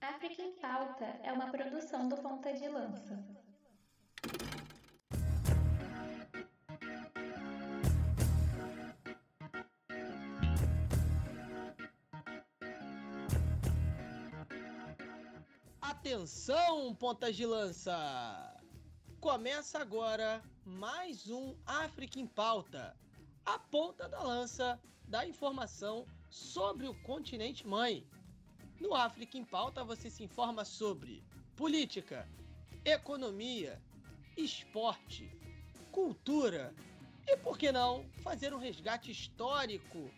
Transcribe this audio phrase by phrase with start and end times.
[0.00, 3.22] África em Pauta é uma produção do Ponta de Lança.
[15.82, 18.56] Atenção, pontas de lança!
[19.20, 22.96] Começa agora mais um África em Pauta,
[23.44, 28.08] a ponta da lança da informação sobre o continente mãe.
[28.80, 31.22] No África em Pauta você se informa sobre
[31.54, 32.26] política,
[32.82, 33.78] economia,
[34.38, 35.30] esporte,
[35.92, 36.74] cultura
[37.26, 40.10] e, por que não, fazer um resgate histórico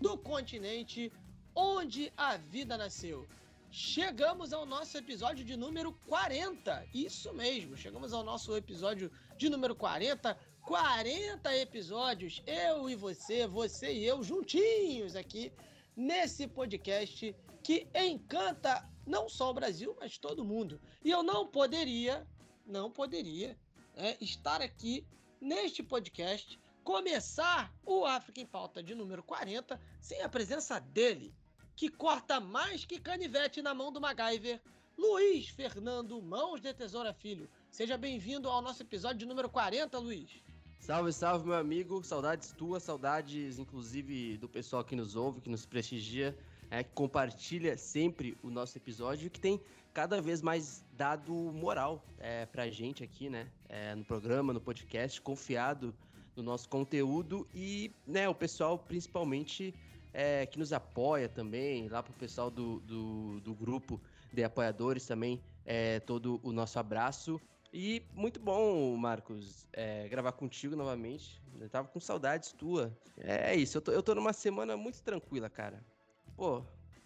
[0.00, 1.12] do continente
[1.54, 3.28] onde a vida nasceu.
[3.70, 6.86] Chegamos ao nosso episódio de número 40.
[6.94, 10.38] Isso mesmo, chegamos ao nosso episódio de número 40.
[10.62, 15.52] 40 episódios, eu e você, você e eu juntinhos aqui
[15.94, 20.80] nesse podcast que encanta não só o Brasil, mas todo mundo.
[21.02, 22.24] E eu não poderia,
[22.64, 23.58] não poderia
[23.96, 25.04] é, estar aqui
[25.40, 31.34] neste podcast, começar o África em Pauta de número 40 sem a presença dele,
[31.74, 34.62] que corta mais que canivete na mão do MacGyver,
[34.96, 37.50] Luiz Fernando Mãos de Tesoura Filho.
[37.68, 40.30] Seja bem-vindo ao nosso episódio de número 40, Luiz.
[40.78, 42.00] Salve, salve, meu amigo.
[42.04, 46.38] Saudades tuas, saudades, inclusive, do pessoal que nos ouve, que nos prestigia,
[46.70, 49.60] é, que compartilha sempre o nosso episódio, que tem
[49.92, 53.48] cada vez mais dado moral é, pra gente aqui, né?
[53.68, 55.94] É, no programa, no podcast, confiado
[56.36, 59.74] no nosso conteúdo e, né, o pessoal principalmente
[60.12, 64.00] é, que nos apoia também, lá pro pessoal do, do, do grupo
[64.32, 67.40] de apoiadores também, é, todo o nosso abraço.
[67.72, 71.42] E muito bom, Marcos, é, gravar contigo novamente.
[71.58, 72.96] Eu tava com saudades tua.
[73.18, 75.82] É isso, eu tô, eu tô numa semana muito tranquila, cara.
[76.36, 76.62] Pô,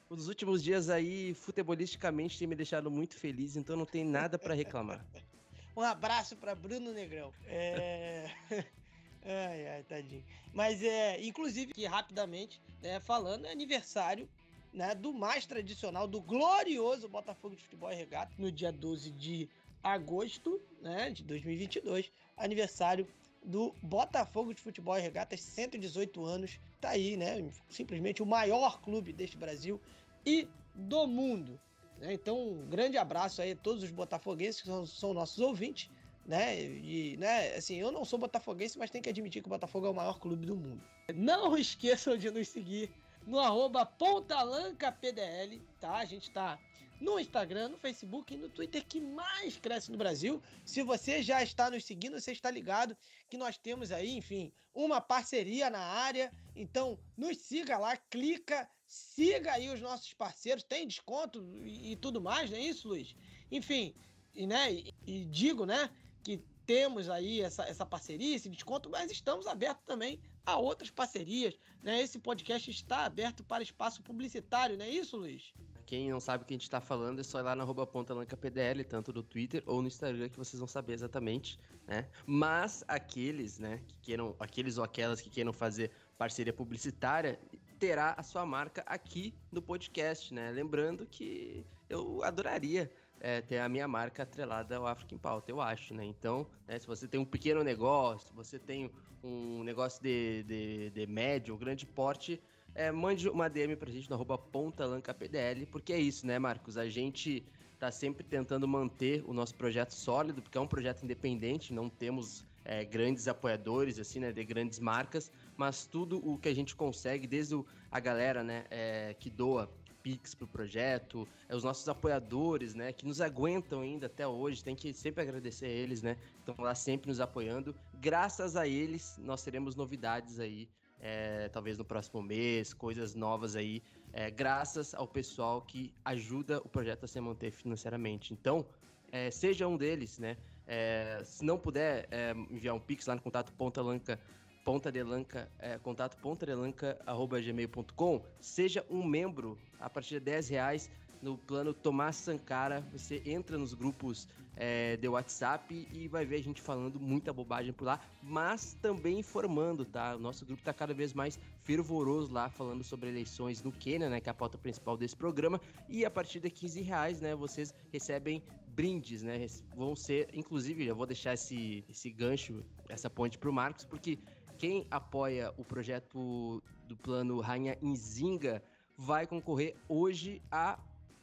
[0.09, 4.55] os últimos dias aí, futebolisticamente, tem me deixado muito feliz, então não tem nada para
[4.55, 5.05] reclamar.
[5.77, 7.33] um abraço para Bruno Negrão.
[7.47, 8.29] É.
[9.23, 10.25] Ai, ai, tadinho.
[10.51, 14.27] Mas é, inclusive, que rapidamente, né, falando, é aniversário
[14.73, 19.47] né, do mais tradicional, do glorioso Botafogo de Futebol e Regata, no dia 12 de
[19.83, 23.07] agosto né, de 2022, aniversário
[23.43, 27.51] do Botafogo de Futebol e Regatas, 118 anos, tá aí, né?
[27.69, 29.81] Simplesmente o maior clube deste Brasil
[30.25, 31.59] e do mundo.
[31.99, 32.13] Né?
[32.13, 35.91] Então, um grande abraço aí a todos os botafoguenses que são, são nossos ouvintes
[36.31, 36.63] né?
[36.63, 39.91] E, né, assim, eu não sou botafoguense, mas tenho que admitir que o Botafogo é
[39.91, 40.81] o maior clube do mundo.
[41.13, 42.89] Não esqueçam de nos seguir
[43.27, 45.97] no arroba pontalancapdl, tá?
[45.97, 46.57] A gente tá
[47.01, 50.43] no Instagram, no Facebook e no Twitter que mais cresce no Brasil.
[50.65, 52.97] Se você já está nos seguindo, você está ligado
[53.29, 56.33] que nós temos aí, enfim, uma parceria na área.
[56.55, 62.21] Então, nos siga lá, clica, siga aí os nossos parceiros, tem desconto e, e tudo
[62.21, 63.17] mais, não é isso, Luiz?
[63.51, 63.95] Enfim,
[64.35, 65.91] e, né, e, e digo, né,
[66.23, 71.59] que temos aí essa, essa parceria, esse desconto, mas estamos abertos também a outras parcerias.
[71.83, 72.01] Né?
[72.01, 75.53] Esse podcast está aberto para espaço publicitário, não é isso, Luiz?
[75.91, 77.85] Quem não sabe o que a gente está falando é só ir lá na arroba
[77.85, 82.09] tanto no Twitter ou no Instagram, que vocês vão saber exatamente, né?
[82.25, 87.41] Mas aqueles, né, que queiram, aqueles ou aquelas que queiram fazer parceria publicitária,
[87.77, 90.53] terá a sua marca aqui no podcast, né?
[90.53, 95.93] Lembrando que eu adoraria é, ter a minha marca atrelada ao African Pauta, eu acho,
[95.93, 96.05] né?
[96.05, 98.93] Então, né, se você tem um pequeno negócio, você tem
[99.25, 102.41] um negócio de, de, de médio ou grande porte,
[102.75, 106.77] é, mande uma DM pra gente no arroba pontalancapdl, porque é isso, né, Marcos?
[106.77, 107.45] A gente
[107.79, 112.45] tá sempre tentando manter o nosso projeto sólido, porque é um projeto independente, não temos
[112.65, 117.27] é, grandes apoiadores, assim, né, de grandes marcas, mas tudo o que a gente consegue,
[117.27, 119.71] desde o, a galera, né, é, que doa
[120.03, 124.75] Pix pro projeto, é os nossos apoiadores, né, que nos aguentam ainda até hoje, tem
[124.75, 127.75] que sempre agradecer a eles, né, estão lá sempre nos apoiando.
[127.95, 130.69] Graças a eles, nós teremos novidades aí,
[131.01, 136.69] é, talvez no próximo mês, coisas novas aí, é, graças ao pessoal que ajuda o
[136.69, 138.33] projeto a se manter financeiramente.
[138.33, 138.67] Então,
[139.11, 140.37] é, seja um deles, né,
[140.67, 144.21] é, se não puder é, enviar um Pix lá no contato pontalanca
[144.65, 150.91] pontadelanca, é, contato pontadelanca.gmail.com, seja um membro a partir de 10 reais
[151.23, 152.87] no plano Tomás Sankara.
[152.93, 157.73] Você entra nos grupos é, de WhatsApp e vai ver a gente falando muita bobagem
[157.73, 160.17] por lá, mas também informando, tá?
[160.17, 164.21] O nosso grupo tá cada vez mais fervoroso lá, falando sobre eleições no Quênia, né?
[164.21, 165.61] Que é a pauta principal desse programa.
[165.89, 167.35] E a partir de 15 reais, né?
[167.35, 169.47] Vocês recebem brindes, né?
[169.75, 174.19] Vão ser, inclusive, eu vou deixar esse, esse gancho, essa ponte pro Marcos, porque
[174.59, 178.63] quem apoia o projeto do plano Rainha Inzinga
[178.95, 180.79] vai concorrer hoje a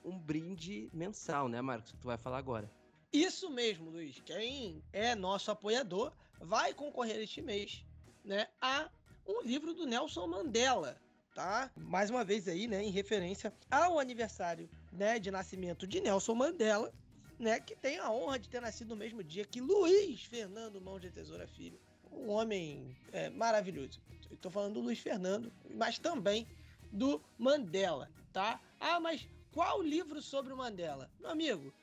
[0.07, 1.91] um brinde mensal, né, Marcos?
[1.91, 2.71] Que tu vai falar agora.
[3.11, 4.19] Isso mesmo, Luiz.
[4.21, 7.85] Quem é nosso apoiador vai concorrer este mês,
[8.23, 8.89] né, a
[9.27, 10.97] um livro do Nelson Mandela,
[11.33, 11.71] tá?
[11.75, 16.93] Mais uma vez aí, né, em referência ao aniversário, né, de nascimento de Nelson Mandela,
[17.39, 20.99] né, que tem a honra de ter nascido no mesmo dia que Luiz Fernando Mão
[20.99, 21.79] de Tesoura Filho,
[22.11, 23.99] um homem é, maravilhoso.
[24.31, 26.47] Estou falando do Luiz Fernando, mas também
[26.91, 28.61] do Mandela, tá?
[28.79, 29.27] Ah, mas
[29.57, 31.09] qual livro sobre o Mandela?
[31.19, 31.73] Meu amigo,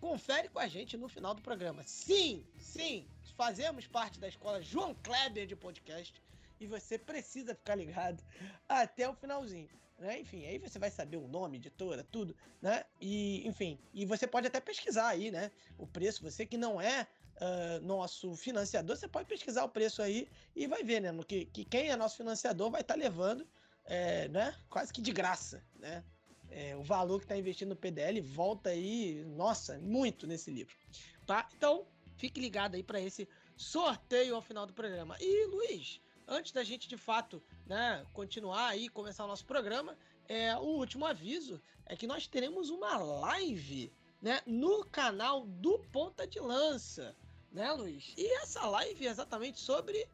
[0.00, 1.84] confere com a gente no final do programa.
[1.86, 3.06] Sim, sim,
[3.36, 6.20] fazemos parte da escola João Kleber de podcast
[6.58, 8.20] e você precisa ficar ligado
[8.68, 9.68] até o finalzinho.
[9.96, 10.22] Né?
[10.22, 12.84] Enfim, aí você vai saber o nome, editora, tudo, né?
[13.00, 15.52] E, enfim, e você pode até pesquisar aí, né?
[15.78, 17.06] O preço, você que não é
[17.36, 20.26] uh, nosso financiador, você pode pesquisar o preço aí
[20.56, 21.12] e vai ver, né?
[21.12, 23.46] No que, que quem é nosso financiador vai estar tá levando,
[23.84, 24.52] é, né?
[24.68, 26.02] Quase que de graça, né?
[26.56, 30.76] É, o valor que está investindo no PDL volta aí, nossa, muito nesse livro,
[31.26, 31.48] tá?
[31.56, 31.84] Então,
[32.16, 35.16] fique ligado aí para esse sorteio ao final do programa.
[35.20, 39.98] E, Luiz, antes da gente de fato né, continuar aí, começar o nosso programa,
[40.28, 43.92] é, o último aviso é que nós teremos uma live
[44.22, 47.16] né, no canal do Ponta de Lança,
[47.50, 48.14] né, Luiz?
[48.16, 50.08] E essa live é exatamente sobre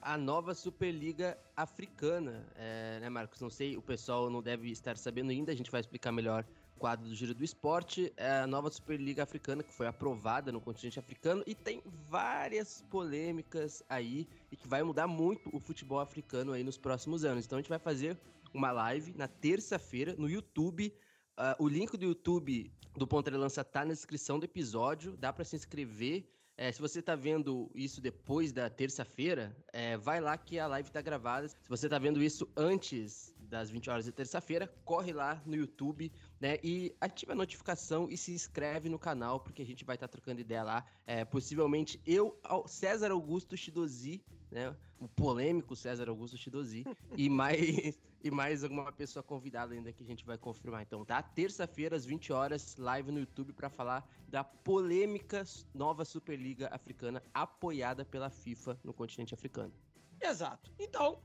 [0.00, 3.40] a nova Superliga Africana, é, né, Marcos?
[3.40, 6.44] Não sei, o pessoal não deve estar sabendo ainda, a gente vai explicar melhor
[6.78, 10.98] quadro do Giro do Esporte, é a nova Superliga Africana que foi aprovada no continente
[10.98, 16.62] africano e tem várias polêmicas aí e que vai mudar muito o futebol africano aí
[16.62, 17.44] nos próximos anos.
[17.44, 18.16] Então a gente vai fazer
[18.54, 20.94] uma live na terça-feira no YouTube.
[21.36, 25.32] Uh, o link do YouTube do Ponta de Lança tá na descrição do episódio, dá
[25.32, 26.24] para se inscrever.
[26.60, 30.90] É, se você tá vendo isso depois da terça-feira, é, vai lá que a live
[30.90, 31.48] tá gravada.
[31.48, 36.10] Se você tá vendo isso antes das 20 horas de terça-feira, corre lá no YouTube,
[36.40, 36.58] né?
[36.60, 40.12] E ativa a notificação e se inscreve no canal, porque a gente vai estar tá
[40.12, 40.84] trocando ideia lá.
[41.06, 44.20] É, possivelmente eu, César Augusto Chidozi,
[44.50, 44.74] né?
[45.00, 46.84] O polêmico César Augusto Chidozi,
[47.16, 50.82] e mais e mais alguma pessoa convidada ainda que a gente vai confirmar.
[50.82, 51.22] Então, tá?
[51.22, 58.04] Terça-feira, às 20 horas, live no YouTube para falar da polêmica nova Superliga Africana apoiada
[58.04, 59.72] pela FIFA no continente africano.
[60.20, 60.72] Exato.
[60.78, 61.22] Então,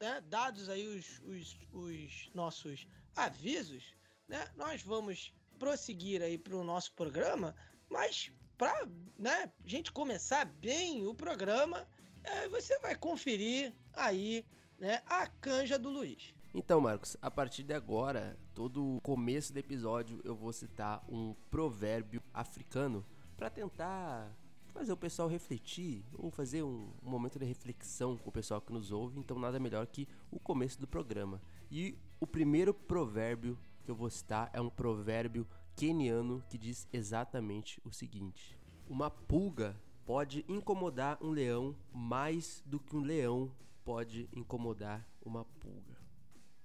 [0.00, 2.86] né, dados aí os, os, os nossos
[3.16, 3.94] avisos,
[4.28, 7.54] né, nós vamos prosseguir aí para o nosso programa,
[7.90, 8.88] mas para
[9.18, 11.86] né, gente começar bem o programa,
[12.24, 14.44] é, você vai conferir aí
[14.78, 16.34] né, a canja do Luiz.
[16.54, 22.22] Então, Marcos, a partir de agora, todo começo do episódio eu vou citar um provérbio
[22.32, 23.04] africano
[23.36, 24.34] para tentar
[24.72, 28.72] fazer o pessoal refletir ou fazer um, um, momento de reflexão com o pessoal que
[28.72, 29.18] nos ouve.
[29.18, 31.40] Então, nada melhor que o começo do programa.
[31.70, 37.80] E o primeiro provérbio que eu vou citar é um provérbio keniano que diz exatamente
[37.84, 39.76] o seguinte: Uma pulga
[40.08, 45.98] pode incomodar um leão mais do que um leão pode incomodar uma pulga.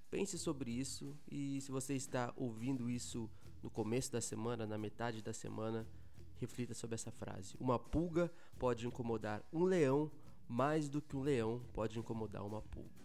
[0.09, 3.29] Pense sobre isso e se você está ouvindo isso
[3.61, 5.85] no começo da semana, na metade da semana,
[6.37, 7.57] reflita sobre essa frase.
[7.59, 10.09] Uma pulga pode incomodar um leão
[10.47, 13.03] mais do que um leão pode incomodar uma pulga.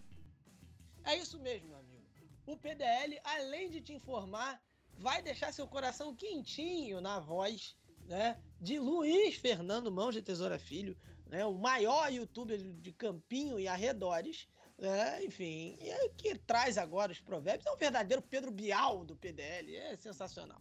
[1.02, 2.06] É isso mesmo, meu amigo.
[2.46, 4.62] O PDL, além de te informar,
[4.98, 7.76] vai deixar seu coração quentinho na voz
[8.08, 10.96] né, de Luiz Fernando Mãos de Tesoura Filho,
[11.26, 14.48] né, o maior youtuber de Campinho e arredores,
[14.78, 17.66] né, enfim, e que traz agora os provérbios.
[17.66, 20.60] É um verdadeiro Pedro Bial do PDL, é sensacional,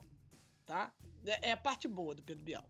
[0.66, 0.94] tá?
[1.26, 2.70] É, é a parte boa do Pedro Bial.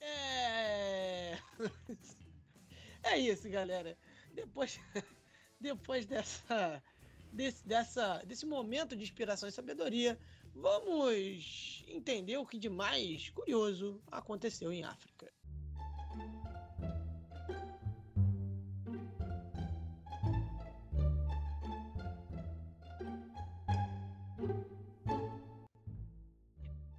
[0.00, 1.38] É...
[3.04, 3.96] é isso, galera.
[4.34, 4.78] Depois,
[5.58, 6.82] depois dessa,
[7.32, 10.18] desse, dessa, desse momento de inspiração e sabedoria,
[10.54, 15.32] vamos entender o que de mais curioso aconteceu em África.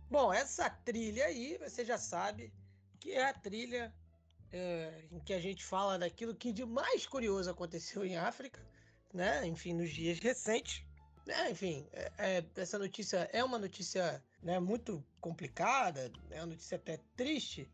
[0.10, 2.54] Bom, essa trilha aí, você já sabe
[3.00, 3.94] que é a trilha
[4.52, 8.66] é, em que a gente fala daquilo que de mais curioso aconteceu em África,
[9.14, 9.46] né?
[9.46, 10.86] Enfim, nos dias recentes.
[11.26, 11.52] Né?
[11.52, 17.00] Enfim, é, é, essa notícia é uma notícia né, muito complicada, é uma notícia até
[17.16, 17.68] triste,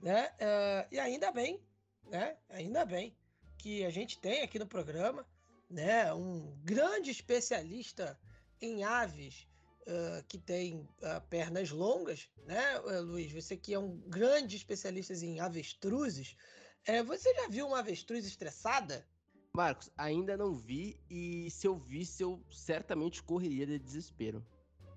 [0.00, 0.30] né?
[0.38, 1.60] É, e ainda bem,
[2.08, 2.36] né?
[2.48, 3.16] Ainda bem
[3.58, 5.26] que a gente tem aqui no programa,
[5.68, 6.12] né?
[6.14, 8.18] Um grande especialista
[8.60, 9.48] em aves
[9.82, 13.32] uh, que tem uh, pernas longas, né, Luiz?
[13.32, 16.36] Você que é um grande especialista em avestruzes,
[16.84, 19.06] é, você já viu uma avestruz estressada?
[19.54, 24.42] Marcos, ainda não vi e se eu visse, eu certamente correria de desespero.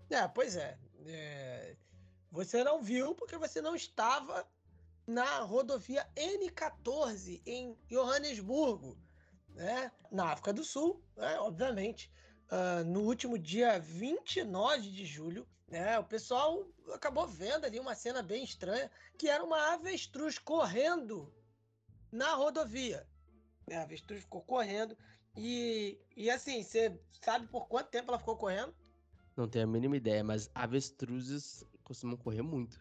[0.09, 0.79] É, pois é.
[1.05, 1.75] É,
[2.31, 4.47] você não viu porque você não estava
[5.05, 8.97] na rodovia N14 em Johannesburgo,
[9.49, 9.91] né?
[10.09, 11.37] na África do Sul, né?
[11.39, 12.09] obviamente.
[12.45, 15.99] Uh, no último dia 29 de julho, né?
[15.99, 21.33] o pessoal acabou vendo ali uma cena bem estranha, que era uma avestruz correndo
[22.09, 23.05] na rodovia.
[23.71, 24.95] A avestruz ficou correndo
[25.35, 28.73] e, e assim, você sabe por quanto tempo ela ficou correndo?
[29.35, 32.79] Não tenho a mínima ideia, mas avestruzes costumam correr muito.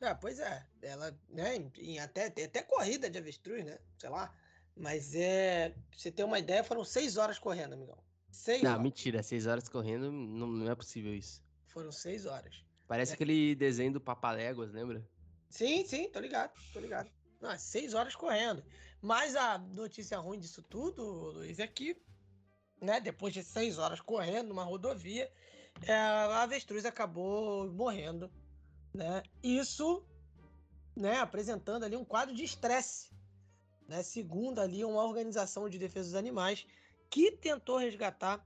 [0.00, 0.66] Ah, pois é.
[0.82, 3.78] Ela, né, em até, tem até corrida de avestruz, né?
[3.98, 4.32] Sei lá.
[4.76, 5.70] Mas é.
[5.70, 7.96] Pra você ter uma ideia, foram seis horas correndo, amigão.
[8.30, 8.82] Seis não, horas.
[8.82, 11.42] mentira, seis horas correndo, não, não é possível isso.
[11.68, 12.64] Foram seis horas.
[12.86, 13.14] Parece É.
[13.14, 15.08] aquele desenho do Papaléguas, lembra?
[15.48, 17.10] Sim, sim, tô ligado, tô ligado.
[17.40, 18.64] Não, é seis horas correndo.
[19.00, 21.96] Mas a notícia ruim disso tudo, Luiz, é que,
[22.80, 25.30] né, depois de seis horas correndo numa rodovia,
[25.82, 28.30] é, a avestruz acabou morrendo,
[28.94, 29.22] né?
[29.42, 30.02] Isso,
[30.96, 33.10] né, apresentando ali um quadro de estresse,
[33.86, 34.02] né?
[34.02, 36.66] Segundo ali uma organização de defesa dos animais
[37.10, 38.42] que tentou resgatar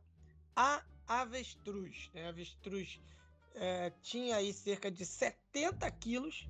[0.57, 2.27] a avestruz, né?
[2.27, 3.01] A avestruz
[3.55, 6.49] é, tinha aí cerca de 70 quilos,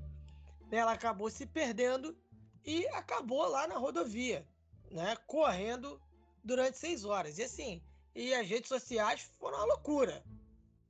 [0.70, 0.78] né?
[0.78, 2.16] ela acabou se perdendo
[2.68, 4.46] e acabou lá na rodovia,
[4.90, 5.16] né?
[5.26, 5.98] Correndo
[6.44, 7.38] durante seis horas.
[7.38, 7.82] E assim,
[8.14, 10.22] e as redes sociais foram uma loucura,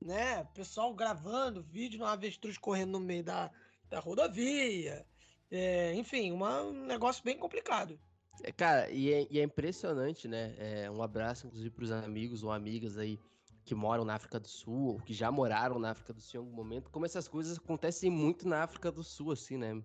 [0.01, 0.43] né?
[0.53, 3.49] Pessoal gravando vídeo no avestruz correndo no meio da,
[3.89, 5.05] da rodovia.
[5.49, 7.97] É, enfim, uma- um negócio bem complicado.
[8.43, 10.55] É, cara, e é, e é impressionante, né?
[10.57, 13.17] É, um abraço, inclusive, pros amigos ou amigas aí
[13.63, 16.43] que moram na África do Sul, ou que já moraram na África do Sul em
[16.43, 19.81] algum momento, como essas coisas acontecem muito na África do Sul, assim, né?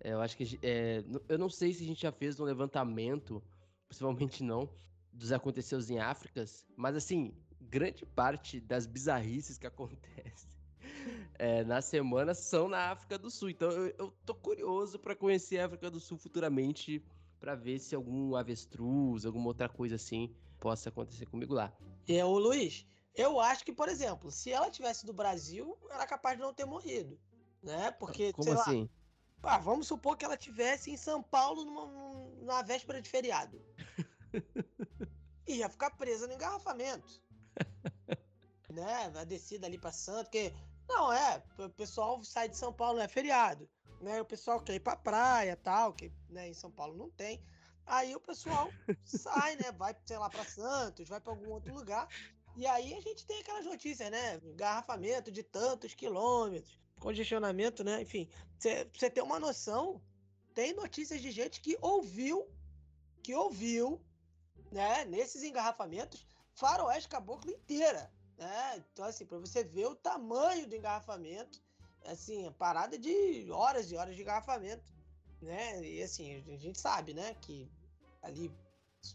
[0.00, 0.58] É, eu acho que.
[0.62, 3.42] é, eu não sei se a gente já fez um levantamento,
[3.88, 4.68] possivelmente não,
[5.12, 10.56] dos acontecidos em Áfricas, mas assim, grande parte das bizarrices que acontecem
[11.38, 13.50] é, na semana são na África do Sul.
[13.50, 17.04] Então eu, eu tô curioso para conhecer a África do Sul futuramente
[17.38, 21.72] para ver se algum avestruz, alguma outra coisa assim possa acontecer comigo lá.
[22.08, 26.36] E o Luiz, eu acho que, por exemplo, se ela tivesse do Brasil, era capaz
[26.36, 27.18] de não ter morrido,
[27.62, 27.90] né?
[27.92, 28.88] Porque, Como sei lá,
[29.42, 33.62] Ah, vamos supor que ela tivesse em São Paulo numa, num- na véspera de feriado.
[35.46, 37.22] Ia ficar presa no engarrafamento.
[38.70, 39.12] né?
[39.16, 40.52] A descida ali pra Santo, porque.
[40.88, 43.68] Não, é, o pessoal sai de São Paulo, é feriado.
[44.00, 44.20] Né?
[44.20, 47.42] O pessoal quer ir pra praia tal, que né, em São Paulo não tem.
[47.84, 48.68] Aí o pessoal
[49.04, 49.72] sai, né?
[49.72, 52.08] Vai, sei lá, pra Santos, vai pra algum outro lugar.
[52.56, 54.36] E aí a gente tem aquelas notícias, né?
[54.44, 58.02] Engarrafamento de tantos quilômetros, congestionamento, né?
[58.02, 60.00] Enfim, você ter uma noção,
[60.54, 62.48] tem notícias de gente que ouviu,
[63.22, 64.00] que ouviu,
[64.72, 68.84] né, nesses engarrafamentos, faroeste caboclo inteira, né?
[68.92, 71.62] Então, assim, para você ver o tamanho do engarrafamento,
[72.04, 74.94] assim, parada de horas e horas de engarrafamento,
[75.40, 75.84] né?
[75.84, 77.70] E assim, a gente sabe, né, que
[78.22, 78.50] ali,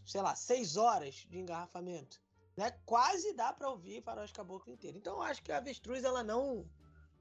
[0.06, 2.20] sei lá, seis horas de engarrafamento,
[2.56, 2.70] né?
[2.86, 4.96] Quase dá para ouvir faroeste caboclo inteiro.
[4.96, 6.64] Então, eu acho que a avestruz, ela não,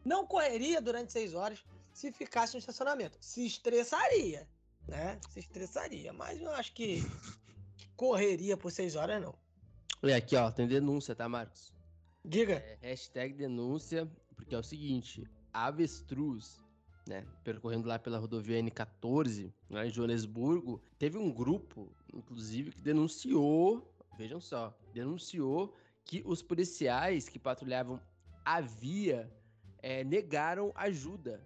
[0.03, 3.17] não correria durante seis horas se ficasse no estacionamento.
[3.22, 4.48] Se estressaria,
[4.88, 5.20] né?
[5.29, 6.12] Se estressaria.
[6.13, 7.03] Mas eu acho que
[7.96, 9.36] correria por seis horas, não.
[10.03, 11.72] E aqui, ó, tem denúncia, tá, Marcos?
[12.25, 12.55] Diga.
[12.55, 16.60] É, hashtag denúncia, porque é o seguinte, avestruz,
[17.08, 23.93] né, percorrendo lá pela rodovia N14, lá em Joanesburgo, teve um grupo, inclusive, que denunciou,
[24.17, 28.01] vejam só, denunciou que os policiais que patrulhavam
[28.43, 29.31] a via
[29.81, 31.41] eh, negaram ajuda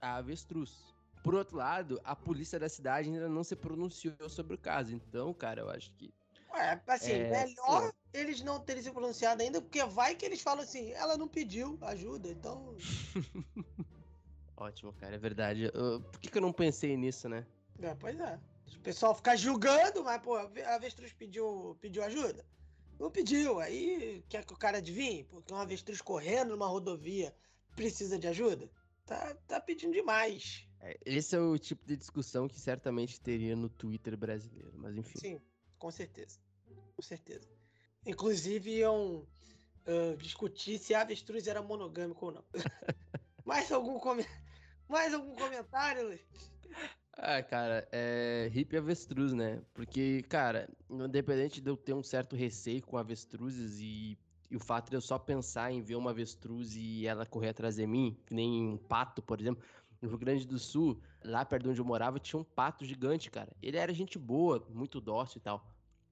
[0.00, 0.92] à avestruz.
[1.22, 4.94] Por outro lado, a polícia da cidade ainda não se pronunciou sobre o caso.
[4.94, 6.12] Então, cara, eu acho que
[6.52, 10.62] Ué, assim, É, melhor eles não terem se pronunciado ainda, porque vai que eles falam
[10.62, 12.74] assim, ela não pediu ajuda, então.
[14.56, 15.70] Ótimo, cara, é verdade.
[15.72, 17.46] Eu- por que, que eu não pensei nisso, né?
[17.80, 18.38] É, pois é.
[18.76, 22.44] O pessoal fica julgando, mas, pô, a avestruz pediu, pediu ajuda?
[23.02, 23.58] Não pediu.
[23.58, 25.24] Aí quer que o cara adivinhe?
[25.24, 27.34] Porque uma avestruz correndo numa rodovia
[27.74, 28.70] precisa de ajuda?
[29.04, 30.68] Tá, tá pedindo demais.
[30.78, 35.18] É, Esse é o tipo de discussão que certamente teria no Twitter brasileiro, mas enfim.
[35.18, 35.42] Sim,
[35.80, 36.38] com certeza.
[36.94, 37.48] Com certeza.
[38.06, 39.26] Inclusive, iam
[39.84, 42.44] ah, discutir se a avestruz era monogâmico ou não.
[43.44, 44.24] mais, algum come...
[44.88, 46.20] mais algum comentário, Luiz?
[47.14, 49.62] Ah, cara, é hippie avestruz, né?
[49.74, 54.18] Porque, cara, independente de eu ter um certo receio com avestruzes e,
[54.50, 57.76] e o fato de eu só pensar em ver uma avestruz e ela correr atrás
[57.76, 59.62] de mim, que nem um pato, por exemplo,
[60.00, 63.30] no Rio Grande do Sul, lá perto de onde eu morava, tinha um pato gigante,
[63.30, 63.54] cara.
[63.62, 65.64] Ele era gente boa, muito dócil e tal.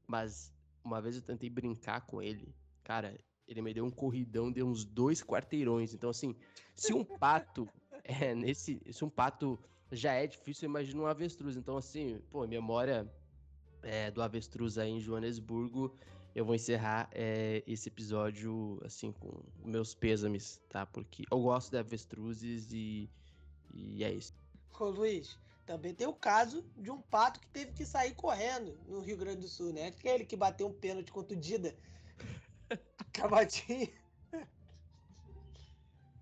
[0.06, 0.52] Mas
[0.84, 2.54] uma vez eu tentei brincar com ele,
[2.84, 5.92] cara, ele me deu um corridão de uns dois quarteirões.
[5.92, 6.36] Então, assim,
[6.76, 7.68] se um pato
[8.04, 8.80] é nesse.
[8.92, 9.58] Se um pato
[9.92, 11.56] já é difícil, imagina um avestruz.
[11.56, 13.10] Então, assim, pô, memória
[13.82, 15.96] é, do avestruz aí em Joanesburgo,
[16.34, 20.86] eu vou encerrar é, esse episódio, assim, com meus pêsames, tá?
[20.86, 23.10] Porque eu gosto de avestruzes e,
[23.72, 24.32] e é isso.
[24.78, 29.00] Ô, Luiz, também tem o caso de um pato que teve que sair correndo no
[29.00, 29.86] Rio Grande do Sul, né?
[29.88, 31.74] Aquele que bateu um pênalti contra o Dida.
[33.12, 33.88] Cabatinho.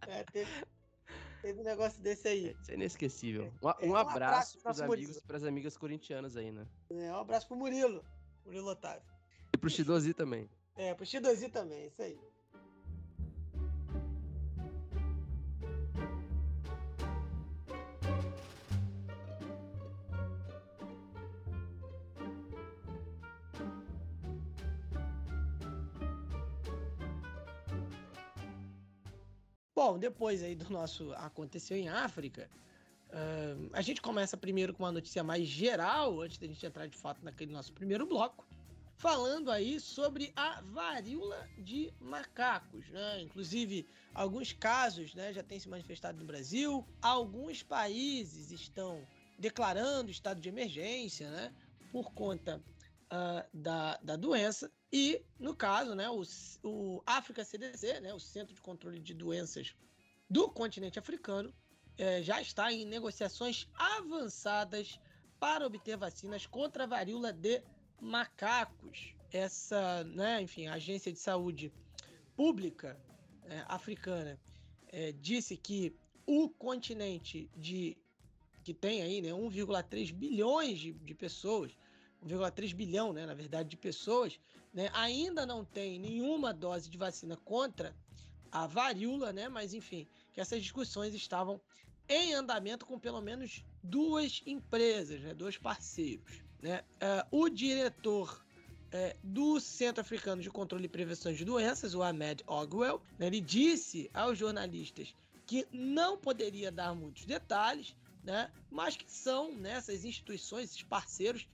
[0.06, 0.50] É, teve,
[1.40, 2.56] teve um negócio desse aí.
[2.60, 3.52] Isso é inesquecível.
[3.62, 6.66] Um, um, um abraço, abraço pros amigos, pras amigas corintianas aí, né?
[6.90, 8.04] É, um abraço pro Murilo.
[8.44, 9.02] Murilo Otávio.
[9.52, 10.48] E pro Chidozi também.
[10.76, 12.18] É, pro Chidozi também, isso aí.
[29.80, 32.50] Bom, depois aí do nosso aconteceu em África,
[33.10, 36.98] uh, a gente começa primeiro com uma notícia mais geral, antes da gente entrar de
[36.98, 38.44] fato naquele nosso primeiro bloco,
[38.96, 43.22] falando aí sobre a varíola de macacos, né?
[43.22, 49.06] Inclusive, alguns casos né, já têm se manifestado no Brasil, alguns países estão
[49.38, 51.54] declarando estado de emergência, né?
[51.92, 52.60] Por conta
[53.12, 54.70] uh, da, da doença.
[54.92, 56.22] E, no caso, né, o,
[56.62, 59.74] o África CDC, né, o Centro de Controle de Doenças
[60.30, 61.52] do continente africano,
[61.96, 65.00] é, já está em negociações avançadas
[65.40, 67.62] para obter vacinas contra a varíola de
[68.00, 69.14] macacos.
[69.30, 71.72] Essa, né, enfim, a Agência de Saúde
[72.36, 72.98] Pública
[73.44, 74.38] é, africana
[74.88, 77.96] é, disse que o continente de
[78.62, 81.74] que tem aí né, 1,3 bilhões de, de pessoas
[82.26, 84.38] 1,3 bilhão, né, na verdade, de pessoas,
[84.72, 87.94] né, ainda não tem nenhuma dose de vacina contra
[88.50, 91.60] a varíola, né, mas enfim, que essas discussões estavam
[92.08, 96.42] em andamento com pelo menos duas empresas, né, dois parceiros.
[96.60, 96.82] Né?
[97.30, 98.44] Uh, o diretor
[98.86, 103.40] uh, do Centro Africano de Controle e Prevenção de Doenças, o Ahmed Ogwell, né, ele
[103.40, 105.14] disse aos jornalistas
[105.46, 111.46] que não poderia dar muitos detalhes, né, mas que são nessas né, instituições, esses parceiros,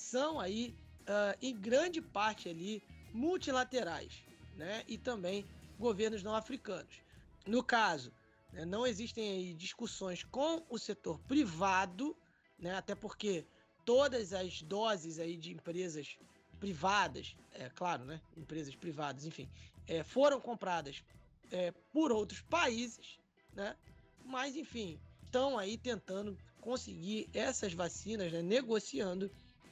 [0.00, 2.82] são aí, uh, em grande parte ali,
[3.12, 4.24] multilaterais,
[4.56, 4.82] né?
[4.88, 5.44] E também
[5.78, 7.02] governos não africanos.
[7.46, 8.12] No caso,
[8.52, 12.16] né, não existem aí discussões com o setor privado,
[12.58, 12.74] né?
[12.74, 13.46] Até porque
[13.84, 16.18] todas as doses aí de empresas
[16.58, 18.20] privadas, é claro, né?
[18.36, 19.48] Empresas privadas, enfim,
[19.86, 21.02] é, foram compradas
[21.50, 23.18] é, por outros países,
[23.52, 23.76] né?
[24.24, 28.42] Mas, enfim, estão aí tentando conseguir essas vacinas, né?
[28.42, 29.30] negociando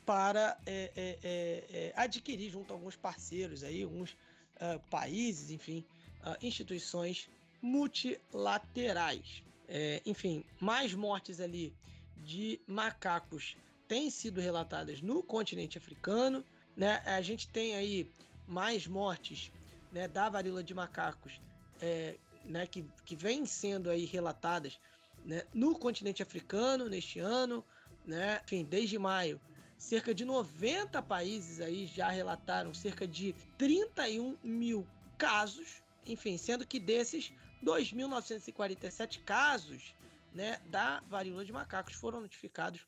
[0.09, 5.85] para é, é, é, é, adquirir junto a alguns parceiros aí, alguns uh, países, enfim,
[6.23, 7.29] uh, instituições
[7.61, 9.43] multilaterais.
[9.69, 11.75] É, enfim, mais mortes ali
[12.17, 13.55] de macacos
[13.87, 16.43] têm sido relatadas no continente africano.
[16.75, 17.03] Né?
[17.05, 18.11] A gente tem aí
[18.47, 19.53] mais mortes
[19.93, 21.39] né, da varíola de macacos
[21.83, 22.17] é,
[22.47, 24.81] né, que, que vêm sendo aí relatadas
[25.23, 27.63] né, no continente africano neste ano.
[28.07, 28.41] Né?
[28.43, 29.39] Enfim, desde maio
[29.79, 34.87] cerca de 90 países aí já relataram cerca de 31 mil
[35.17, 37.33] casos, enfim, sendo que desses
[37.65, 39.95] 2.947 casos
[40.35, 42.87] né, da varíola de macacos foram notificados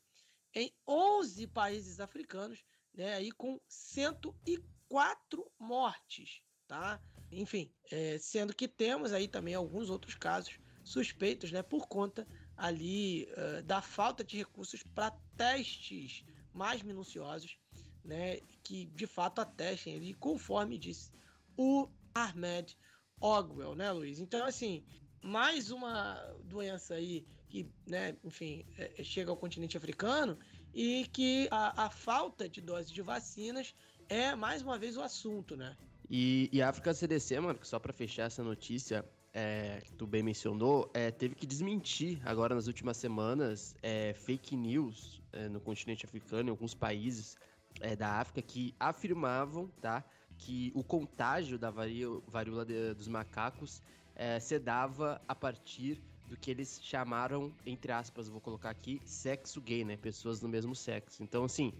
[0.53, 7.01] em 11 países africanos, né, aí com 104 mortes, tá?
[7.31, 12.27] Enfim, é, sendo que temos aí também alguns outros casos suspeitos, né, por conta
[12.57, 16.23] ali uh, da falta de recursos para testes
[16.53, 17.57] mais minuciosos,
[18.03, 21.11] né, que de fato atestem ali, conforme disse
[21.57, 22.77] o Ahmed
[23.19, 24.19] Ogwell, né, Luiz?
[24.19, 24.83] Então, assim,
[25.21, 30.37] mais uma doença aí que, né, enfim, é, é, chega ao continente africano
[30.73, 33.75] e que a, a, falta de doses de vacinas
[34.07, 35.77] é mais uma vez o assunto, né?
[36.09, 40.23] E, e a África CDC, mano, só para fechar essa notícia, é, que tu bem
[40.23, 46.05] mencionou, é, teve que desmentir agora nas últimas semanas é, fake news é, no continente
[46.05, 47.37] africano, em alguns países
[47.79, 50.03] é, da África, que afirmavam tá,
[50.37, 52.65] que o contágio da varíola
[52.95, 53.81] dos macacos
[54.15, 59.59] é, se dava a partir do que eles chamaram, entre aspas, vou colocar aqui, sexo
[59.61, 59.97] gay, né?
[59.97, 61.21] Pessoas do mesmo sexo.
[61.21, 61.73] Então, assim,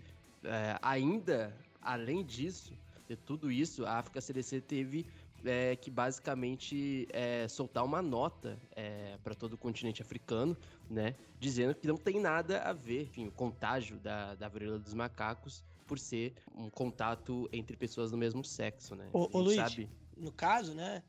[0.81, 2.73] ainda além disso,
[3.07, 5.05] de tudo isso, a África CDC teve
[5.45, 10.57] é, que basicamente é, soltar uma nota é, para todo o continente africano,
[10.89, 14.93] né, dizendo que não tem nada a ver, enfim, o contágio da, da varíola dos
[14.93, 19.09] macacos por ser um contato entre pessoas do mesmo sexo, né?
[19.11, 19.89] Ô, ô Luiz, sabe
[20.21, 21.03] no caso, né?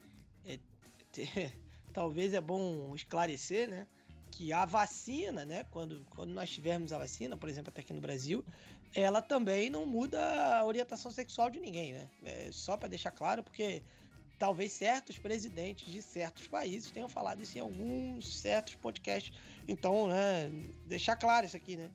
[0.44, 0.58] É,
[1.92, 3.86] talvez é bom esclarecer, né?
[4.30, 5.64] Que a vacina, né?
[5.64, 8.44] Quando, quando nós tivermos a vacina, por exemplo, até aqui no Brasil,
[8.94, 10.20] ela também não muda
[10.58, 12.10] a orientação sexual de ninguém, né?
[12.24, 13.82] É, só para deixar claro, porque
[14.42, 19.33] talvez certos presidentes de certos países tenham falado isso em alguns certos podcasts.
[19.68, 20.50] Então, né,
[20.85, 21.88] deixar claro isso aqui, né?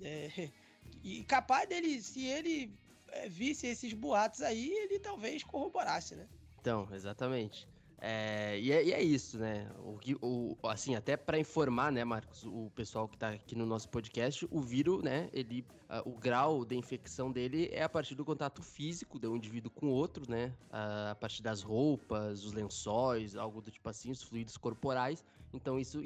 [0.00, 0.30] É,
[1.04, 2.72] e capaz dele, se ele
[3.08, 6.26] é, visse esses boatos aí, ele talvez corroborasse, né?
[6.62, 7.68] Então, exatamente.
[8.04, 9.70] É, e, é, e, é, isso, né?
[9.78, 9.96] O,
[10.60, 14.44] o, assim, até para informar, né, Marcos, o pessoal que está aqui no nosso podcast,
[14.50, 18.60] o vírus, né, ele, uh, o grau de infecção dele é a partir do contato
[18.60, 20.52] físico de um indivíduo com outro, né?
[20.68, 25.24] Uh, a partir das roupas, os lençóis, algo do tipo assim, os fluidos corporais.
[25.54, 26.02] Então isso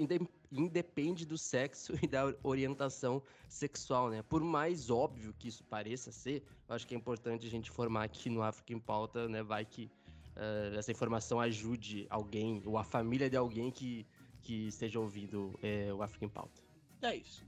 [0.52, 4.22] independe do sexo e da orientação sexual, né?
[4.22, 8.04] Por mais óbvio que isso pareça ser, eu acho que é importante a gente informar
[8.04, 9.42] aqui no África em Pauta, né?
[9.42, 9.90] Vai que
[10.36, 14.06] uh, essa informação ajude alguém ou a família de alguém que,
[14.42, 16.62] que esteja ouvindo é, o África em Pauta.
[17.02, 17.44] É isso.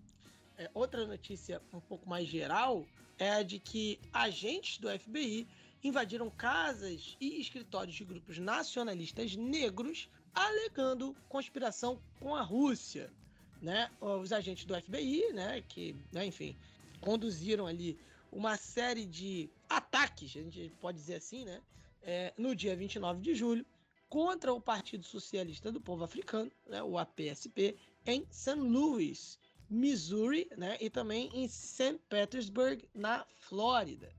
[0.57, 2.85] É, outra notícia um pouco mais geral
[3.19, 5.47] é a de que agentes do FBI
[5.83, 13.13] invadiram casas e escritórios de grupos nacionalistas negros alegando conspiração com a Rússia.
[13.61, 13.91] Né?
[14.01, 16.57] Os agentes do FBI, né, que, né, enfim,
[17.01, 17.99] conduziram ali
[18.31, 21.61] uma série de ataques, a gente pode dizer assim, né,
[22.03, 23.67] é, no dia 29 de julho,
[24.09, 28.55] contra o Partido Socialista do Povo Africano, né, o APSP, em St.
[28.55, 32.01] Louis, Missouri, né, e também em St.
[32.09, 34.13] Petersburg, na Flórida.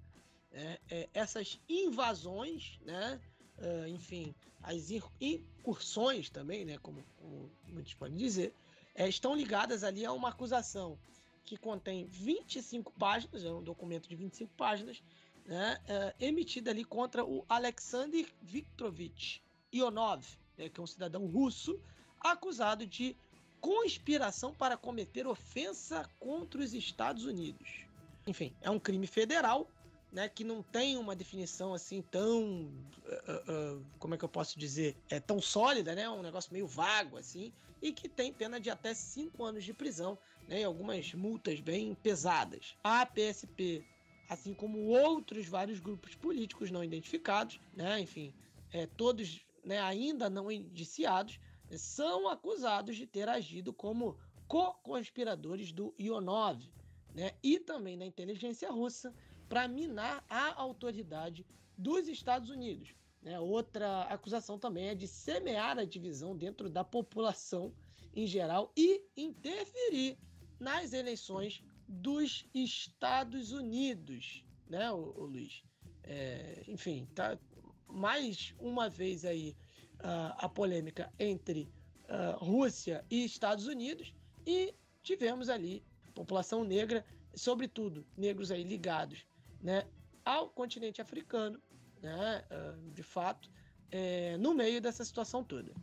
[0.52, 3.20] É, é, essas invasões, né,
[3.58, 8.54] uh, enfim, as incursões também, né, como, como muitos podem dizer,
[8.94, 11.00] é, estão ligadas ali a uma acusação
[11.46, 15.02] que contém 25 páginas, é um documento de 25 páginas,
[15.50, 19.42] né, é, emitida ali contra o Alexander Viktorovich
[19.74, 20.24] Ionov,
[20.56, 21.82] né, que é um cidadão russo,
[22.20, 23.18] acusado de
[23.60, 27.84] conspiração para cometer ofensa contra os Estados Unidos.
[28.28, 29.68] Enfim, é um crime federal,
[30.12, 32.72] né, que não tem uma definição assim tão,
[33.08, 36.68] uh, uh, como é que eu posso dizer, é tão sólida, né, um negócio meio
[36.68, 40.16] vago assim, e que tem pena de até cinco anos de prisão,
[40.48, 42.76] né, e algumas multas bem pesadas.
[42.84, 43.84] A PSP
[44.30, 48.32] assim como outros vários grupos políticos não identificados, né, enfim,
[48.72, 51.40] é, todos né, ainda não indiciados,
[51.76, 56.60] são acusados de ter agido como co-conspiradores do Ionov
[57.14, 59.14] né, e também da inteligência russa
[59.48, 62.94] para minar a autoridade dos Estados Unidos.
[63.22, 63.40] Né.
[63.40, 67.74] Outra acusação também é de semear a divisão dentro da população
[68.16, 70.18] em geral e interferir
[70.60, 75.64] nas eleições dos Estados Unidos, né, o, Luiz?
[76.04, 77.38] É, enfim, tá
[77.88, 79.58] mais uma vez aí
[79.96, 81.68] uh, a polêmica entre
[82.06, 84.14] uh, Rússia e Estados Unidos
[84.46, 89.26] e tivemos ali população negra, sobretudo negros aí ligados,
[89.62, 89.88] né,
[90.24, 91.60] ao continente africano,
[92.02, 93.50] né, uh, de fato,
[93.92, 95.74] é, no meio dessa situação toda.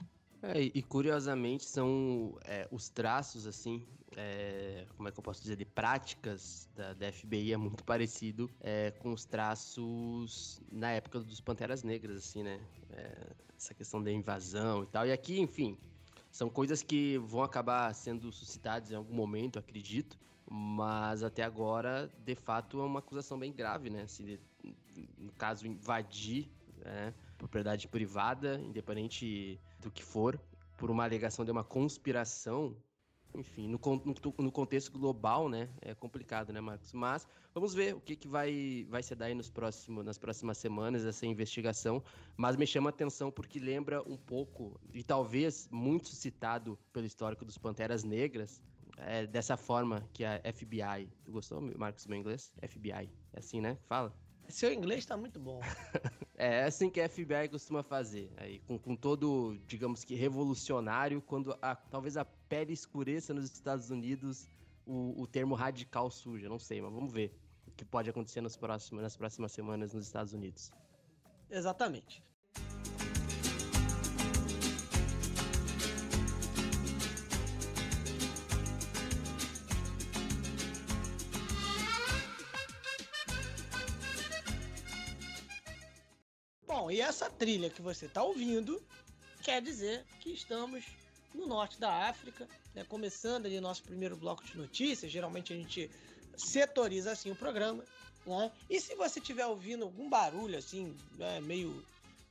[0.43, 5.57] É, e curiosamente são é, os traços assim é, como é que eu posso dizer,
[5.57, 11.41] de práticas da, da FBI é muito parecido é, com os traços na época dos
[11.41, 12.61] Panteras Negras, assim, né?
[12.91, 15.07] É, essa questão da invasão e tal.
[15.07, 15.77] E aqui, enfim,
[16.31, 20.19] são coisas que vão acabar sendo suscitadas em algum momento, acredito.
[20.49, 24.03] Mas até agora, de fato, é uma acusação bem grave, né?
[24.03, 24.41] Assim, de,
[25.19, 30.41] no caso, invadir né, propriedade privada, independente do que for,
[30.77, 32.77] por uma alegação de uma conspiração
[33.37, 36.93] enfim, no, no, no, contexto global, né, é complicado, né, Marcos?
[36.93, 41.05] Mas vamos ver o que, que vai, vai ser daí nos próximos, nas próximas semanas
[41.05, 42.03] essa investigação.
[42.37, 47.45] Mas me chama a atenção porque lembra um pouco, e talvez muito citado pelo histórico
[47.45, 48.63] dos Panteras Negras,
[48.99, 51.09] é dessa forma que a FBI.
[51.25, 52.53] Tu gostou, Marcos, do meu inglês?
[52.67, 53.11] FBI.
[53.33, 53.77] É assim, né?
[53.87, 54.26] Fala.
[54.49, 55.61] Seu inglês tá muito bom.
[56.37, 58.31] é assim que a FBI costuma fazer.
[58.37, 63.91] Aí, com, com todo, digamos que, revolucionário, quando a, talvez a pele escureça nos Estados
[63.91, 64.49] Unidos,
[64.87, 66.49] o, o termo radical surge.
[66.49, 70.07] Não sei, mas vamos ver o que pode acontecer nos próximos, nas próximas semanas nos
[70.07, 70.71] Estados Unidos.
[71.51, 72.23] Exatamente.
[86.87, 88.81] Bom, e essa trilha que você está ouvindo
[89.43, 90.85] quer dizer que estamos
[91.35, 95.11] no norte da África, né, começando ali nosso primeiro bloco de notícias.
[95.11, 95.91] Geralmente a gente
[96.37, 97.83] setoriza assim o programa.
[98.25, 98.53] Né?
[98.71, 101.85] E se você estiver ouvindo algum barulho assim, né, meio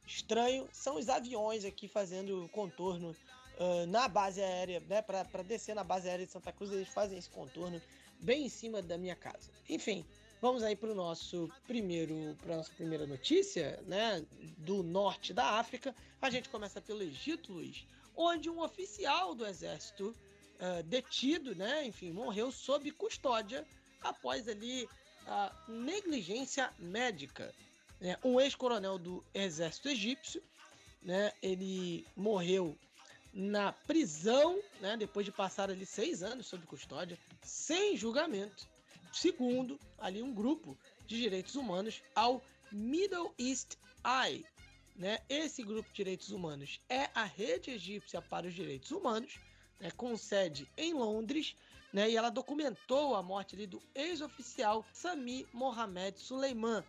[0.07, 3.13] estranho são os aviões aqui fazendo contorno
[3.59, 5.01] uh, na base aérea, né?
[5.01, 7.81] Para descer na base aérea de Santa Cruz, eles fazem esse contorno
[8.21, 9.49] bem em cima da minha casa.
[9.67, 10.05] Enfim,
[10.41, 14.25] vamos aí para o nosso primeiro, para nossa primeira notícia, né?
[14.57, 15.95] Do norte da África.
[16.21, 20.15] A gente começa pelo Egito, Luiz, onde um oficial do exército
[20.59, 21.85] uh, detido, né?
[21.85, 23.65] Enfim, morreu sob custódia
[24.01, 24.87] após ali
[25.27, 27.53] a negligência médica.
[27.99, 28.17] Né?
[28.23, 30.43] Um ex-coronel do exército egípcio,
[31.01, 31.31] né?
[31.41, 32.77] Ele morreu
[33.33, 34.95] na prisão, né?
[34.97, 38.67] Depois de passar ali seis anos sob custódia, sem julgamento,
[39.15, 44.45] segundo ali um grupo de direitos humanos ao Middle East Eye.
[44.95, 45.19] Né?
[45.29, 49.39] Esse grupo de direitos humanos é a rede egípcia para os direitos humanos,
[49.79, 49.89] né?
[49.91, 51.55] com sede em Londres,
[51.95, 52.09] né?
[52.09, 56.83] E ela documentou a morte ali do ex-oficial Sami Mohamed Suleiman.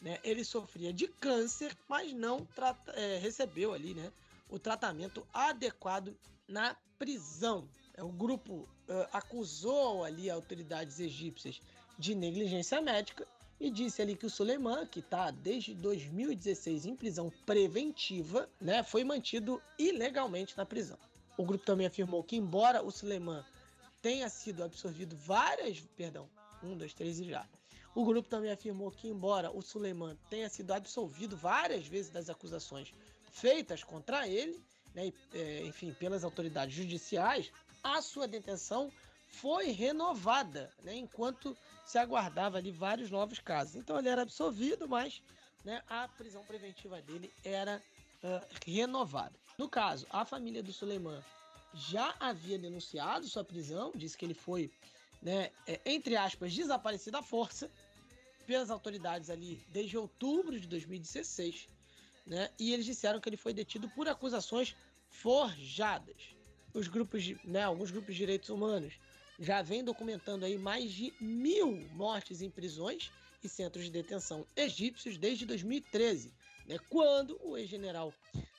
[0.00, 0.18] Né?
[0.24, 2.48] Ele sofria de câncer, mas não
[2.94, 4.10] é, recebeu ali, né?
[4.48, 6.16] O tratamento adequado
[6.48, 7.68] na prisão.
[7.92, 11.60] É, o grupo uh, acusou ali autoridades egípcias
[11.98, 13.26] de negligência médica
[13.58, 19.02] e disse ali que o Suleiman, que está desde 2016 em prisão preventiva, né, foi
[19.02, 20.98] mantido ilegalmente na prisão.
[21.36, 23.44] O grupo também afirmou que, embora o Suleiman
[24.02, 25.80] tenha sido absorvido várias.
[25.96, 26.28] Perdão,
[26.62, 27.46] um, dois, três e já.
[27.94, 32.92] O grupo também afirmou que, embora o Suleiman tenha sido absolvido várias vezes das acusações
[33.32, 34.62] feitas contra ele,
[34.94, 37.50] né, é, enfim, pelas autoridades judiciais,
[37.82, 38.92] a sua detenção
[39.28, 43.76] foi renovada, né, enquanto se aguardava ali vários novos casos.
[43.76, 45.22] Então ele era absolvido, mas
[45.64, 47.82] né, a prisão preventiva dele era
[48.22, 49.38] uh, renovada.
[49.58, 51.22] No caso, a família do Suleiman
[51.74, 54.70] já havia denunciado sua prisão, disse que ele foi,
[55.20, 57.70] né, é, entre aspas, desaparecido à força
[58.46, 61.68] pelas autoridades ali desde outubro de 2016,
[62.26, 64.74] né, e eles disseram que ele foi detido por acusações
[65.10, 66.35] forjadas.
[66.76, 69.00] Os grupos, né, alguns grupos de direitos humanos
[69.38, 73.10] já vêm documentando aí mais de mil mortes em prisões
[73.42, 76.34] e centros de detenção egípcios desde 2013,
[76.66, 78.12] né, quando o ex-general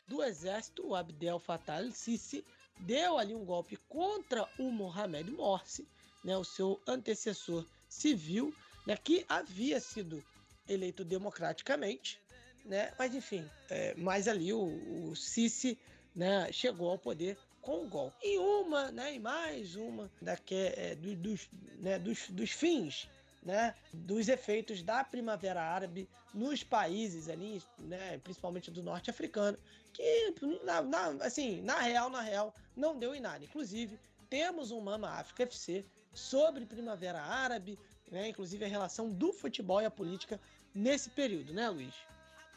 [0.08, 2.44] do exército, Abdel Fattah al-Sisi,
[2.80, 5.88] deu ali um golpe contra o Mohamed Morsi,
[6.24, 8.52] né, o seu antecessor civil,
[8.88, 10.24] né, que havia sido
[10.68, 12.20] eleito democraticamente,
[12.66, 15.78] né, mas enfim, é, mas ali o, o Sisi
[16.16, 18.16] né, chegou ao poder com o golpe.
[18.24, 23.08] E uma, né, e mais uma daque, é, do, dos, né, dos, dos fins
[23.48, 29.58] né, dos efeitos da Primavera Árabe nos países ali, né, principalmente do norte africano,
[29.94, 33.46] que na, na, assim, na real, na real, não deu em nada.
[33.46, 33.98] Inclusive,
[34.30, 37.80] temos um Mama África FC sobre Primavera Árabe,
[38.12, 40.40] né, inclusive a relação do futebol e a política
[40.76, 41.96] nesse período, né, Luiz?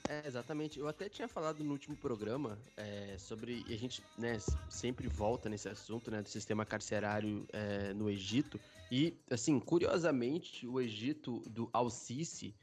[0.09, 0.79] É, exatamente.
[0.79, 3.65] Eu até tinha falado no último programa é, sobre.
[3.69, 8.61] E a gente né, sempre volta nesse assunto né, do sistema carcerário é, no Egito.
[8.91, 12.55] E, assim, curiosamente, o Egito do Al-Sisi.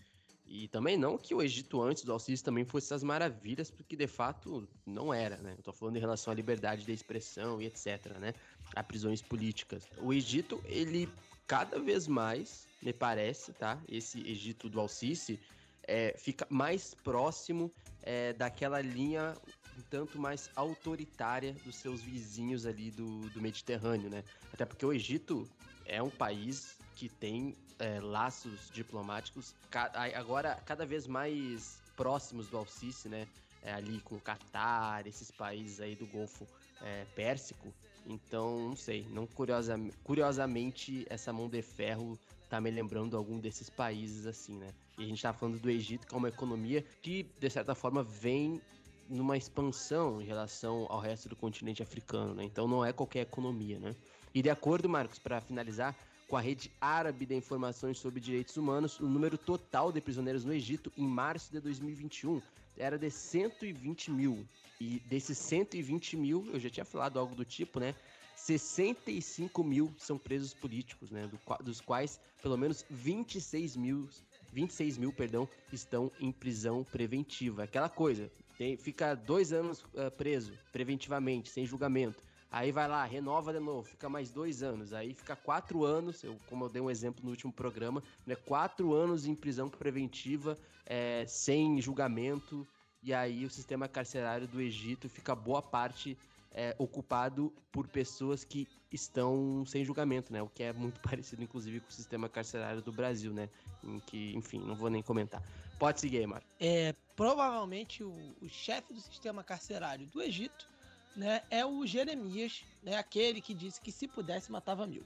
[0.50, 4.08] E também não que o Egito antes do Al-Sisi também fosse as maravilhas, porque de
[4.08, 5.56] fato não era, né?
[5.58, 8.34] Eu tô falando em relação à liberdade de expressão e etc, né?
[8.73, 9.84] A prisões políticas.
[9.97, 11.10] O Egito, ele
[11.45, 13.82] cada vez mais, me parece, tá?
[13.89, 15.39] Esse Egito do Al-Sisi,
[15.88, 17.71] é, fica mais próximo
[18.04, 19.34] é, daquela linha
[19.78, 24.23] um tanto mais autoritária dos seus vizinhos ali do, do Mediterrâneo, né?
[24.52, 25.47] Até porque o Egito
[25.86, 32.58] é um país que tem é, laços diplomáticos ca agora cada vez mais próximos do
[32.58, 33.28] Alcice, né?
[33.62, 36.47] É, ali com o Catar, esses países aí do Golfo
[36.82, 37.73] é, Pérsico.
[38.06, 42.17] Então, não sei, não curiosamente, curiosamente essa mão de ferro
[42.49, 44.69] tá me lembrando algum desses países assim, né?
[44.97, 48.03] E a gente tá falando do Egito, que é uma economia que, de certa forma,
[48.03, 48.62] vem
[49.10, 52.43] numa expansão em relação ao resto do continente africano, né?
[52.43, 53.95] Então não é qualquer economia, né?
[54.33, 55.95] E de acordo, Marcos, para finalizar,
[56.27, 60.53] com a rede árabe de informações sobre direitos humanos, o número total de prisioneiros no
[60.53, 62.41] Egito em março de 2021
[62.77, 64.45] era de 120 mil.
[64.79, 67.95] E desses 120 mil, eu já tinha falado algo do tipo, né?
[68.38, 71.28] 65 mil são presos políticos, né?
[71.28, 74.08] Do, dos quais pelo menos 26 mil,
[74.54, 77.63] 26 mil, perdão, estão em prisão preventiva.
[77.63, 82.23] Aquela coisa, tem, fica dois anos uh, preso preventivamente, sem julgamento.
[82.50, 84.93] Aí vai lá, renova de novo, fica mais dois anos.
[84.93, 88.36] Aí fica quatro anos, eu, como eu dei um exemplo no último programa, né?
[88.36, 92.65] Quatro anos em prisão preventiva, é, sem julgamento.
[93.02, 96.17] E aí o sistema carcerário do Egito fica boa parte
[96.58, 100.41] é, ocupado por pessoas que estão sem julgamento, né?
[100.41, 103.48] O que é muito parecido, inclusive, com o sistema carcerário do Brasil, né?
[103.84, 105.41] Em que, enfim, não vou nem comentar.
[105.78, 106.41] Pode seguir, Mar.
[106.60, 110.67] É, provavelmente o, o chefe do sistema carcerário do Egito,
[111.15, 115.06] né, é o Jeremias, né, aquele que disse que se pudesse matava mil.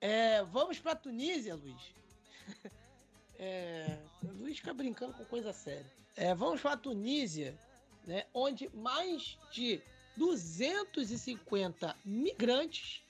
[0.00, 1.82] É, vamos para Tunísia, Luiz.
[3.42, 5.90] É, Luiz fica brincando com coisa séria.
[6.14, 7.58] É, vamos para Tunísia,
[8.06, 9.80] né, onde mais de
[10.16, 13.02] 250 migrantes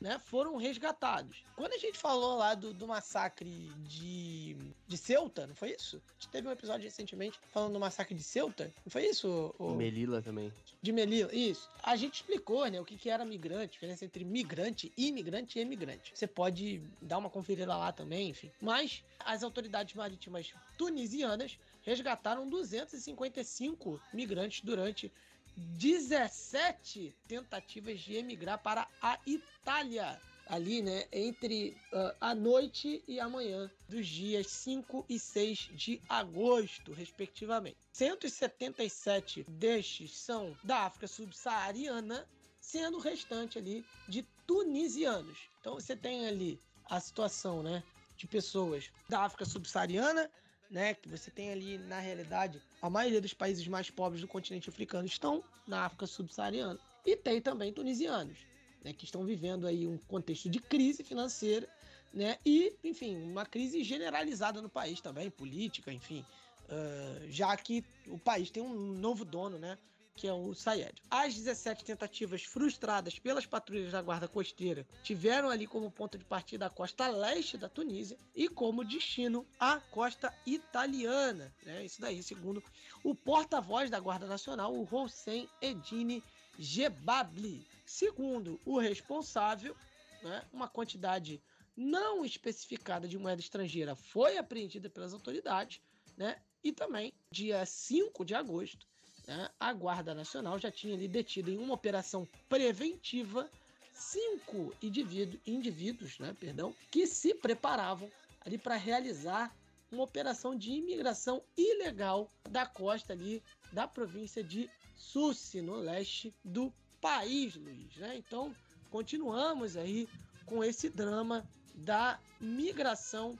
[0.00, 1.44] né, foram resgatados.
[1.54, 3.50] Quando a gente falou lá do, do massacre
[3.86, 4.56] de,
[4.88, 6.00] de Ceuta, não foi isso?
[6.08, 9.54] A gente teve um episódio recentemente falando do massacre de Ceuta, não foi isso?
[9.58, 9.74] O...
[9.74, 10.50] Melilla também.
[10.82, 11.68] De Melilla, isso.
[11.82, 15.62] A gente explicou né, o que, que era migrante, a diferença entre migrante, imigrante e
[15.62, 16.12] emigrante.
[16.14, 18.50] Você pode dar uma conferida lá também, enfim.
[18.60, 25.12] Mas as autoridades marítimas tunisianas resgataram 255 migrantes durante
[25.56, 30.20] 17 tentativas de emigrar para a Itália.
[30.46, 36.02] Ali, né, entre uh, a noite e a manhã dos dias 5 e 6 de
[36.08, 37.76] agosto, respectivamente.
[37.92, 42.26] 177 destes são da África subsaariana,
[42.60, 45.38] sendo o restante ali de tunisianos.
[45.60, 47.84] Então você tem ali a situação, né,
[48.16, 50.28] de pessoas da África subsaariana
[50.70, 54.68] né, que você tem ali, na realidade, a maioria dos países mais pobres do continente
[54.68, 56.78] africano estão na África subsaariana.
[57.04, 58.38] E tem também tunisianos,
[58.84, 61.68] né, que estão vivendo aí um contexto de crise financeira,
[62.14, 66.24] né, e, enfim, uma crise generalizada no país também, política, enfim,
[66.66, 69.76] uh, já que o país tem um novo dono, né,
[70.20, 71.00] que é o Sayed.
[71.10, 76.66] As 17 tentativas frustradas pelas patrulhas da Guarda Costeira tiveram ali como ponto de partida
[76.66, 81.50] a costa leste da Tunísia e como destino a costa italiana.
[81.64, 81.86] Né?
[81.86, 82.62] Isso daí, segundo
[83.02, 86.22] o porta-voz da Guarda Nacional, o Hossein Edine
[86.58, 87.66] Gebabli.
[87.86, 89.74] Segundo o responsável,
[90.22, 91.42] né, uma quantidade
[91.74, 95.80] não especificada de moeda estrangeira foi apreendida pelas autoridades,
[96.14, 96.36] né?
[96.62, 98.86] E também, dia 5 de agosto,
[99.30, 103.48] né, a Guarda Nacional já tinha ali detido em uma operação preventiva
[103.92, 108.10] cinco indivíduos, indivíduos né, perdão, que se preparavam
[108.44, 109.54] ali para realizar
[109.92, 113.40] uma operação de imigração ilegal da costa ali
[113.72, 117.96] da província de Sussi, no leste do país, Luiz.
[117.98, 118.16] Né?
[118.16, 118.52] Então,
[118.90, 120.08] continuamos aí
[120.44, 123.38] com esse drama da migração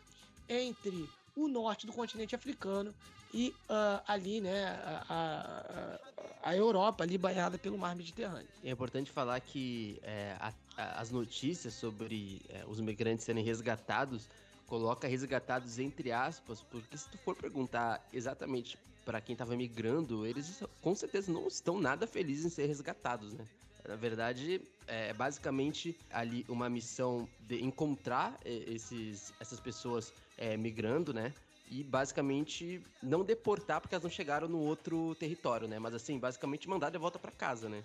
[0.48, 2.94] entre o norte do continente africano
[3.32, 6.00] e uh, ali, né, a,
[6.42, 8.48] a, a, Europa ali banhada pelo mar Mediterrâneo.
[8.64, 10.52] É importante falar que é, a,
[11.00, 14.28] as notícias sobre é, os migrantes serem resgatados
[14.66, 20.62] coloca resgatados entre aspas, porque se tu for perguntar exatamente para quem estava migrando, eles
[20.80, 23.44] com certeza não estão nada felizes em ser resgatados, né?
[23.88, 31.12] Na verdade, é basicamente ali uma missão de encontrar é, esses, essas pessoas é, migrando,
[31.12, 31.32] né?
[31.70, 35.78] E basicamente não deportar porque elas não chegaram no outro território, né?
[35.78, 37.84] Mas assim, basicamente mandar de volta para casa, né?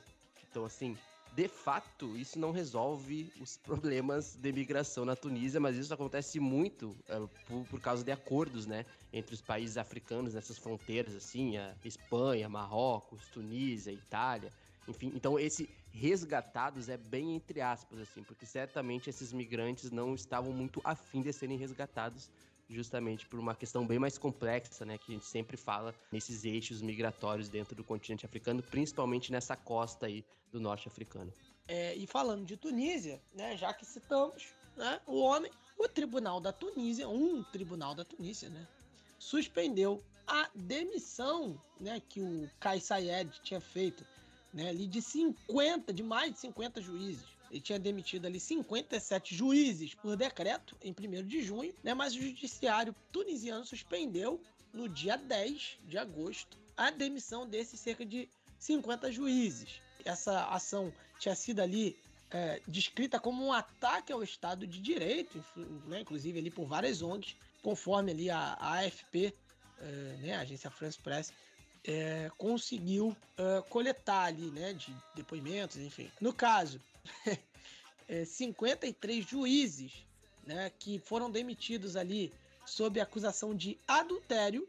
[0.49, 0.97] Então assim,
[1.35, 6.95] de fato, isso não resolve os problemas de imigração na Tunísia, mas isso acontece muito
[7.07, 11.75] é, por, por, causa de acordos, né, entre os países africanos nessas fronteiras, assim, a
[11.83, 14.51] Espanha, Marrocos, Tunísia, Itália,
[14.87, 15.11] enfim.
[15.13, 20.81] Então esse resgatados é bem entre aspas, assim, porque certamente esses migrantes não estavam muito
[20.83, 22.29] afim de serem resgatados
[22.69, 26.81] justamente por uma questão bem mais complexa, né, que a gente sempre fala nesses eixos
[26.81, 31.31] migratórios dentro do continente africano, principalmente nessa costa aí do norte africano.
[31.67, 36.51] É, e falando de Tunísia, né, já que citamos, né, o homem, o tribunal da
[36.51, 38.67] Tunísia, um tribunal da Tunísia, né,
[39.19, 44.05] suspendeu a demissão, né, que o Kais Sayed tinha feito,
[44.53, 49.93] né, ali de 50, de mais de 50 juízes ele tinha demitido ali 57 juízes
[49.93, 51.93] por decreto em 1 de junho, né?
[51.93, 54.41] Mas o judiciário tunisiano suspendeu
[54.73, 58.27] no dia 10 de agosto a demissão desses cerca de
[58.59, 59.81] 50 juízes.
[60.03, 61.95] Essa ação tinha sido ali
[62.29, 65.43] é, descrita como um ataque ao Estado de Direito,
[65.87, 69.33] né, inclusive ali por várias ONGs, conforme ali a, a AFP,
[69.79, 69.83] é,
[70.19, 71.31] né, a agência France Press,
[71.87, 76.11] é, conseguiu é, coletar ali, né, de depoimentos, enfim.
[76.19, 76.81] No caso,
[78.07, 80.05] é, 53 juízes
[80.45, 82.31] né, que foram demitidos ali
[82.65, 84.67] sob acusação de adultério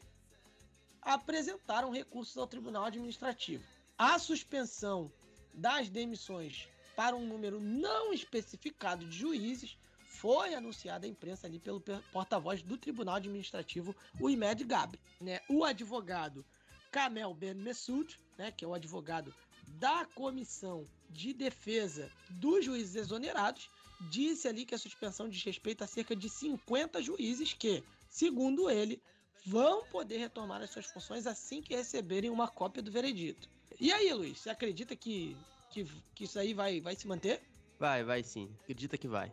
[1.00, 3.64] apresentaram recursos ao Tribunal Administrativo.
[3.96, 5.10] A suspensão
[5.54, 11.80] das demissões para um número não especificado de juízes foi anunciada à imprensa ali pelo
[12.12, 14.98] porta-voz do Tribunal Administrativo, o Imed Gabri.
[15.20, 15.40] Né?
[15.48, 16.44] O advogado
[16.90, 19.34] Kamel Ben Messoud, né, que é o advogado
[19.68, 25.86] da comissão de defesa dos juízes exonerados disse ali que a suspensão diz respeito a
[25.86, 29.00] cerca de 50 juízes que, segundo ele,
[29.46, 33.48] vão poder retomar as suas funções assim que receberem uma cópia do veredito.
[33.80, 35.36] E aí, Luiz, você acredita que,
[35.70, 35.84] que,
[36.14, 37.40] que isso aí vai, vai se manter?
[37.78, 38.50] Vai, vai sim.
[38.62, 39.32] Acredita que vai.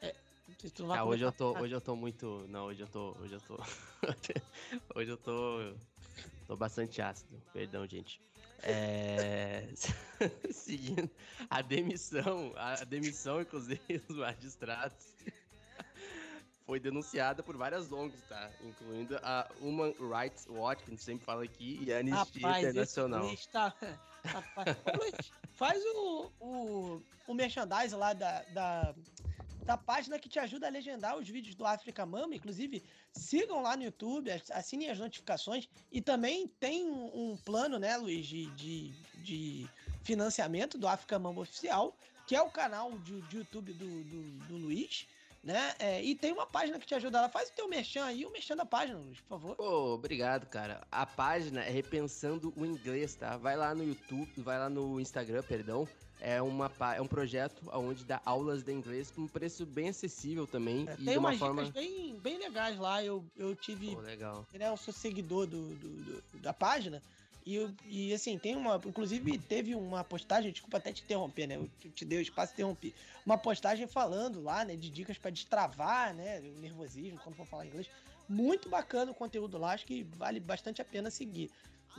[0.00, 0.14] É,
[0.90, 3.58] ah, hoje eu tô, hoje eu tô muito, não, hoje eu tô, hoje eu tô,
[4.94, 5.74] hoje eu tô,
[6.46, 7.40] tô bastante ácido.
[7.52, 8.20] Perdão, gente.
[8.62, 9.68] É...
[10.50, 11.10] Seguindo
[11.50, 15.14] a demissão, a demissão, inclusive, dos magistrados
[16.66, 18.50] foi denunciada por várias ONGs, tá?
[18.62, 22.64] Incluindo a Human Rights Watch, que a gente sempre fala aqui, e a Anistia Rapaz,
[22.64, 23.32] Internacional.
[23.32, 23.74] Esse tá...
[24.24, 24.76] Rapaz,
[25.52, 28.94] faz o, o, o merchandise lá da, da,
[29.64, 32.34] da página que te ajuda a legendar os vídeos do África Mama.
[32.34, 32.82] Inclusive,
[33.12, 35.68] sigam lá no YouTube, assinem as notificações.
[35.90, 38.90] E também tem um, plano, né, Luiz, de, de,
[39.22, 39.68] de,
[40.02, 41.96] financiamento do África Mama Oficial,
[42.26, 45.06] que é o canal de, de YouTube do, do, do Luiz.
[45.42, 45.74] Né?
[45.78, 47.28] É, e tem uma página que te ajuda lá.
[47.28, 49.56] Faz o teu merchan aí, o merchan da página, Luiz, por favor.
[49.56, 50.86] Pô, obrigado, cara.
[50.90, 53.36] A página é Repensando o Inglês, tá?
[53.36, 55.86] Vai lá no YouTube, vai lá no Instagram, perdão
[56.24, 60.46] é, uma, é um projeto onde dá aulas de inglês com um preço bem acessível
[60.46, 60.88] também.
[60.88, 61.64] É, e tem de uma umas forma...
[61.64, 63.04] dicas bem, bem legais lá.
[63.04, 63.94] Eu, eu tive.
[63.94, 64.46] Pô, legal.
[64.54, 67.02] Né, eu sou seguidor do, do, do da página.
[67.46, 68.80] E, e assim, tem uma.
[68.86, 71.56] Inclusive, teve uma postagem, desculpa até te interromper, né?
[71.56, 72.94] Eu te dei o espaço e interrompi.
[73.26, 76.40] Uma postagem falando lá, né, de dicas para destravar, né?
[76.40, 77.86] O nervosismo, quando for falar inglês.
[78.26, 81.50] Muito bacana o conteúdo lá, acho que vale bastante a pena seguir.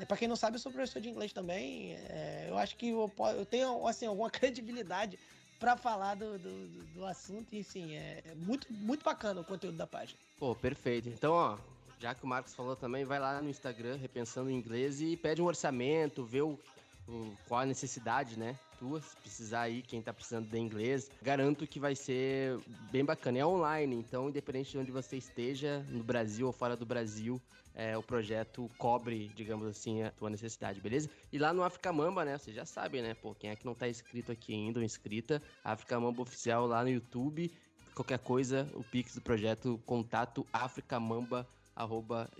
[0.04, 1.94] Para quem não sabe, eu sou professor de inglês também.
[2.10, 5.18] É, eu acho que eu, eu, tenho assim, alguma credibilidade
[5.60, 7.54] para falar do, do, do, assunto.
[7.54, 10.20] E sim, é, é, muito, muito bacana o conteúdo da página.
[10.38, 11.08] Pô, perfeito.
[11.08, 11.58] Então, ó,
[12.00, 15.42] já que o Marcos falou também, vai lá no Instagram, Repensando em Inglês, e pede
[15.42, 16.60] um orçamento, vê o,
[17.08, 18.60] o, qual a necessidade, né?
[18.78, 22.60] Tua, se precisar aí, quem tá precisando de inglês, garanto que vai ser
[22.92, 23.40] bem bacana.
[23.40, 27.42] É online, então, independente de onde você esteja, no Brasil ou fora do Brasil,
[27.76, 31.10] é, o projeto cobre, digamos assim, a tua necessidade, beleza?
[31.32, 32.38] E lá no África Mamba, né?
[32.38, 33.14] Vocês já sabem, né?
[33.14, 35.42] Pô, quem é que não tá inscrito aqui ainda ou inscrita?
[35.64, 37.52] África Mamba Oficial lá no YouTube.
[37.94, 41.48] Qualquer coisa, o Pix do projeto, contato africamamba arroba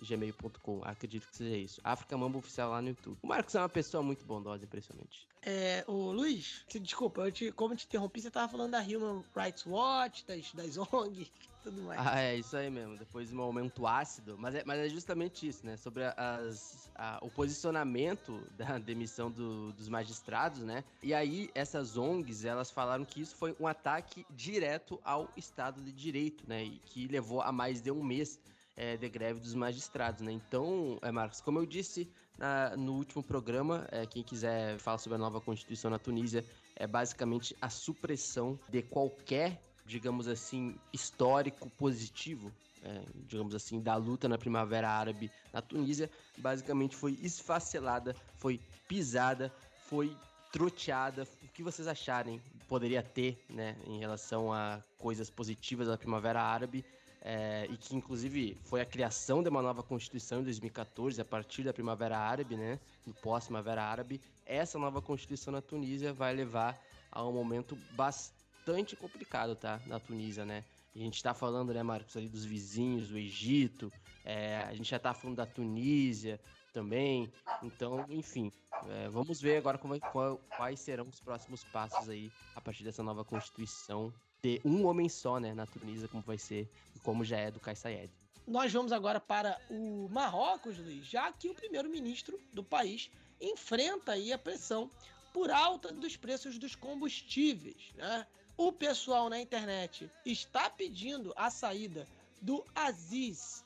[0.02, 0.82] gmail.com.
[0.84, 1.82] Acredito que seja isso.
[1.84, 3.18] África Mamba Oficial lá no YouTube.
[3.22, 5.28] O Marcos é uma pessoa muito bondosa, impressionante.
[5.42, 9.24] É, o Luiz, desculpa, eu te, como eu te interrompi, você tava falando da Human
[9.36, 11.32] Rights Watch, das, das ONGs
[11.66, 12.00] tudo mais.
[12.00, 12.96] Ah, é isso aí mesmo.
[12.98, 14.38] Depois de um momento ácido.
[14.38, 15.76] Mas é, mas é justamente isso, né?
[15.78, 20.84] Sobre as, a, o posicionamento da demissão do, dos magistrados, né?
[21.02, 25.92] E aí, essas ONGs, elas falaram que isso foi um ataque direto ao Estado de
[25.92, 26.64] Direito, né?
[26.64, 28.40] E que levou a mais de um mês
[28.76, 30.32] é, de greve dos magistrados, né?
[30.32, 35.16] Então, é, Marcos, como eu disse na, no último programa, é, quem quiser falar sobre
[35.16, 36.46] a nova Constituição na Tunísia,
[36.76, 42.52] é basicamente a supressão de qualquer digamos assim, histórico positivo,
[42.84, 49.54] é, digamos assim, da luta na Primavera Árabe na Tunísia, basicamente foi esfacelada, foi pisada,
[49.88, 50.16] foi
[50.52, 51.28] troteada.
[51.44, 56.84] O que vocês acharem poderia ter, né, em relação a coisas positivas da Primavera Árabe?
[57.28, 61.64] É, e que inclusive foi a criação de uma nova constituição em 2014 a partir
[61.64, 64.22] da Primavera Árabe, né, do pós-Primavera Árabe.
[64.46, 66.80] Essa nova constituição na Tunísia vai levar
[67.12, 69.82] a um momento bastante complicado, tá?
[69.88, 70.64] Na Tunísia, né?
[70.96, 73.92] A gente tá falando, né, Marcos, ali dos vizinhos, do Egito,
[74.24, 76.40] é, a gente já tá falando da Tunísia
[76.72, 77.34] também.
[77.64, 78.52] Então, enfim,
[78.88, 82.84] é, vamos ver agora como, é, qual, quais serão os próximos passos aí a partir
[82.84, 84.14] dessa nova constituição
[84.46, 86.70] de um homem só, né, na Tunísia, como vai ser
[87.02, 88.12] como já é do Kais Saied.
[88.48, 93.10] Nós vamos agora para o Marrocos, Luiz, já que o primeiro-ministro do país
[93.42, 94.88] enfrenta aí a pressão
[95.34, 98.28] por alta dos preços dos combustíveis, né?
[98.56, 102.08] O pessoal na internet está pedindo a saída
[102.40, 103.64] do Aziz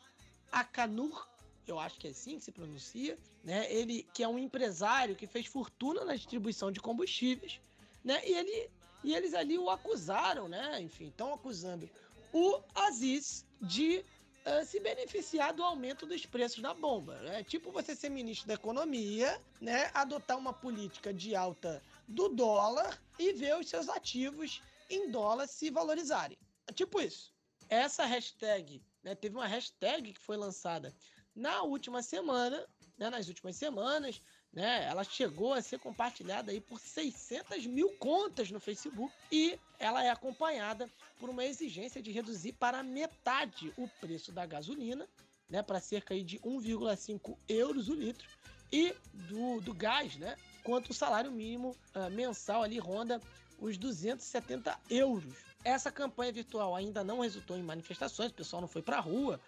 [0.49, 1.27] Akanur,
[1.67, 3.71] eu acho que é assim que se pronuncia, né?
[3.71, 7.59] Ele que é um empresário que fez fortuna na distribuição de combustíveis,
[8.03, 8.21] né?
[8.25, 8.69] E ele
[9.03, 10.81] e eles ali o acusaram, né?
[10.81, 11.89] Enfim, estão acusando
[12.33, 14.03] o Aziz de
[14.45, 17.43] uh, se beneficiar do aumento dos preços da bomba, né?
[17.43, 19.89] Tipo você ser ministro da economia, né?
[19.93, 25.69] Adotar uma política de alta do dólar e ver os seus ativos em dólar se
[25.69, 26.37] valorizarem.
[26.73, 27.33] Tipo isso.
[27.69, 30.95] Essa hashtag, né, teve uma hashtag que foi lançada
[31.35, 32.65] na última semana,
[32.97, 34.21] né, nas últimas semanas,
[34.51, 40.03] né, ela chegou a ser compartilhada aí por 600 mil contas no Facebook e ela
[40.03, 40.89] é acompanhada
[41.19, 45.07] por uma exigência de reduzir para metade o preço da gasolina,
[45.49, 48.27] né, para cerca aí de 1,5 euros o litro,
[48.71, 53.19] e do, do gás, né, enquanto o salário mínimo uh, mensal ali ronda
[53.59, 55.33] os 270 euros.
[55.63, 59.39] Essa campanha virtual ainda não resultou em manifestações, o pessoal não foi para a rua,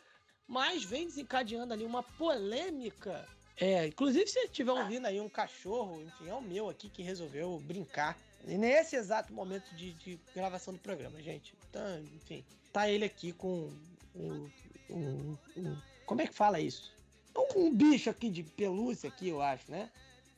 [0.47, 3.27] mas vem desencadeando ali uma polêmica.
[3.57, 7.59] É, inclusive, se estiver ouvindo aí um cachorro, enfim, é o meu aqui que resolveu
[7.59, 11.53] brincar nesse exato momento de, de gravação do programa, gente.
[11.69, 12.43] Então, enfim,
[12.73, 13.71] tá ele aqui com
[14.15, 14.49] um,
[14.89, 16.93] um, um, como é que fala isso?
[17.55, 19.89] Um bicho aqui de pelúcia aqui, eu acho, né?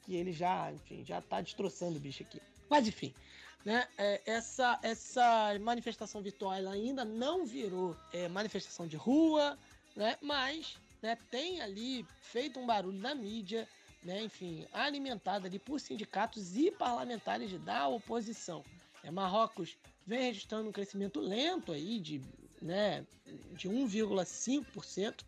[0.03, 2.41] Que ele já, enfim, já tá destroçando o bicho aqui.
[2.69, 3.13] Mas enfim,
[3.65, 3.87] né?
[3.97, 9.57] É, essa, essa manifestação virtual ainda não virou é, manifestação de rua,
[9.95, 10.17] né?
[10.21, 13.67] Mas né, tem ali feito um barulho na mídia,
[14.01, 14.23] né?
[14.23, 18.63] Enfim, alimentada ali por sindicatos e parlamentares da oposição.
[19.03, 19.77] É, Marrocos
[20.07, 22.21] vem registrando um crescimento lento aí de,
[22.61, 23.05] né,
[23.51, 25.25] de 1,5%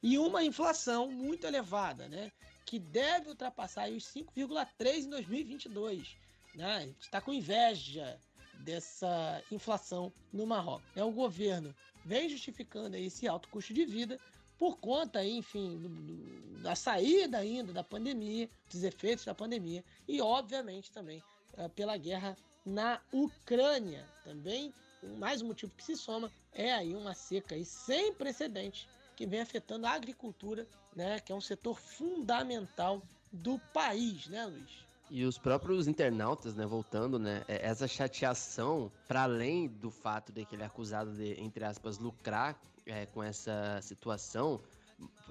[0.00, 2.30] e uma inflação muito elevada, né?
[2.64, 6.16] Que deve ultrapassar os 5,3 em 2022.
[6.54, 6.64] Né?
[6.64, 8.18] A gente está com inveja
[8.60, 10.86] dessa inflação no Marrocos.
[10.94, 11.74] É o governo
[12.04, 14.18] vem justificando esse alto custo de vida
[14.58, 20.20] por conta, enfim, do, do, da saída ainda da pandemia, dos efeitos da pandemia e,
[20.20, 21.22] obviamente, também
[21.58, 24.04] uh, pela guerra na Ucrânia.
[24.24, 24.72] Também,
[25.18, 29.40] mais um motivo que se soma é aí uma seca aí sem precedentes que vem
[29.40, 33.02] afetando a agricultura, né, que é um setor fundamental
[33.32, 34.86] do país, né, Luiz?
[35.08, 40.44] E os próprios internautas, né, voltando, né, é, essa chateação, para além do fato de
[40.44, 44.60] que ele é acusado de, entre aspas, lucrar é, com essa situação,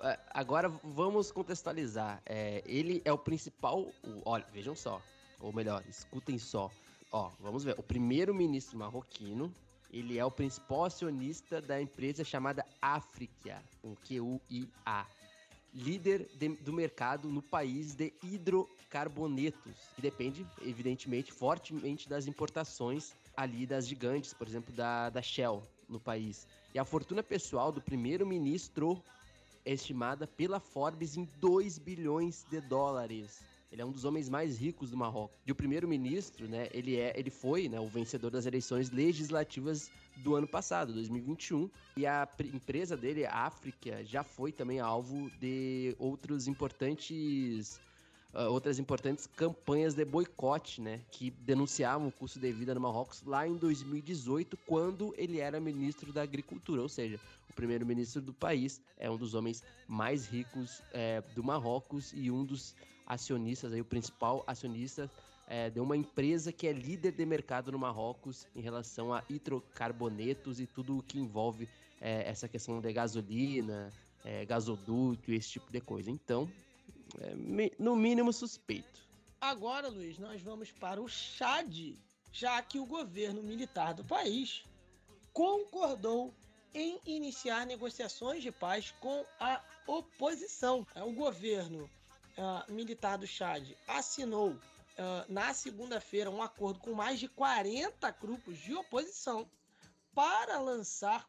[0.04, 2.22] é, agora vamos contextualizar.
[2.26, 3.82] É, ele é o principal.
[4.04, 5.02] O, olha, vejam só,
[5.40, 6.70] ou melhor, escutem só.
[7.12, 7.76] Ó, vamos ver.
[7.78, 9.52] O primeiro-ministro marroquino,
[9.92, 15.08] ele é o principal acionista da empresa chamada África, com Q-U-I-A
[15.76, 23.66] líder de, do mercado no país de hidrocarbonetos, que depende, evidentemente, fortemente das importações ali
[23.66, 26.48] das gigantes, por exemplo, da, da Shell no país.
[26.74, 29.02] E a fortuna pessoal do primeiro-ministro
[29.66, 33.44] é estimada pela Forbes em 2 bilhões de dólares.
[33.72, 35.36] Ele é um dos homens mais ricos do Marrocos.
[35.46, 40.36] E o primeiro-ministro, né, ele é, ele foi, né, o vencedor das eleições legislativas do
[40.36, 46.48] ano passado, 2021, e a empresa dele, a África, já foi também alvo de outros
[46.48, 47.82] importantes
[48.36, 53.24] Uh, outras importantes campanhas de boicote, né, que denunciavam o custo de vida no Marrocos
[53.24, 57.18] lá em 2018, quando ele era ministro da Agricultura, ou seja,
[57.50, 62.44] o primeiro-ministro do país é um dos homens mais ricos é, do Marrocos e um
[62.44, 62.76] dos
[63.08, 65.10] acionistas, aí, o principal acionista
[65.48, 70.60] é, de uma empresa que é líder de mercado no Marrocos em relação a hidrocarbonetos
[70.60, 71.70] e tudo o que envolve
[72.02, 76.10] é, essa questão de gasolina, é, gasoduto e esse tipo de coisa.
[76.10, 76.50] Então,
[77.22, 77.34] é,
[77.78, 79.06] no mínimo suspeito.
[79.40, 81.96] Agora, Luiz, nós vamos para o Chad,
[82.32, 84.64] já que o governo militar do país
[85.32, 86.34] concordou
[86.74, 90.86] em iniciar negociações de paz com a oposição.
[90.96, 91.90] É, o governo
[92.38, 94.60] uh, militar do Chad assinou uh,
[95.30, 99.50] na segunda-feira um acordo com mais de 40 grupos de oposição
[100.14, 101.28] para lançar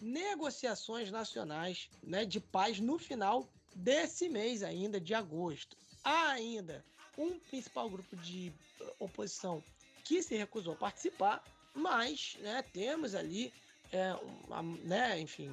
[0.00, 5.76] negociações nacionais né, de paz no final desse mês ainda, de agosto.
[6.02, 6.84] Há ainda
[7.16, 8.52] um principal grupo de
[8.98, 9.62] oposição
[10.04, 11.42] que se recusou a participar,
[11.74, 13.52] mas né, temos ali,
[13.92, 14.14] é,
[14.44, 15.50] uma, né, enfim,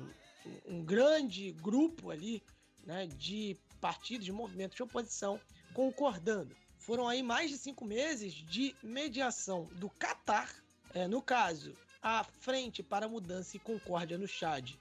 [0.66, 2.42] um grande grupo ali
[2.86, 5.40] né, de partidos, de movimentos de oposição
[5.74, 6.56] concordando.
[6.78, 10.54] Foram aí mais de cinco meses de mediação do Catar,
[10.94, 14.72] é, no caso, a Frente para Mudança e Concórdia no Chad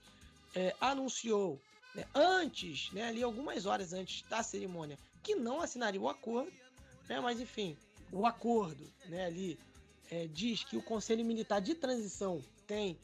[0.55, 1.61] é, anunciou
[1.95, 6.53] né, antes, né, ali algumas horas antes da cerimônia, que não assinaria o acordo,
[7.09, 7.77] né, mas enfim,
[8.11, 9.59] o acordo né, ali
[10.11, 12.99] é, diz que o Conselho Militar de Transição tem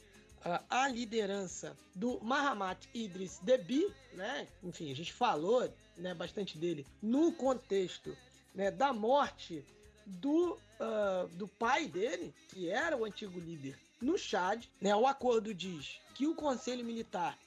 [0.69, 4.47] a liderança do Mahamat Idris Deby, né?
[4.63, 8.15] Enfim, a gente falou né, bastante dele no contexto
[8.55, 9.63] né, da morte
[10.05, 14.63] do, uh, do pai dele, que era o antigo líder no Chad.
[14.79, 14.95] Né?
[14.95, 17.37] O acordo diz que o Conselho Militar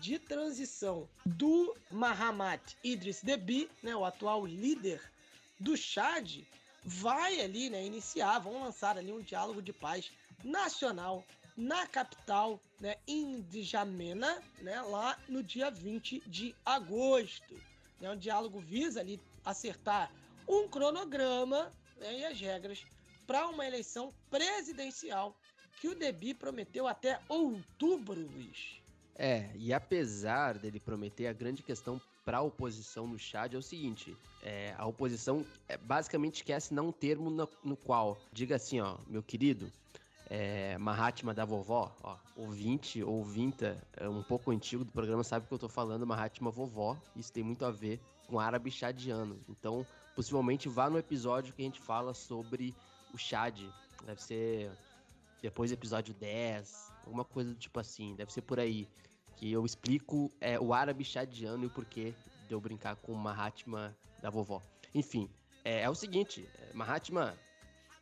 [0.00, 5.00] de transição do Mahamat Idris Deby, né, o atual líder
[5.58, 6.44] do Chad,
[6.84, 10.10] vai ali né, iniciar, vão lançar ali um diálogo de paz
[10.44, 11.24] nacional
[11.56, 17.60] na capital, né, em Djamena, né, lá no dia 20 de agosto.
[18.00, 20.12] Né, o diálogo visa ali acertar
[20.46, 22.84] um cronograma né, e as regras
[23.26, 25.36] para uma eleição presidencial
[25.80, 28.77] que o Debi prometeu até outubro, Luiz.
[29.18, 33.62] É, e apesar dele prometer, a grande questão para a oposição no Chad é o
[33.62, 38.78] seguinte: é, a oposição é, basicamente quer assinar um termo no, no, qual diga assim,
[38.80, 39.72] ó, meu querido,
[40.30, 45.52] é, Mahatma da vovó, ó, ouvinte, ouvinta, é um pouco antigo do programa sabe que
[45.52, 49.40] eu tô falando Mahatma vovó, isso tem muito a ver com árabe chadiano.
[49.48, 52.74] Então, possivelmente vá no episódio que a gente fala sobre
[53.12, 53.58] o Chad.
[54.04, 54.70] Deve ser
[55.42, 58.86] depois do episódio 10, alguma coisa do tipo assim, deve ser por aí.
[59.36, 62.14] Que eu explico é, o árabe chadiano e o porquê
[62.46, 64.62] de eu brincar com Mahatma da vovó.
[64.94, 65.28] Enfim,
[65.64, 67.38] é, é o seguinte, é, Mahatma,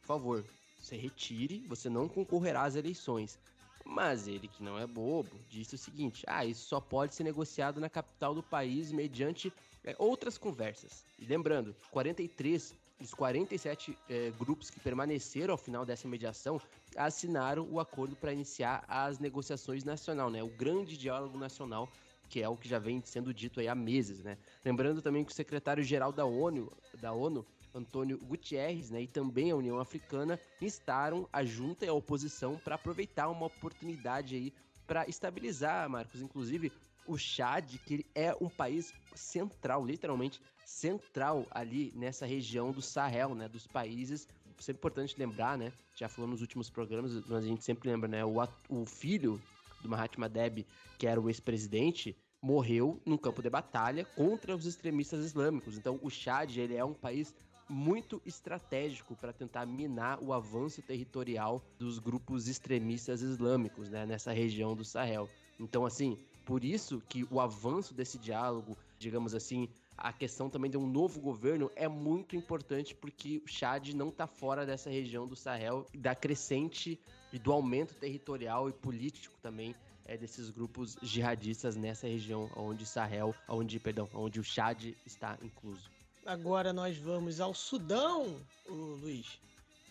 [0.00, 0.44] por favor,
[0.78, 3.38] você retire, você não concorrerá às eleições.
[3.84, 7.80] Mas ele, que não é bobo, disse o seguinte: ah, isso só pode ser negociado
[7.80, 9.52] na capital do país mediante
[9.84, 11.04] é, outras conversas.
[11.18, 16.60] E lembrando, 43 dos 47 é, grupos que permaneceram ao final dessa mediação
[16.96, 20.42] assinaram o acordo para iniciar as negociações nacional, né?
[20.42, 21.90] O grande diálogo nacional,
[22.28, 24.38] que é o que já vem sendo dito aí há meses, né?
[24.64, 29.56] Lembrando também que o secretário-geral da ONU, da ONU Antônio Gutierrez, né, e também a
[29.56, 34.54] União Africana instaram a junta e a oposição para aproveitar uma oportunidade aí
[34.86, 36.72] para estabilizar, Marcos, inclusive
[37.06, 43.48] o Chad, que é um país central, literalmente central ali nessa região do Sahel, né,
[43.48, 44.28] dos países.
[44.58, 48.24] Sempre importante lembrar, né, já falou nos últimos programas, mas a gente sempre lembra, né,
[48.24, 48.36] o,
[48.68, 49.40] o filho
[49.80, 50.66] do Mahatma Deb,
[50.98, 55.76] que era o ex-presidente, morreu num campo de batalha contra os extremistas islâmicos.
[55.76, 57.34] Então, o Chad, ele é um país
[57.68, 64.74] muito estratégico para tentar minar o avanço territorial dos grupos extremistas islâmicos, né, nessa região
[64.74, 65.28] do Sahel.
[65.58, 66.16] Então, assim,
[66.46, 69.68] por isso que o avanço desse diálogo, digamos assim,
[69.98, 74.28] a questão também de um novo governo é muito importante porque o Chad não está
[74.28, 77.00] fora dessa região do Sahel, da crescente
[77.32, 79.74] e do aumento territorial e político também
[80.04, 85.90] é, desses grupos jihadistas nessa região onde Sahel, onde, perdão, onde o Chad está incluso.
[86.24, 89.40] Agora nós vamos ao Sudão, Luiz,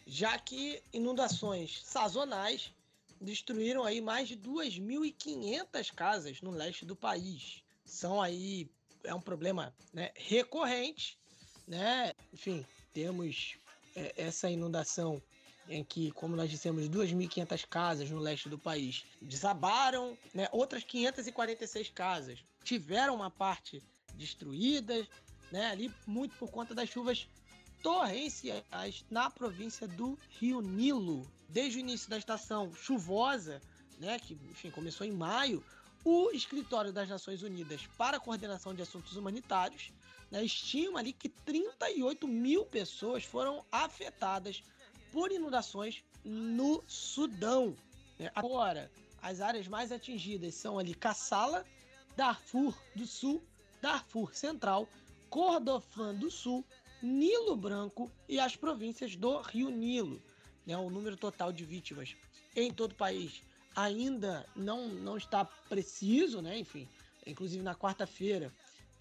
[0.08, 2.72] já que inundações sazonais
[3.20, 7.64] destruíram aí mais de 2.500 casas no leste do país.
[7.86, 8.70] São aí
[9.04, 11.18] é um problema né, recorrente,
[11.68, 12.12] né?
[12.34, 13.56] Enfim, temos
[13.96, 15.22] é, essa inundação
[15.68, 20.48] em que, como nós dissemos, 2.500 casas no leste do país desabaram, né?
[20.52, 23.82] Outras 546 casas tiveram uma parte
[24.16, 25.08] destruída,
[25.52, 25.68] né?
[25.68, 27.28] Ali muito por conta das chuvas
[27.82, 31.28] torrenciais na província do Rio Nilo.
[31.50, 33.62] Desde o início da estação chuvosa,
[34.00, 35.64] né, que enfim, começou em maio,
[36.04, 39.92] o Escritório das Nações Unidas para a Coordenação de Assuntos Humanitários
[40.32, 44.64] né, estima ali que 38 mil pessoas foram afetadas
[45.12, 47.76] por inundações no Sudão.
[48.20, 48.32] Né?
[48.36, 48.92] Agora,
[49.22, 51.66] as áreas mais atingidas são ali Kassala,
[52.16, 53.44] Darfur do Sul,
[53.82, 54.88] Darfur Central,
[55.30, 56.66] Kordofã do Sul,
[57.02, 60.22] Nilo Branco e as províncias do Rio Nilo.
[60.66, 60.78] Né?
[60.78, 62.16] O número total de vítimas
[62.56, 63.42] em todo o país
[63.76, 66.58] ainda não, não está preciso, né?
[66.58, 66.88] Enfim,
[67.26, 68.52] inclusive na quarta-feira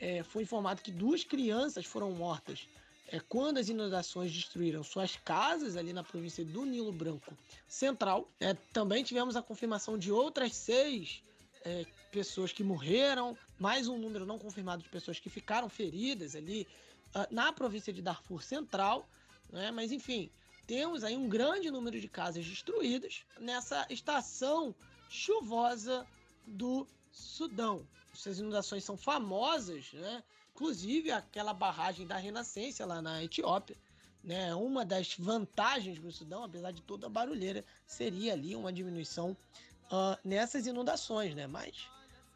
[0.00, 2.66] é, foi informado que duas crianças foram mortas
[3.08, 7.36] é, quando as inundações destruíram suas casas ali na província do Nilo Branco
[7.68, 8.28] Central.
[8.40, 11.22] É, também tivemos a confirmação de outras seis
[11.64, 16.66] é, pessoas que morreram, mais um número não confirmado de pessoas que ficaram feridas ali
[17.14, 19.08] uh, na província de Darfur Central,
[19.50, 19.70] né?
[19.70, 20.30] mas enfim,
[20.66, 24.74] temos aí um grande número de casas destruídas nessa estação
[25.08, 26.06] chuvosa
[26.46, 27.86] do Sudão.
[28.12, 30.22] Essas inundações são famosas, né?
[30.54, 33.76] inclusive aquela barragem da Renascença lá na Etiópia.
[34.22, 34.54] Né?
[34.54, 39.36] Uma das vantagens para o Sudão, apesar de toda a barulheira, seria ali uma diminuição
[39.86, 41.34] uh, nessas inundações.
[41.34, 41.46] Né?
[41.46, 41.88] Mas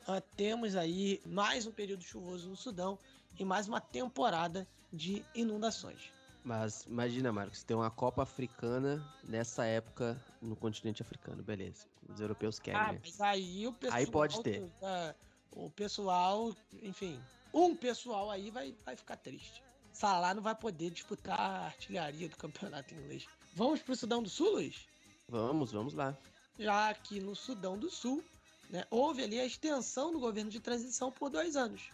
[0.07, 2.99] uh, temos aí mais um período chuvoso no Sudão
[3.39, 6.18] e mais uma temporada de inundações.
[6.49, 11.87] Mas imagina, Marcos, tem uma Copa Africana nessa época no continente africano, beleza.
[12.09, 12.81] Os europeus querem.
[12.81, 13.01] Ah, né?
[13.05, 13.99] mas aí o pessoal.
[13.99, 14.63] Aí pode ter.
[14.63, 15.15] Uh,
[15.53, 17.21] o pessoal, enfim,
[17.53, 19.63] um pessoal aí vai, vai ficar triste.
[19.93, 23.27] Salah não vai poder disputar a artilharia do campeonato inglês.
[23.55, 24.87] Vamos pro Sudão do Sul, Luiz?
[25.29, 26.17] Vamos, vamos lá.
[26.59, 28.25] Já aqui no Sudão do Sul,
[28.71, 31.91] né, houve ali a extensão do governo de transição por dois anos.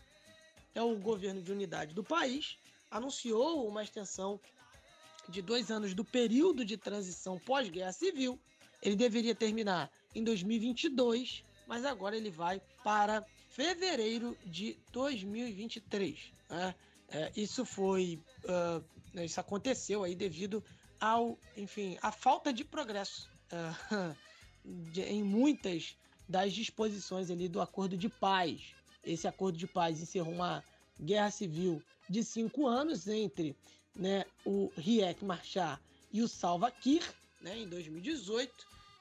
[0.76, 2.56] É o governo de unidade do país
[2.90, 4.40] anunciou uma extensão
[5.28, 8.38] de dois anos do período de transição pós-guerra civil.
[8.82, 16.32] Ele deveria terminar em 2022, mas agora ele vai para fevereiro de 2023.
[16.50, 16.74] Né?
[17.08, 20.62] É, isso foi, uh, isso aconteceu aí devido
[21.00, 24.16] ao, enfim, a falta de progresso uh,
[24.92, 25.96] de, em muitas
[26.28, 28.74] das disposições ali do acordo de paz.
[29.04, 30.64] Esse acordo de paz encerrou uma
[31.00, 33.56] guerra civil de cinco anos entre
[33.94, 35.80] né, o Riek Machar
[36.12, 37.02] e o Salva Kiir,
[37.40, 38.52] né, em 2018,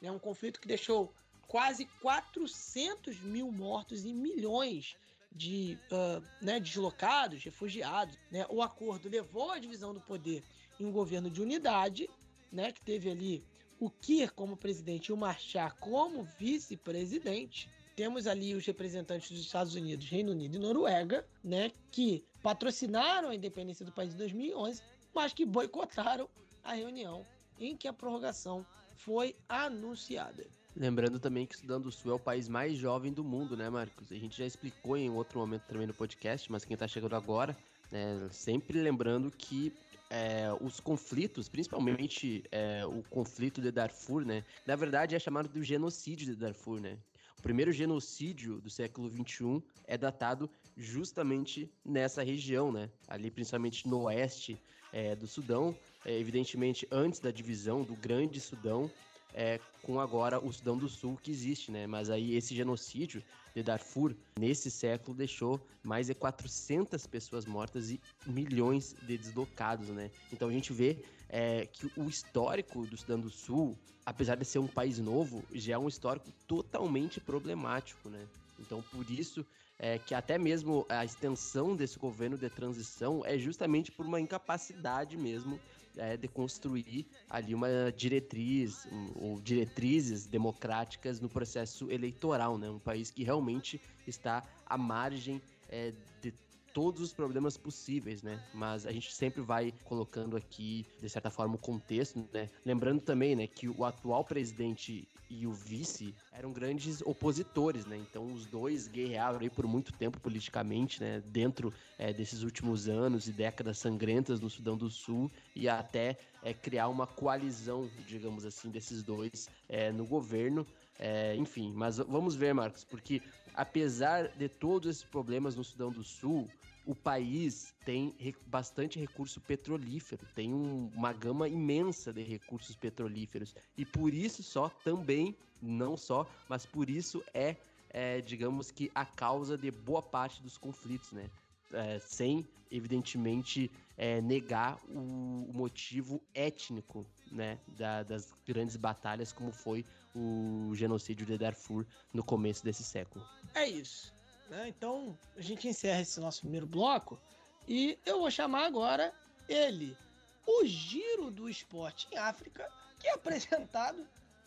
[0.01, 1.14] né, um conflito que deixou
[1.47, 4.95] quase 400 mil mortos e milhões
[5.32, 8.18] de uh, né, deslocados, refugiados.
[8.32, 8.45] Né?
[8.49, 10.43] O acordo levou à divisão do poder
[10.80, 12.10] em um governo de unidade,
[12.51, 13.43] né, que teve ali
[13.80, 17.70] o Kiir como presidente e o Machar como vice-presidente.
[17.95, 23.35] Temos ali os representantes dos Estados Unidos, Reino Unido e Noruega, né, que patrocinaram a
[23.35, 24.81] independência do país em 2011,
[25.13, 26.27] mas que boicotaram
[26.63, 27.25] a reunião
[27.59, 28.65] em que a prorrogação
[28.97, 30.45] foi anunciada.
[30.75, 33.69] Lembrando também que o Sudão do Sul é o país mais jovem do mundo, né,
[33.69, 34.11] Marcos?
[34.11, 37.55] A gente já explicou em outro momento também no podcast, mas quem está chegando agora,
[37.91, 39.71] né, sempre lembrando que
[40.09, 45.61] é, os conflitos, principalmente é, o conflito de Darfur, né, na verdade é chamado do
[45.63, 46.97] genocídio de Darfur, né?
[47.43, 52.89] Primeiro genocídio do século XXI é datado justamente nessa região, né?
[53.05, 54.57] Ali, principalmente no oeste
[54.93, 55.75] é, do Sudão,
[56.05, 58.89] é, evidentemente antes da divisão do Grande Sudão,
[59.33, 61.85] é, com agora o Sudão do Sul que existe, né?
[61.85, 63.21] Mas aí esse genocídio
[63.53, 70.09] de Darfur nesse século deixou mais de 400 pessoas mortas e milhões de deslocados, né?
[70.31, 70.97] Então a gente vê
[71.34, 73.75] é, que o histórico do Sudão do Sul,
[74.05, 78.27] apesar de ser um país novo, já é um histórico totalmente problemático, né?
[78.59, 79.43] Então por isso
[79.79, 85.17] é, que até mesmo a extensão desse governo de transição é justamente por uma incapacidade
[85.17, 85.59] mesmo
[85.97, 92.69] é, de construir ali uma diretriz ou diretrizes democráticas no processo eleitoral, né?
[92.69, 96.31] Um país que realmente está à margem é, de
[96.74, 98.43] todos os problemas possíveis, né?
[98.53, 102.49] Mas a gente sempre vai colocando aqui, de certa forma, o contexto, né?
[102.65, 107.97] Lembrando também, né, que o atual presidente e o vice eram grandes opositores, né?
[107.97, 111.21] Então os dois guerrearam aí por muito tempo politicamente, né?
[111.26, 116.53] Dentro é, desses últimos anos e décadas sangrentas no Sudão do Sul e até é,
[116.53, 120.65] criar uma coalizão, digamos assim, desses dois é, no governo.
[120.99, 123.21] É, enfim, mas vamos ver, Marcos, porque
[123.55, 126.47] apesar de todos esses problemas no Sudão do Sul,
[126.86, 128.15] o país tem
[128.45, 133.55] bastante recurso petrolífero, tem um, uma gama imensa de recursos petrolíferos.
[133.77, 137.55] E por isso só também, não só, mas por isso é,
[137.89, 141.29] é digamos que, a causa de boa parte dos conflitos, né?
[141.71, 149.51] É, sem, evidentemente, é, negar o, o, motivo étnico né, da, das grandes batalhas, como
[149.51, 153.25] foi o genocídio de Darfur no começo desse século.
[153.55, 154.12] É isso.
[154.49, 154.67] Né?
[154.67, 157.19] Então a gente encerra esse nosso primeiro bloco
[157.67, 159.13] e eu vou chamar agora
[159.47, 159.97] ele,
[160.45, 162.69] o giro do esporte em África,
[162.99, 164.05] que é apresentado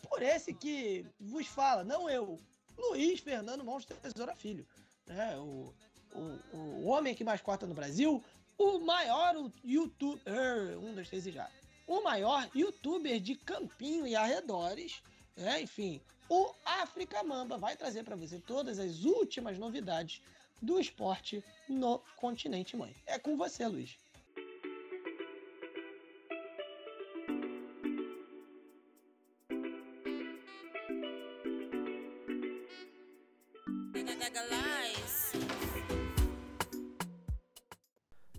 [0.09, 2.39] por esse que vos fala, não eu,
[2.77, 4.65] Luiz Fernando Monstro Tesoura Filho,
[5.05, 5.35] né?
[5.37, 5.73] o,
[6.13, 8.23] o, o homem que mais corta no Brasil,
[8.57, 11.49] o maior youtuber, um, dois, três e já,
[11.87, 15.01] o maior youtuber de Campinho e arredores,
[15.35, 15.61] né?
[15.61, 20.21] enfim, o África Mamba vai trazer para você todas as últimas novidades
[20.61, 22.95] do esporte no continente mãe.
[23.05, 23.97] É com você, Luiz.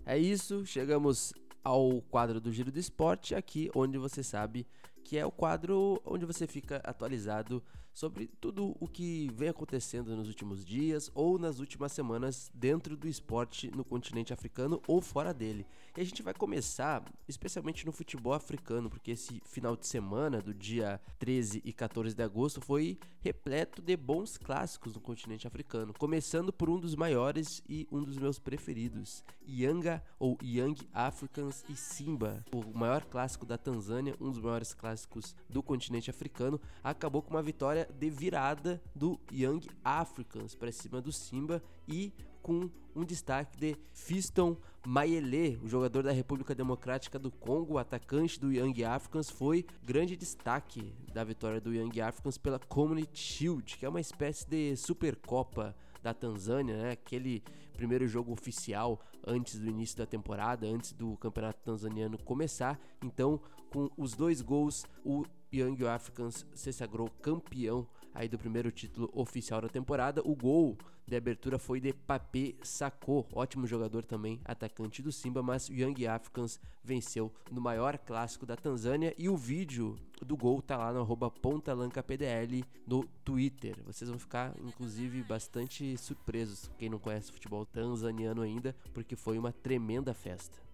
[0.05, 1.31] É isso, chegamos
[1.63, 4.65] ao quadro do Giro do Esporte, aqui onde você sabe
[5.09, 7.63] que é o quadro onde você fica atualizado
[7.99, 13.09] sobre tudo o que vem acontecendo nos últimos dias ou nas últimas semanas dentro do
[13.09, 15.65] esporte no continente africano ou fora dele.
[15.97, 20.53] E a gente vai começar especialmente no futebol africano, porque esse final de semana do
[20.53, 26.53] dia 13 e 14 de agosto foi repleto de bons clássicos no continente africano, começando
[26.53, 32.45] por um dos maiores e um dos meus preferidos, Yanga ou Young Africans e Simba,
[32.49, 37.43] o maior clássico da Tanzânia, um dos maiores clássicos do continente africano, acabou com uma
[37.43, 43.75] vitória de virada do Young Africans para cima do Simba e com um destaque de
[43.91, 50.15] Fiston Mayele, o jogador da República Democrática do Congo, atacante do Young Africans, foi grande
[50.15, 55.75] destaque da vitória do Young Africans pela Community Shield, que é uma espécie de Supercopa
[56.01, 56.91] da Tanzânia, né?
[56.91, 62.79] Aquele primeiro jogo oficial antes do início da temporada, antes do campeonato tanzaniano começar.
[63.03, 65.23] Então, com os dois gols, o
[65.53, 70.21] Young Africans se sagrou campeão aí do primeiro título oficial da temporada.
[70.23, 70.77] O gol
[71.07, 76.05] de abertura foi de Papé Sacou, ótimo jogador também, atacante do Simba, mas o Young
[76.05, 81.05] Africans venceu no maior clássico da Tanzânia e o vídeo do gol tá lá no
[81.31, 83.75] pontalancapdl no Twitter.
[83.85, 89.51] Vocês vão ficar, inclusive, bastante surpresos, quem não conhece futebol tanzaniano ainda, porque foi uma
[89.51, 90.68] tremenda festa.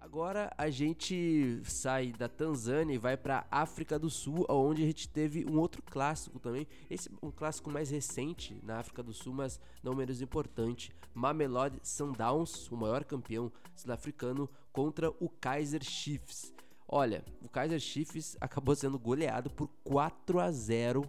[0.00, 5.06] Agora a gente sai da Tanzânia e vai para África do Sul, onde a gente
[5.06, 6.66] teve um outro clássico também.
[6.88, 10.90] Esse um clássico mais recente na África do Sul, mas não menos importante.
[11.12, 16.50] Mamelodi Sundowns, o maior campeão sul-africano, contra o Kaiser Chiefs.
[16.88, 21.04] Olha, o Kaiser Chiefs acabou sendo goleado por 4 a 0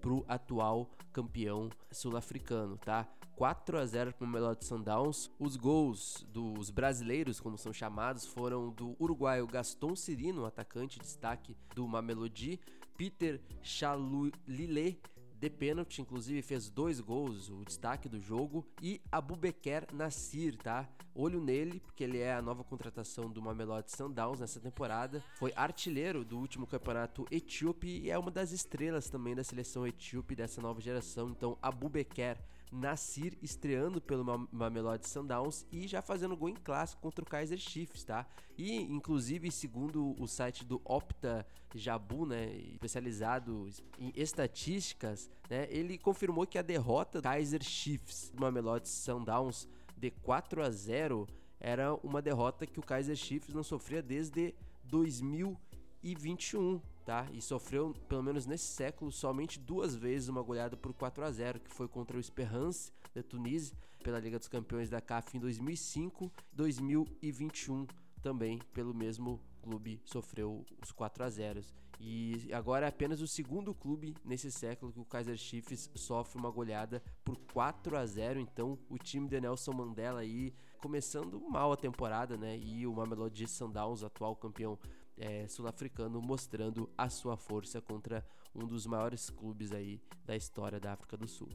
[0.00, 3.08] pro atual campeão sul-africano, tá?
[3.36, 5.30] 4 a 0 para o Mamelodi Sundowns.
[5.38, 11.86] Os gols dos brasileiros, como são chamados, foram do uruguaio Gaston Cirino, atacante destaque do
[11.86, 12.58] Mamelodi,
[12.96, 14.98] Peter Chalulile
[15.38, 20.88] de pênalti, inclusive fez dois gols, o destaque do jogo, e Abubeker Nassir, tá?
[21.14, 25.22] Olho nele, porque ele é a nova contratação do Mamelodi Sundowns nessa temporada.
[25.38, 30.34] Foi artilheiro do último campeonato etíope e é uma das estrelas também da seleção etíope
[30.34, 31.28] dessa nova geração.
[31.28, 32.38] Então, Abubeker
[32.72, 38.04] Nassir estreando pelo Mamelodi Sundowns e já fazendo gol em clássico contra o Kaiser Chiefs,
[38.04, 38.26] tá?
[38.58, 46.46] E inclusive, segundo o site do Opta Jabu, né, especializado em estatísticas, né, ele confirmou
[46.46, 51.26] que a derrota do Kaiser Chiefs do Mamelodi Sundowns de 4 a 0
[51.58, 54.54] era uma derrota que o Kaiser Chiefs não sofria desde
[54.84, 57.24] 2021 tá?
[57.32, 61.60] E sofreu, pelo menos nesse século, somente duas vezes uma goleada por 4 a 0
[61.60, 66.30] que foi contra o Esperance da Tunísia, pela Liga dos Campeões da CAF em 2005,
[66.52, 67.86] 2021
[68.20, 71.60] também pelo mesmo clube sofreu os 4 a 0
[72.00, 76.50] e agora é apenas o segundo clube nesse século que o Kaiser Chiefs sofre uma
[76.50, 81.76] goleada por 4 a 0 então o time de Nelson Mandela aí começando mal a
[81.76, 82.58] temporada né?
[82.58, 84.78] E o Mamelodi Sundowns atual campeão
[85.18, 90.92] é, sul-africano mostrando a sua força contra um dos maiores clubes aí da história da
[90.92, 91.48] África do Sul.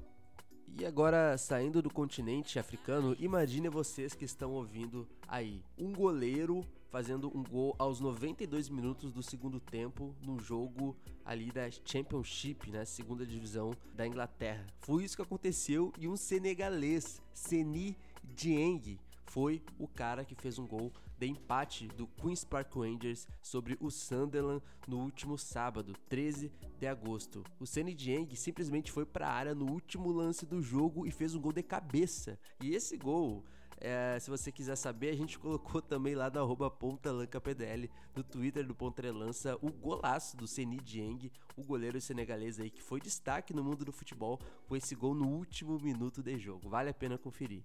[0.67, 5.63] E agora, saindo do continente africano, imagine vocês que estão ouvindo aí.
[5.77, 10.95] Um goleiro fazendo um gol aos 92 minutos do segundo tempo no jogo
[11.25, 14.65] ali da Championship, né, segunda divisão da Inglaterra.
[14.79, 18.99] Foi isso que aconteceu e um senegalês, Seni Dieng,
[19.31, 20.91] foi o cara que fez um gol
[21.21, 27.43] de empate do Queen's Park Rangers sobre o Sunderland no último sábado, 13 de agosto.
[27.59, 31.35] O Senny Dieng simplesmente foi para a área no último lance do jogo e fez
[31.35, 32.39] um gol de cabeça.
[32.59, 33.45] E esse gol
[33.77, 38.73] é, se você quiser saber, a gente colocou também lá arroba pontalancapdl, no Twitter do
[38.73, 43.85] Pontrelança, o golaço do Seni Dieng, o goleiro senegalês aí, que foi destaque no mundo
[43.85, 46.67] do futebol com esse gol no último minuto de jogo.
[46.67, 47.63] Vale a pena conferir.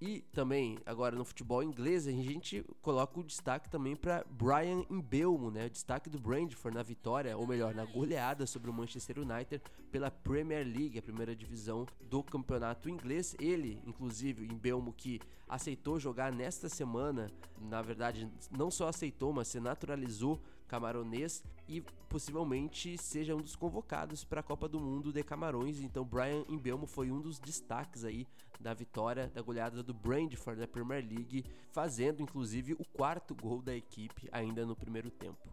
[0.00, 5.50] E também, agora no futebol inglês, a gente coloca o destaque também para Brian Mbeumo,
[5.50, 5.66] né?
[5.66, 10.10] O destaque do Brentford na vitória, ou melhor, na goleada sobre o Manchester United pela
[10.10, 13.36] Premier League, a primeira divisão do campeonato inglês.
[13.38, 17.30] Ele, inclusive, Mbeumo, que aceitou jogar nesta semana,
[17.60, 24.24] na verdade, não só aceitou, mas se naturalizou camaronês e possivelmente seja um dos convocados
[24.24, 25.80] para a Copa do Mundo de Camarões.
[25.82, 28.26] Então, Brian Mbeumo foi um dos destaques aí
[28.60, 33.74] da vitória da goleada do Brentford da Premier League, fazendo inclusive o quarto gol da
[33.74, 35.48] equipe ainda no primeiro tempo.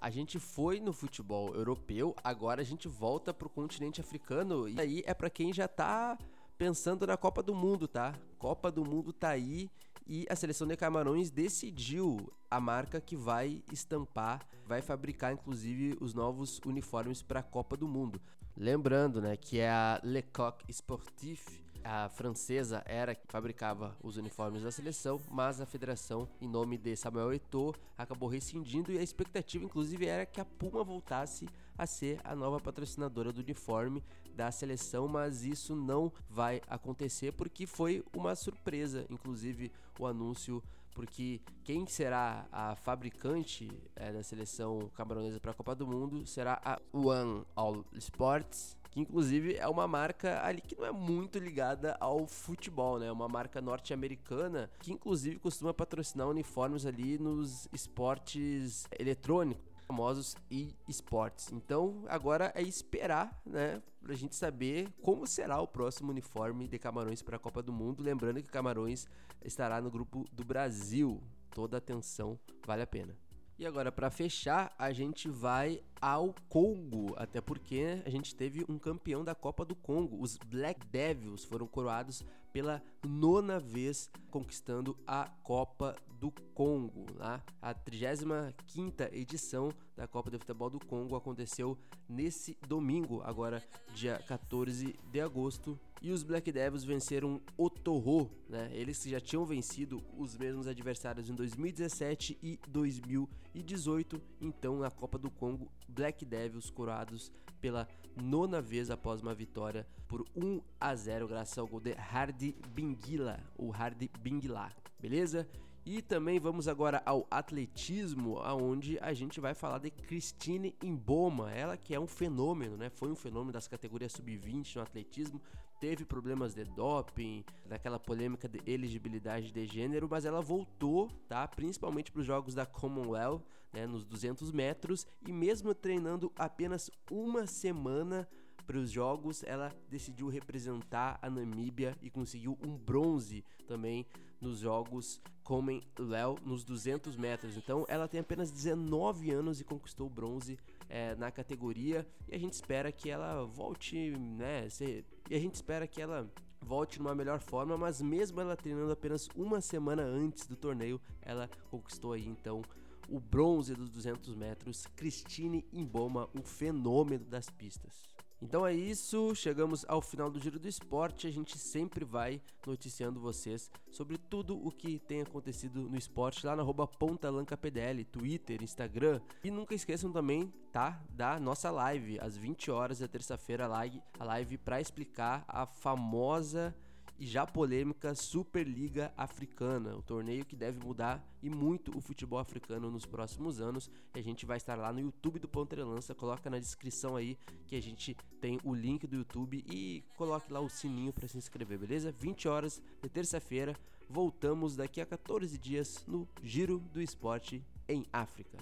[0.00, 4.80] A gente foi no futebol europeu, agora a gente volta para o continente africano e
[4.80, 6.18] aí é para quem já está
[6.58, 8.14] pensando na Copa do Mundo, tá?
[8.38, 9.70] Copa do Mundo tá aí
[10.06, 16.12] e a seleção de Camarões decidiu a marca que vai estampar, vai fabricar inclusive os
[16.12, 18.20] novos uniformes para a Copa do Mundo.
[18.56, 24.70] Lembrando, né, que é a Lecoq Sportif, a francesa era que fabricava os uniformes da
[24.70, 30.06] seleção, mas a federação, em nome de Samuel Eto'o, acabou rescindindo e a expectativa, inclusive,
[30.06, 34.02] era que a Puma voltasse a ser a nova patrocinadora do uniforme
[34.34, 40.62] da seleção, mas isso não vai acontecer porque foi uma surpresa, inclusive o anúncio
[40.94, 46.60] porque quem será a fabricante é, da seleção camaronesa para a Copa do Mundo será
[46.64, 51.96] a One All Sports, que inclusive é uma marca ali que não é muito ligada
[51.98, 53.08] ao futebol, né?
[53.08, 60.74] É uma marca norte-americana que inclusive costuma patrocinar uniformes ali nos esportes eletrônicos famosos e
[60.88, 61.52] esportes.
[61.52, 67.20] Então, agora é esperar, né, pra gente saber como será o próximo uniforme de Camarões
[67.20, 69.06] para a Copa do Mundo, lembrando que Camarões
[69.44, 71.22] estará no grupo do Brasil.
[71.50, 73.14] Toda atenção vale a pena.
[73.56, 78.78] E agora, para fechar, a gente vai ao Congo, até porque a gente teve um
[78.78, 80.20] campeão da Copa do Congo.
[80.20, 87.06] Os Black Devils foram coroados pela nona vez conquistando a Copa do Congo.
[87.14, 87.40] Tá?
[87.62, 91.78] A 35ª edição da Copa de Futebol do Congo aconteceu
[92.08, 93.62] nesse domingo, agora
[93.94, 95.78] dia 14 de agosto.
[96.04, 98.68] E os Black Devils venceram o Torro, né?
[98.74, 104.20] Eles já tinham vencido os mesmos adversários em 2017 e 2018.
[104.38, 107.88] Então, na Copa do Congo, Black Devils coroados pela
[108.22, 113.40] nona vez após uma vitória por 1 a 0 graças ao gol de Hardy Bingila,
[113.56, 115.48] o Hardy Bingila, beleza?
[115.86, 121.78] E também vamos agora ao atletismo, aonde a gente vai falar de Christine Imboma, ela
[121.78, 122.90] que é um fenômeno, né?
[122.90, 125.40] Foi um fenômeno das categorias sub-20 no atletismo,
[125.80, 131.46] teve problemas de doping, daquela polêmica de elegibilidade de gênero, mas ela voltou, tá?
[131.46, 133.86] Principalmente para os jogos da Commonwealth, né?
[133.86, 138.28] Nos 200 metros e mesmo treinando apenas uma semana
[138.66, 144.06] para os jogos, ela decidiu representar a Namíbia e conseguiu um bronze também
[144.40, 147.56] nos jogos Commonwealth nos 200 metros.
[147.56, 150.58] Então, ela tem apenas 19 anos e conquistou o bronze
[150.88, 154.68] é, na categoria e a gente espera que ela volte, né?
[154.68, 156.30] Se, e a gente espera que ela
[156.60, 161.48] volte numa melhor forma, mas mesmo ela treinando apenas uma semana antes do torneio, ela
[161.70, 162.62] conquistou aí então
[163.08, 164.86] o bronze dos 200 metros.
[164.96, 168.02] Christine Imboma, um fenômeno das pistas.
[168.40, 171.26] Então é isso, chegamos ao final do Giro do Esporte.
[171.26, 176.54] A gente sempre vai noticiando vocês sobre tudo o que tem acontecido no esporte lá
[176.54, 179.20] na PontaLancaPDL, Twitter, Instagram.
[179.42, 181.00] E nunca esqueçam também, tá?
[181.08, 186.74] Da nossa live, às 20 horas da terça-feira, a live para explicar a famosa
[187.16, 192.90] e já polêmica Superliga Africana, o torneio que deve mudar e muito o futebol africano
[192.90, 193.88] nos próximos anos.
[194.16, 197.76] E a gente vai estar lá no YouTube do Pontrelança, coloca na descrição aí que
[197.76, 201.78] a gente tem o link do YouTube e coloque lá o sininho para se inscrever,
[201.78, 202.10] beleza?
[202.10, 203.76] 20 horas de terça-feira,
[204.10, 208.58] voltamos daqui a 14 dias no Giro do Esporte em África.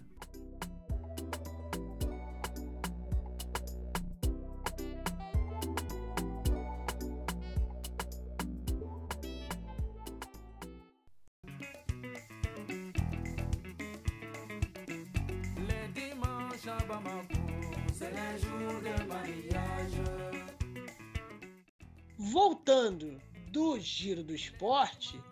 [22.33, 23.21] Voltando
[23.51, 25.23] do giro do esporte,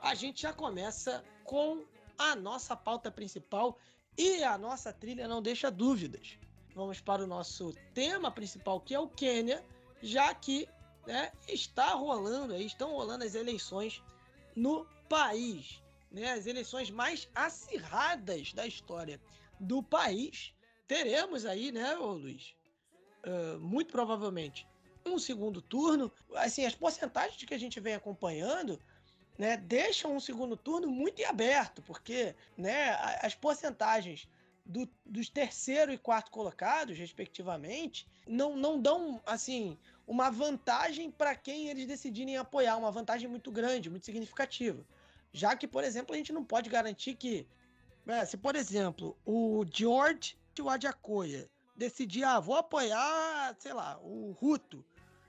[0.00, 1.84] a gente já começa com
[2.16, 3.76] a nossa pauta principal
[4.16, 6.38] e a nossa trilha não deixa dúvidas.
[6.74, 9.62] Vamos para o nosso tema principal, que é o Quênia,
[10.02, 10.66] já que
[11.06, 14.02] né, está rolando, aí, estão rolando as eleições
[14.56, 15.82] no país.
[16.10, 19.20] Né, as eleições mais acirradas da história
[19.60, 20.54] do país.
[20.88, 22.56] Teremos aí, né, ô Luiz?
[23.26, 24.66] Uh, muito provavelmente
[25.10, 26.12] um segundo turno.
[26.34, 28.78] Assim, as porcentagens que a gente vem acompanhando
[29.38, 32.90] né, deixam um segundo turno muito em aberto, porque né,
[33.20, 34.28] as porcentagens
[34.64, 41.68] do, dos terceiro e quarto colocados, respectivamente, não, não dão assim uma vantagem para quem
[41.68, 44.84] eles decidirem apoiar, uma vantagem muito grande, muito significativa.
[45.32, 47.46] Já que, por exemplo, a gente não pode garantir que,
[48.04, 54.84] né, se por exemplo o George Wadjakoya decidir, ah, vou apoiar, sei lá, o Ruto,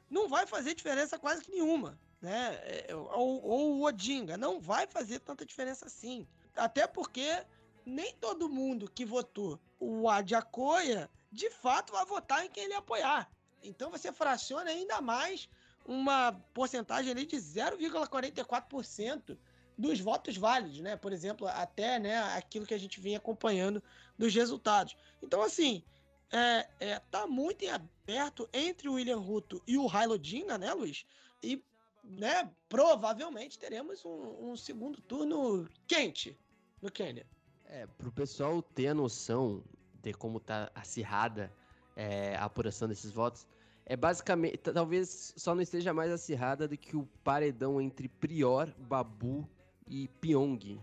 [0.09, 1.99] não vai fazer diferença quase que nenhuma.
[2.21, 2.59] Né?
[2.63, 6.27] É, ou, ou o Odinga, não vai fazer tanta diferença assim.
[6.55, 7.45] Até porque
[7.85, 13.29] nem todo mundo que votou o Adjacoia de fato vai votar em quem ele apoiar.
[13.63, 15.47] Então você fraciona ainda mais
[15.85, 19.37] uma porcentagem ali de 0,44%
[19.77, 20.97] dos votos válidos, né?
[20.97, 23.83] Por exemplo, até né, aquilo que a gente vinha acompanhando
[24.17, 24.97] dos resultados.
[25.21, 25.83] Então, assim,
[26.31, 30.73] é, é, tá muito em aberto entre o William Ruto e o Hailo Dina, né,
[30.73, 31.05] Luiz?
[31.41, 31.63] E,
[32.03, 36.37] né, provavelmente teremos um, um segundo turno quente
[36.81, 37.25] no Quênia.
[37.65, 39.63] É, pro pessoal ter a noção
[40.01, 41.51] de como tá acirrada
[41.95, 43.45] é, a apuração desses votos,
[43.85, 49.49] é basicamente, talvez só não esteja mais acirrada do que o paredão entre Prior, Babu
[49.87, 50.79] e Pyong,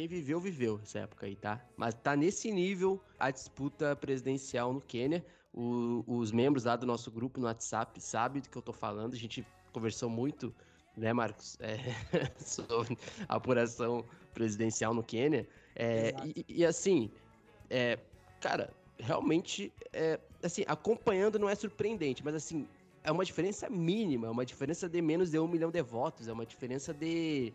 [0.00, 1.62] quem viveu, viveu essa época aí, tá?
[1.76, 5.22] Mas tá nesse nível a disputa presidencial no Quênia.
[5.52, 9.12] O, os membros lá do nosso grupo no WhatsApp sabem do que eu tô falando.
[9.12, 10.54] A gente conversou muito,
[10.96, 11.76] né, Marcos, é,
[12.40, 12.96] sobre
[13.28, 15.46] a apuração presidencial no Quênia.
[15.76, 17.10] É, e, e, assim,
[17.68, 17.98] é,
[18.40, 22.66] cara, realmente, é, assim, acompanhando não é surpreendente, mas assim,
[23.04, 26.32] é uma diferença mínima, é uma diferença de menos de um milhão de votos, é
[26.32, 27.52] uma diferença de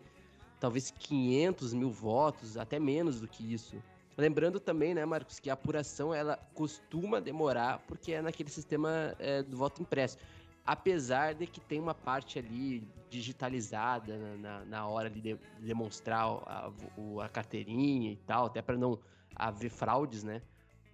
[0.60, 3.82] talvez 500 mil votos, até menos do que isso.
[4.16, 9.42] Lembrando também, né, Marcos, que a apuração ela costuma demorar porque é naquele sistema é,
[9.42, 10.16] do voto impresso.
[10.64, 16.72] Apesar de que tem uma parte ali digitalizada na, na, na hora de demonstrar a,
[17.20, 18.98] a, a carteirinha e tal, até para não
[19.34, 20.42] haver fraudes, né?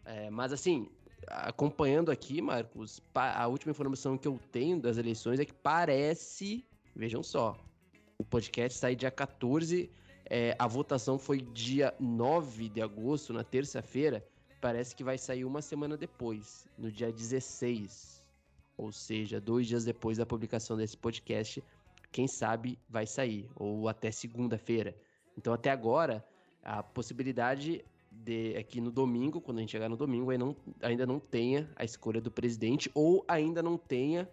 [0.05, 0.91] É, mas assim,
[1.29, 7.23] acompanhando aqui, Marcos, a última informação que eu tenho das eleições é que parece, vejam
[7.23, 7.57] só,
[8.23, 9.91] o podcast sai dia 14
[10.35, 14.25] é, a votação foi dia 9 de agosto, na terça-feira.
[14.61, 18.25] Parece que vai sair uma semana depois, no dia 16.
[18.79, 21.63] Ou seja, dois dias depois da publicação desse podcast,
[22.11, 24.97] quem sabe vai sair, ou até segunda-feira.
[25.37, 26.25] Então, até agora,
[26.63, 31.07] a possibilidade de aqui no domingo, quando a gente chegar no domingo, ainda não, ainda
[31.07, 34.29] não tenha a escolha do presidente, ou ainda não tenha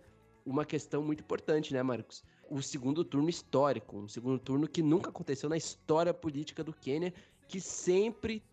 [0.45, 2.23] uma questão muito importante, né, Marcos?
[2.49, 7.13] O segundo turno histórico, um segundo turno que nunca aconteceu na história política do Quênia,
[7.47, 8.43] que sempre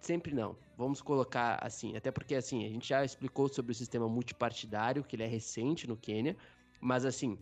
[0.00, 0.56] sempre não.
[0.76, 5.16] Vamos colocar assim, até porque assim, a gente já explicou sobre o sistema multipartidário, que
[5.16, 6.36] ele é recente no Quênia,
[6.80, 7.38] mas assim,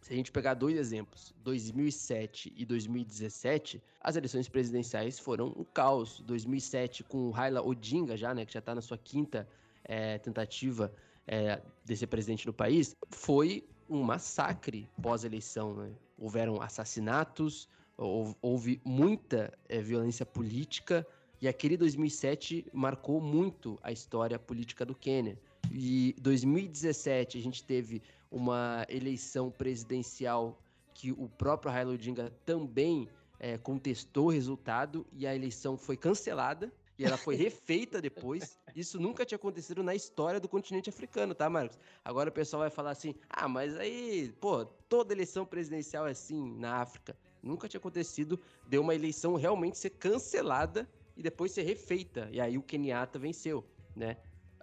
[0.00, 6.20] se a gente pegar dois exemplos, 2007 e 2017, as eleições presidenciais foram um caos.
[6.20, 9.48] 2007 com o Raila Odinga já, né, que já está na sua quinta
[9.84, 10.92] é, tentativa
[11.26, 15.74] é, de ser presidente do país, foi um massacre pós-eleição.
[15.74, 15.90] Né?
[16.18, 21.06] Houveram assassinatos, houve muita é, violência política,
[21.40, 25.38] e aquele 2007 marcou muito a história política do Quênia.
[25.70, 30.60] E 2017 a gente teve uma eleição presidencial
[30.92, 33.08] que o próprio Raila Odinga também
[33.38, 38.58] é, contestou o resultado e a eleição foi cancelada e ela foi refeita depois.
[38.74, 41.78] Isso nunca tinha acontecido na história do continente africano, tá, Marcos?
[42.04, 46.56] Agora o pessoal vai falar assim: ah, mas aí, pô, toda eleição presidencial é assim
[46.58, 47.16] na África.
[47.40, 52.28] Nunca tinha acontecido de uma eleição realmente ser cancelada e depois ser refeita.
[52.32, 54.16] E aí o Kenyatta venceu, né?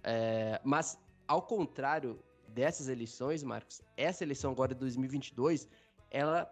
[0.03, 2.19] É, mas, ao contrário
[2.49, 5.67] dessas eleições, Marcos, essa eleição agora de 2022,
[6.15, 6.49] ela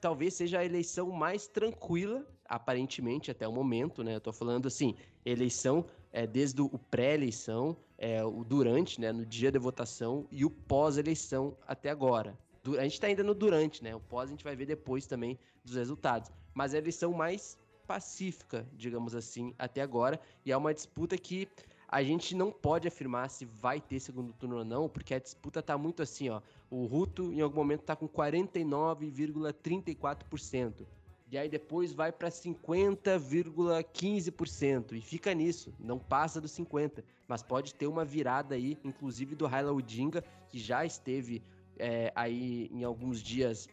[0.00, 4.16] talvez seja a eleição mais tranquila, aparentemente, até o momento, né?
[4.16, 9.10] Eu tô falando assim, eleição é, desde o pré-eleição, é, o durante, né?
[9.10, 12.38] No dia da votação e o pós-eleição até agora.
[12.78, 13.94] A gente tá ainda no durante, né?
[13.96, 16.30] O pós a gente vai ver depois também dos resultados.
[16.52, 20.20] Mas é a eleição mais pacífica, digamos assim, até agora.
[20.44, 21.48] E é uma disputa que
[21.92, 25.62] a gente não pode afirmar se vai ter segundo turno ou não, porque a disputa
[25.62, 26.40] tá muito assim, ó.
[26.70, 30.86] O Ruto, em algum momento, tá com 49,34%.
[31.30, 34.94] E aí depois vai para 50,15%.
[34.94, 37.04] E fica nisso, não passa dos 50%.
[37.28, 41.42] Mas pode ter uma virada aí, inclusive do Raila Odinga, que já esteve
[41.78, 43.68] é, aí em alguns dias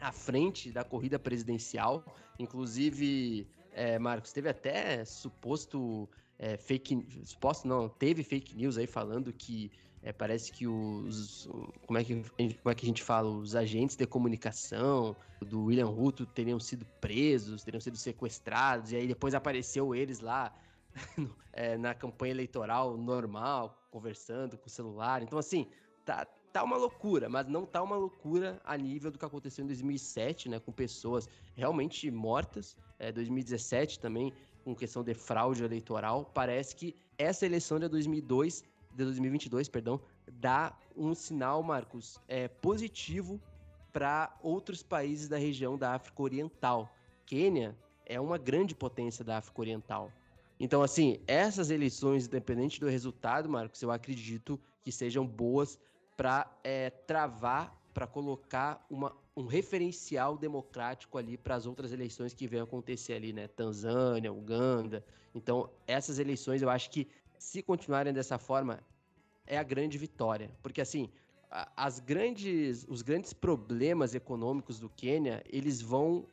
[0.00, 2.02] à frente da corrida presidencial.
[2.38, 6.08] Inclusive, é, Marcos, teve até suposto
[6.42, 9.70] é, fake suposto não, teve fake news aí falando que
[10.02, 11.46] é, parece que os
[11.86, 15.88] como é que, como é que a gente fala, os agentes de comunicação do William
[15.88, 20.50] Ruto teriam sido presos, teriam sido sequestrados, e aí depois apareceu eles lá
[21.52, 25.22] é, na campanha eleitoral normal, conversando com o celular.
[25.22, 25.66] Então, assim,
[26.06, 29.66] tá, tá uma loucura, mas não tá uma loucura a nível do que aconteceu em
[29.66, 32.74] 2007, né, com pessoas realmente mortas.
[32.98, 34.32] É, 2017 também
[34.64, 40.00] com questão de fraude eleitoral, parece que essa eleição de 2002, de 2022, perdão,
[40.32, 43.40] dá um sinal, Marcos, é, positivo
[43.92, 46.94] para outros países da região da África Oriental.
[47.26, 50.12] Quênia é uma grande potência da África Oriental.
[50.58, 55.78] Então, assim, essas eleições, independente do resultado, Marcos, eu acredito que sejam boas
[56.16, 62.46] para é, travar, para colocar uma um referencial democrático ali para as outras eleições que
[62.46, 63.46] vêm acontecer ali, né?
[63.46, 65.04] Tanzânia, Uganda.
[65.34, 67.06] Então, essas eleições eu acho que
[67.38, 68.80] se continuarem dessa forma
[69.46, 71.10] é a grande vitória, porque assim,
[71.76, 76.26] as grandes, os grandes problemas econômicos do Quênia, eles vão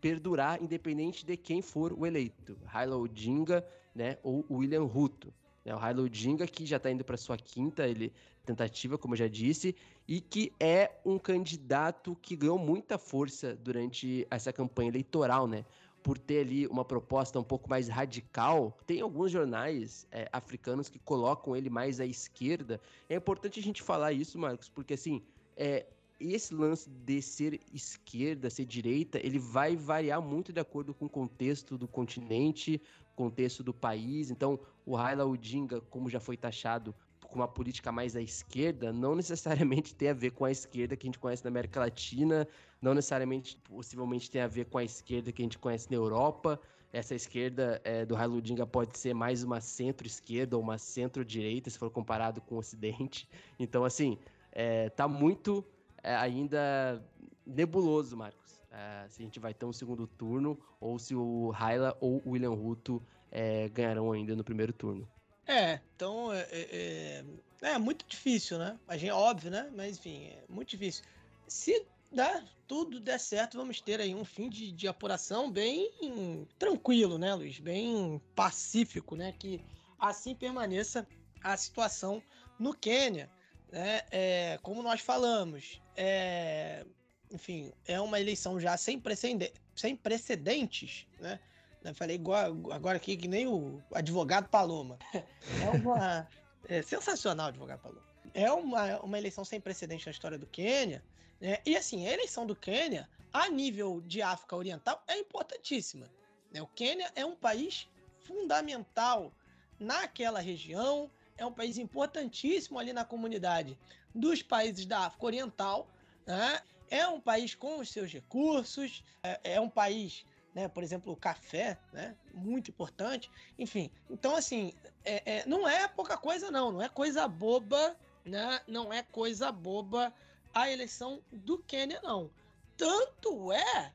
[0.00, 5.34] perdurar independente de quem for o eleito, Raila Odinga, né, ou William Ruto.
[5.68, 5.74] Né?
[5.74, 8.12] O Raila Odinga que já está indo para sua quinta ele,
[8.44, 9.76] tentativa, como eu já disse,
[10.06, 15.64] e que é um candidato que ganhou muita força durante essa campanha eleitoral, né?
[16.02, 18.78] Por ter ali uma proposta um pouco mais radical.
[18.86, 22.80] Tem alguns jornais é, africanos que colocam ele mais à esquerda.
[23.08, 25.22] É importante a gente falar isso, Marcos, porque assim,
[25.56, 25.84] é,
[26.18, 31.10] esse lance de ser esquerda, ser direita, ele vai variar muito de acordo com o
[31.10, 32.80] contexto do continente,
[33.18, 34.30] contexto do país.
[34.30, 39.14] Então, o Raila Odinga, como já foi taxado, com uma política mais à esquerda, não
[39.16, 42.46] necessariamente tem a ver com a esquerda que a gente conhece na América Latina,
[42.80, 46.60] não necessariamente, possivelmente, tem a ver com a esquerda que a gente conhece na Europa.
[46.92, 51.78] essa esquerda é, do Raila Odinga pode ser mais uma centro-esquerda ou uma centro-direita, se
[51.78, 53.28] for comparado com o Ocidente.
[53.58, 54.16] Então, assim,
[54.52, 55.64] é, tá muito
[56.02, 57.04] é, ainda
[57.44, 58.47] nebuloso, Marcos.
[58.78, 62.30] É, se a gente vai ter um segundo turno ou se o Raila ou o
[62.30, 65.08] William Ruto é, ganharão ainda no primeiro turno.
[65.46, 67.24] É, então é, é,
[67.60, 68.78] é, é muito difícil, né?
[68.86, 69.68] A gente, óbvio, né?
[69.74, 71.04] Mas enfim, é muito difícil.
[71.48, 77.18] Se dá, tudo der certo, vamos ter aí um fim de, de apuração bem tranquilo,
[77.18, 77.58] né, Luiz?
[77.58, 79.34] Bem pacífico, né?
[79.36, 79.60] Que
[79.98, 81.04] assim permaneça
[81.42, 82.22] a situação
[82.58, 83.28] no Quênia.
[83.72, 84.02] Né?
[84.10, 86.86] É, como nós falamos, é,
[87.30, 91.38] enfim, é uma eleição já sem, precedente, sem precedentes, né?
[91.84, 94.98] Eu falei igual agora aqui que nem o advogado Paloma.
[95.62, 96.28] É uma
[96.68, 98.02] é sensacional advogado Paloma.
[98.34, 101.02] É uma, uma eleição sem precedente na história do Quênia,
[101.40, 101.58] né?
[101.64, 106.10] E assim, a eleição do Quênia, a nível de África Oriental, é importantíssima.
[106.52, 106.60] Né?
[106.60, 107.88] O Quênia é um país
[108.18, 109.32] fundamental
[109.78, 113.78] naquela região, é um país importantíssimo ali na comunidade
[114.14, 115.88] dos países da África Oriental.
[116.26, 116.60] Né?
[116.90, 120.24] É um país com os seus recursos, é, é um país,
[120.54, 123.30] né, por exemplo, o café, né, muito importante.
[123.58, 124.72] Enfim, então assim,
[125.04, 128.60] é, é, não é pouca coisa não, não é coisa boba, né?
[128.66, 130.12] Não é coisa boba
[130.54, 132.30] a eleição do Quênia, não.
[132.76, 133.92] Tanto é,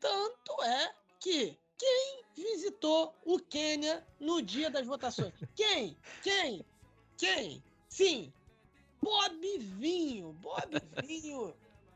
[0.00, 5.32] tanto é que quem visitou o Quênia no dia das votações?
[5.54, 5.96] Quem?
[6.22, 6.64] Quem?
[7.18, 7.62] Quem?
[7.88, 8.32] Sim,
[9.02, 10.32] Bob Vinho.
[10.34, 11.54] Bob Vinho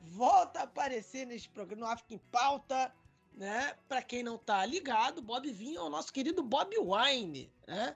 [0.09, 2.93] volta a aparecer nesse programa no África em Pauta,
[3.35, 3.75] né?
[3.89, 7.95] Para quem não tá ligado, Bob Vinho é o nosso querido Bob Wine, né?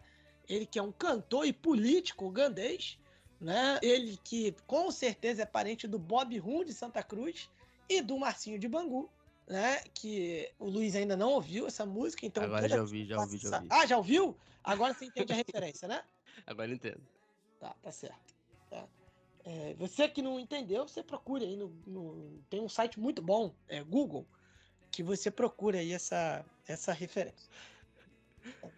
[0.48, 2.98] Ele que é um cantor e político ugandês,
[3.40, 3.78] né?
[3.82, 7.50] Ele que com certeza é parente do Bob Rum de Santa Cruz
[7.88, 9.10] e do Marcinho de Bangu,
[9.48, 9.82] né?
[9.94, 12.44] Que o Luiz ainda não ouviu essa música, então.
[12.44, 13.68] Agora já ouvi, já ouvi, já ouvi.
[13.70, 14.36] Ah, já ouviu?
[14.62, 16.04] Agora você entende a referência, né?
[16.46, 17.02] Agora entendo.
[17.58, 18.41] Tá, tá certo.
[19.44, 23.54] É, você que não entendeu, você procura aí no, no, Tem um site muito bom,
[23.68, 24.26] é Google,
[24.90, 27.50] que você procura aí essa, essa referência.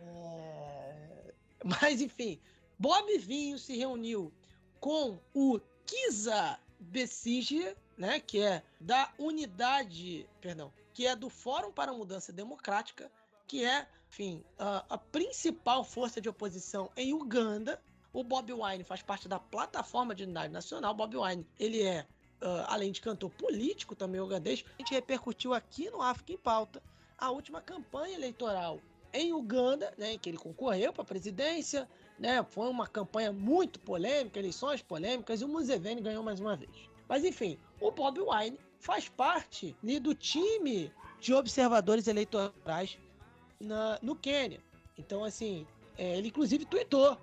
[0.00, 1.34] É...
[1.64, 2.40] Mas enfim,
[2.78, 4.32] Bob Vinho se reuniu
[4.80, 11.90] com o Kisa Besige, né, que é da unidade, perdão, que é do Fórum para
[11.90, 13.10] a Mudança Democrática,
[13.46, 17.82] que é, enfim, a, a principal força de oposição em Uganda.
[18.14, 20.94] O Bob Wine faz parte da plataforma de unidade nacional.
[20.94, 22.06] Bob Wine, ele é,
[22.40, 24.64] uh, além de cantor político, também ugandês.
[24.78, 26.80] A gente repercutiu aqui no África em Pauta
[27.18, 28.80] a última campanha eleitoral
[29.12, 31.88] em Uganda, né, em que ele concorreu para a presidência,
[32.18, 32.44] né?
[32.50, 36.90] Foi uma campanha muito polêmica, eleições polêmicas, e o Museveni ganhou mais uma vez.
[37.08, 42.98] Mas enfim, o Bob Wine faz parte né, do time de observadores eleitorais
[43.60, 44.60] na, no Quênia.
[44.98, 45.66] Então, assim,
[45.96, 47.16] é, ele inclusive tweetou,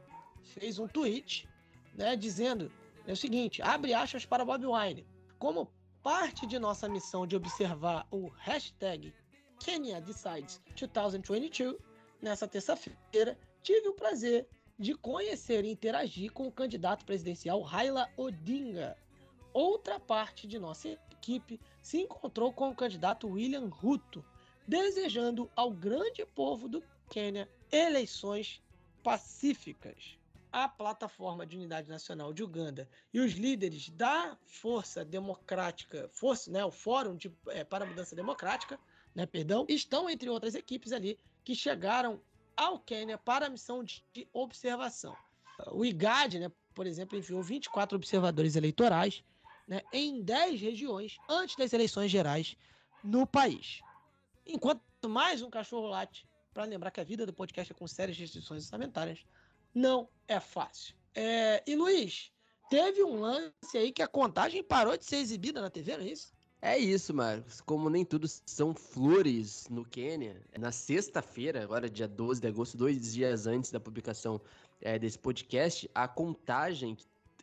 [0.43, 1.47] fez um tweet,
[1.93, 2.72] né, dizendo
[3.07, 5.05] é o seguinte: abre aspas para Bob Wine.
[5.39, 5.72] Como
[6.03, 9.13] parte de nossa missão de observar o hashtag
[9.59, 11.77] Kenya Decides 2022,
[12.22, 14.47] nessa terça-feira, tive o prazer
[14.77, 18.97] de conhecer e interagir com o candidato presidencial Raila Odinga.
[19.53, 24.26] Outra parte de nossa equipe se encontrou com o candidato William Ruto,
[24.68, 28.63] desejando ao grande povo do Quênia eleições
[29.03, 30.18] pacíficas.
[30.51, 36.63] A plataforma de unidade nacional de Uganda e os líderes da Força Democrática, Força, né,
[36.65, 38.79] o Fórum de, é, para a Mudança Democrática,
[39.15, 42.21] né, perdão, estão entre outras equipes ali que chegaram
[42.55, 44.03] ao Quênia para a missão de
[44.33, 45.15] observação.
[45.71, 49.23] O IGAD, né, por exemplo, enviou 24 observadores eleitorais
[49.67, 52.57] né, em 10 regiões antes das eleições gerais
[53.03, 53.81] no país.
[54.45, 58.17] Enquanto mais um cachorro late, para lembrar que a vida do podcast é com sérias
[58.17, 59.25] restrições orçamentárias,
[59.73, 60.95] não é fácil.
[61.14, 62.31] É, e Luiz,
[62.69, 66.10] teve um lance aí que a contagem parou de ser exibida na TV, não é
[66.10, 66.34] isso?
[66.61, 67.60] É isso, Marcos.
[67.60, 73.14] Como nem tudo são flores no Quênia, na sexta-feira, agora dia 12 de agosto, dois
[73.14, 74.39] dias antes da publicação
[74.80, 76.95] é, desse podcast, a contagem,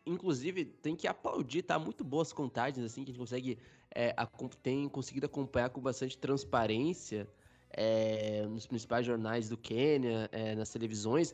[0.05, 1.77] inclusive, tem que aplaudir, tá?
[1.77, 3.57] Muito boas contagens, assim, que a gente consegue,
[3.93, 4.15] é,
[4.63, 7.27] tem conseguido acompanhar com bastante transparência
[7.71, 11.33] é, nos principais jornais do Quênia, é, nas televisões.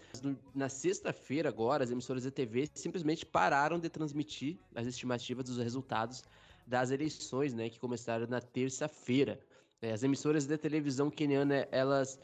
[0.54, 6.24] Na sexta-feira, agora, as emissoras de TV simplesmente pararam de transmitir as estimativas dos resultados
[6.68, 9.40] das eleições, né, que começaram na terça-feira.
[9.82, 12.20] É, as emissoras de televisão queniana, elas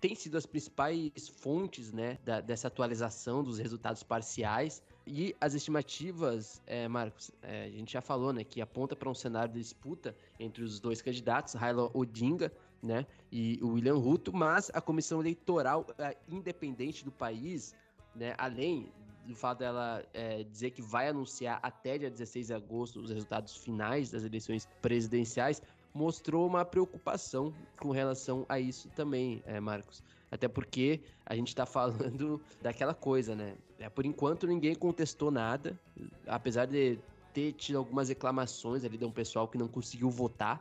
[0.00, 4.82] têm sido as principais fontes, né, da, dessa atualização dos resultados parciais.
[5.06, 9.14] E as estimativas, é, Marcos, é, a gente já falou, né, que aponta para um
[9.14, 12.52] cenário de disputa entre os dois candidatos, Raila Odinga,
[12.82, 13.06] né?
[13.30, 17.74] E o William Ruto, mas a comissão eleitoral é, independente do país,
[18.14, 18.34] né?
[18.38, 18.92] Além
[19.26, 23.56] do fato dela é, dizer que vai anunciar até dia 16 de agosto os resultados
[23.56, 25.62] finais das eleições presidenciais,
[25.92, 30.02] mostrou uma preocupação com relação a isso também, é, Marcos.
[30.30, 33.56] Até porque a gente está falando daquela coisa, né?
[33.78, 35.78] É, por enquanto ninguém contestou nada,
[36.26, 36.98] apesar de
[37.32, 40.60] ter tido algumas reclamações ali de um pessoal que não conseguiu votar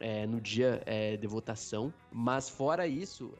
[0.00, 1.92] é, no dia é, de votação.
[2.12, 3.32] Mas fora isso,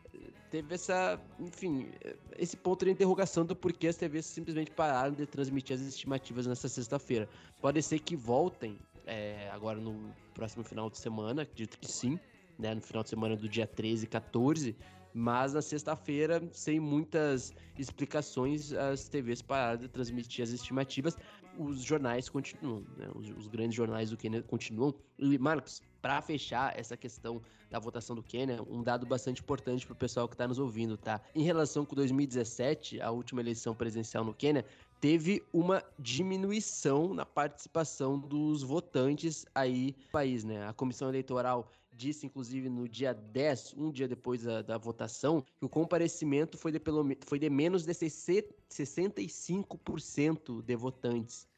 [0.50, 1.90] teve essa, enfim,
[2.38, 6.68] esse ponto de interrogação do porquê as TVs simplesmente pararam de transmitir as estimativas nessa
[6.68, 7.28] sexta-feira.
[7.60, 12.18] Pode ser que voltem é, agora no próximo final de semana, acredito que sim,
[12.58, 14.76] né, no final de semana do dia 13 e 14,
[15.18, 21.16] mas na sexta-feira, sem muitas explicações, as TVs pararam de transmitir as estimativas.
[21.58, 23.08] Os jornais continuam, né?
[23.14, 24.94] os, os, grandes jornais do Quênia continuam.
[25.18, 29.92] E, Marcos, para fechar essa questão da votação do Quênia, um dado bastante importante para
[29.92, 31.20] o pessoal que está nos ouvindo, tá?
[31.34, 34.64] Em relação com 2017, a última eleição presidencial no Quênia,
[35.00, 40.66] teve uma diminuição na participação dos votantes aí no país, né?
[40.66, 45.64] A comissão eleitoral disse, inclusive, no dia 10, um dia depois da, da votação, que
[45.64, 51.48] o comparecimento foi de, pelo, foi de menos de 65% de votantes,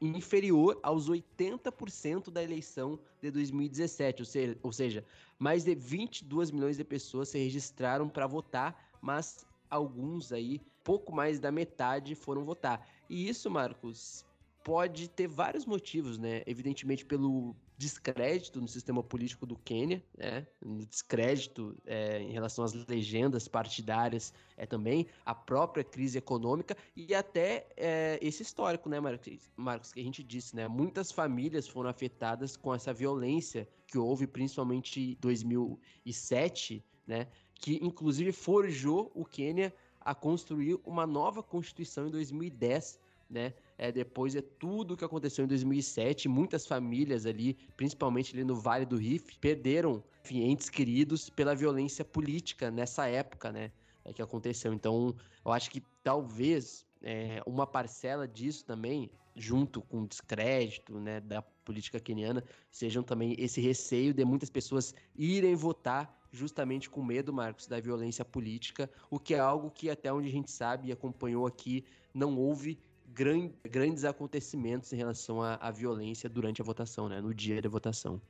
[0.00, 5.04] inferior aos 80% da eleição de 2017, ou seja, ou seja,
[5.38, 11.38] mais de 22 milhões de pessoas se registraram para votar, mas alguns aí, pouco mais
[11.38, 12.88] da metade, foram votar.
[13.08, 14.24] E isso, Marcos,
[14.64, 16.42] pode ter vários motivos, né?
[16.46, 20.46] Evidentemente pelo descrédito no sistema político do Quênia, né?
[20.88, 27.66] descrédito é, em relação às legendas partidárias é também a própria crise econômica e até
[27.76, 30.68] é, esse histórico, né, Marcos, Marcos, que a gente disse, né?
[30.68, 37.26] Muitas famílias foram afetadas com essa violência que houve principalmente em 2007, né?
[37.56, 43.00] Que inclusive forjou o Quênia a construir uma nova constituição em 2010,
[43.32, 43.54] né?
[43.82, 48.86] é, depois de tudo que aconteceu em 2007, muitas famílias ali, principalmente ali no Vale
[48.86, 53.72] do Rift, perderam enfim, entes queridos pela violência política nessa época, né?
[54.04, 54.72] É, que aconteceu.
[54.72, 61.20] Então, eu acho que talvez é, uma parcela disso também, junto com o descrédito né,
[61.20, 67.32] da política queniana, sejam também esse receio de muitas pessoas irem votar justamente com medo,
[67.32, 70.92] Marcos, da violência política, o que é algo que até onde a gente sabe e
[70.92, 71.84] acompanhou aqui,
[72.14, 72.78] não houve
[73.12, 77.20] gran, grandes acontecimentos em relação à, à, violência durante a votação, né?
[77.20, 78.20] No dia da votação.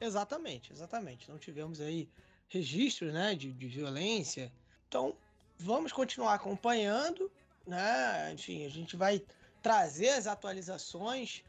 [0.00, 1.30] Exatamente, exatamente.
[1.30, 2.08] Não tivemos aí
[2.48, 4.52] registros, né, de, de violência.
[4.88, 5.16] Então,
[5.58, 7.30] vamos continuar acompanhando,
[7.66, 8.32] né?
[8.32, 9.22] Enfim, a gente vai
[9.62, 11.42] trazer as atualizações,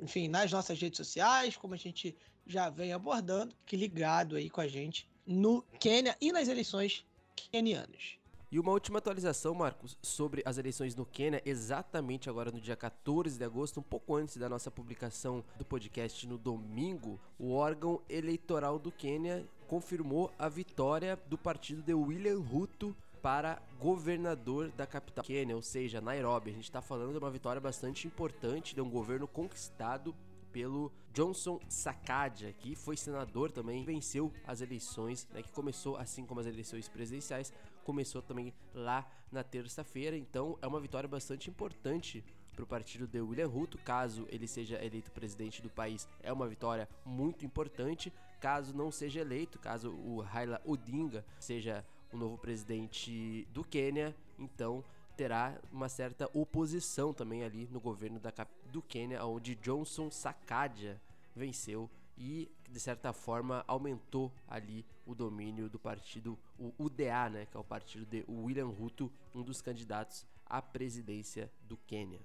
[0.00, 2.16] enfim, nas nossas redes sociais, como a gente
[2.46, 7.04] já vem abordando, que ligado aí com a gente no Quênia e nas eleições
[7.34, 8.17] quenianas.
[8.50, 13.36] E uma última atualização, Marcos, sobre as eleições no Quênia, exatamente agora no dia 14
[13.36, 18.78] de agosto, um pouco antes da nossa publicação do podcast no domingo, o órgão eleitoral
[18.78, 25.54] do Quênia confirmou a vitória do partido de William Ruto para governador da capital Quênia,
[25.54, 26.48] ou seja, Nairobi.
[26.48, 30.14] A gente está falando de uma vitória bastante importante, de um governo conquistado
[30.50, 36.40] pelo Johnson Sakaja, que foi senador também, venceu as eleições, né, que começou assim como
[36.40, 37.52] as eleições presidenciais,
[37.88, 40.14] começou também lá na terça-feira.
[40.14, 42.22] Então é uma vitória bastante importante
[42.54, 46.46] para o partido de William Ruto, caso ele seja eleito presidente do país, é uma
[46.46, 48.12] vitória muito importante.
[48.40, 51.82] Caso não seja eleito, caso o Raila Odinga seja
[52.12, 54.84] o novo presidente do Quênia, então
[55.16, 58.32] terá uma certa oposição também ali no governo da,
[58.70, 61.00] do Quênia, onde Johnson Sakaja
[61.34, 67.56] venceu e de certa forma aumentou ali o domínio do partido o UDA, né, que
[67.56, 72.20] é o partido de William Ruto, um dos candidatos à presidência do Quênia.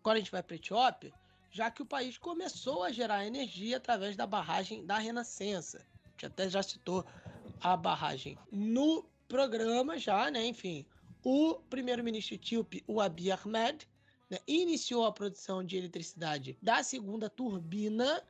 [0.00, 1.14] Agora a gente vai para a Etiópia,
[1.50, 5.78] já que o país começou a gerar energia através da barragem da Renascença.
[6.04, 7.06] A gente até já citou
[7.58, 10.44] a barragem no programa já, né?
[10.44, 10.84] Enfim,
[11.22, 13.88] o primeiro-ministro etíope, o Abiy Ahmed,
[14.28, 18.22] né, iniciou a produção de eletricidade da segunda turbina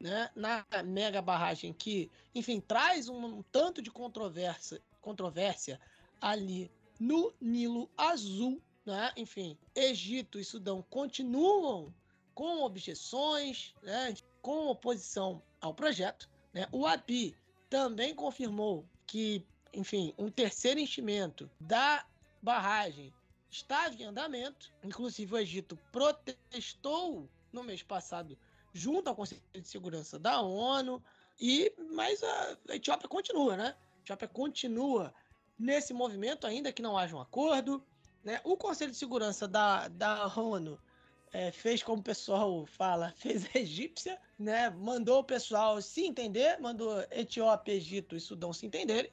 [0.00, 5.78] né, na mega barragem que, enfim, traz um, um tanto de controvérsia, controvérsia
[6.20, 9.12] ali no Nilo Azul, né?
[9.16, 11.94] Enfim, Egito e Sudão continuam
[12.34, 16.28] com objeções, né, com oposição ao projeto.
[16.52, 16.66] Né?
[16.72, 17.36] O ABI
[17.68, 19.44] também confirmou que,
[19.74, 22.06] enfim, um terceiro enchimento da
[22.42, 23.12] barragem
[23.50, 24.72] estava em andamento.
[24.82, 28.38] Inclusive, o Egito protestou no mês passado
[28.72, 31.02] junto ao Conselho de Segurança da ONU.
[31.40, 33.74] E, mas a, a Etiópia continua, né?
[33.96, 35.14] A Etiópia continua
[35.58, 37.84] nesse movimento, ainda que não haja um acordo.
[38.22, 38.40] Né?
[38.44, 40.78] O Conselho de Segurança da, da ONU
[41.32, 44.70] é, fez como o pessoal fala, fez a egípcia, né?
[44.70, 49.10] Mandou o pessoal se entender, mandou Etiópia, Egito e Sudão se entenderem.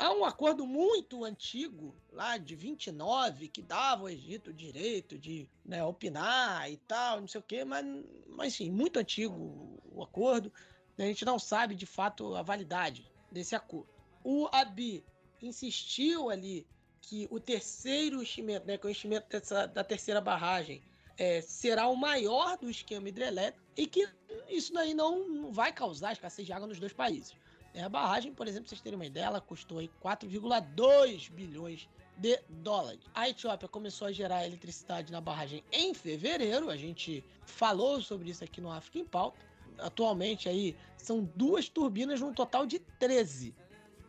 [0.00, 5.46] Há um acordo muito antigo, lá de 29, que dava ao Egito o direito de
[5.62, 7.84] né, opinar e tal, não sei o quê, mas,
[8.26, 10.50] mas sim, muito antigo o acordo.
[10.96, 13.90] A gente não sabe de fato a validade desse acordo.
[14.24, 15.04] O Abi
[15.42, 16.66] insistiu ali
[17.02, 20.82] que o terceiro enchimento, né, que é o enchimento dessa, da terceira barragem,
[21.18, 24.08] é, será o maior do esquema hidrelétrico e que
[24.48, 27.36] isso daí não vai causar escassez de água nos dois países.
[27.72, 32.38] É, a barragem, por exemplo, pra vocês terem uma ideia, ela custou 4,2 bilhões de
[32.48, 33.00] dólares.
[33.14, 38.44] A Etiópia começou a gerar eletricidade na barragem em fevereiro, a gente falou sobre isso
[38.44, 39.38] aqui no África em Pauta.
[39.78, 43.54] Atualmente aí são duas turbinas num total de 13,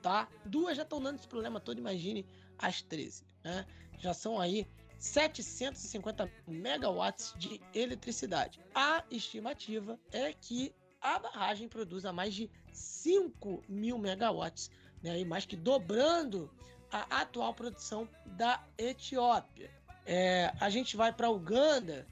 [0.02, 0.28] tá?
[0.46, 2.26] Duas já estão dando esse problema todo, imagine
[2.58, 3.66] as 13, né?
[4.00, 4.68] Já são aí
[4.98, 8.60] 750 megawatts de eletricidade.
[8.76, 14.70] A estimativa é que a barragem produza mais de 5 mil megawatts,
[15.02, 16.50] né, e mais que dobrando
[16.92, 19.72] a atual produção da Etiópia.
[20.06, 22.08] É, a gente vai para Uganda,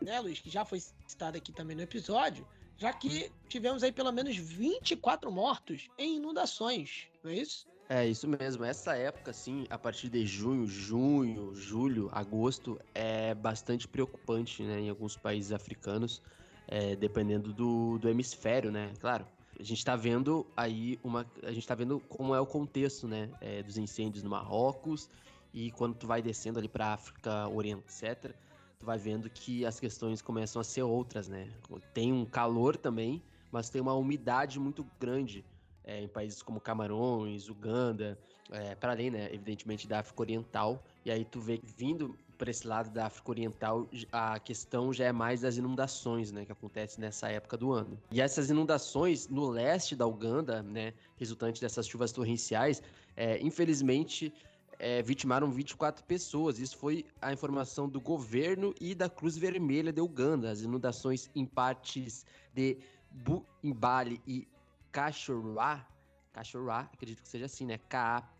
[0.00, 2.46] né, Luiz, que já foi citado aqui também no episódio,
[2.76, 7.66] já que tivemos aí pelo menos 24 mortos em inundações, não é isso?
[7.88, 8.64] É, isso mesmo.
[8.64, 14.90] Essa época, assim, a partir de junho, junho, julho, agosto, é bastante preocupante, né, em
[14.90, 16.22] alguns países africanos,
[16.66, 18.92] é, dependendo do, do hemisfério, né?
[19.00, 19.26] Claro,
[19.58, 21.26] a gente está vendo aí uma.
[21.42, 23.30] A gente está vendo como é o contexto, né?
[23.40, 25.10] É, dos incêndios no Marrocos
[25.52, 28.32] e quando tu vai descendo ali para África Oriente, etc.,
[28.78, 31.50] tu vai vendo que as questões começam a ser outras, né?
[31.92, 35.44] Tem um calor também, mas tem uma umidade muito grande
[35.82, 38.18] é, em países como Camarões, Uganda,
[38.50, 40.84] é, para além, né, evidentemente, da África Oriental.
[41.04, 45.12] E aí tu vê vindo para esse lado da África Oriental, a questão já é
[45.12, 47.98] mais das inundações, né, que acontecem nessa época do ano.
[48.10, 52.80] E essas inundações no leste da Uganda, né, resultante dessas chuvas torrenciais,
[53.16, 54.32] é, infelizmente
[54.78, 56.60] é, vitimaram 24 pessoas.
[56.60, 60.48] Isso foi a informação do governo e da Cruz Vermelha de Uganda.
[60.50, 62.24] As inundações em partes
[62.54, 62.78] de
[63.10, 64.46] Buimbali e
[64.92, 65.84] Cachorá,
[66.32, 67.78] Cachorá, acredito que seja assim, né?
[67.88, 68.30] K-A-P-C-H-O-R.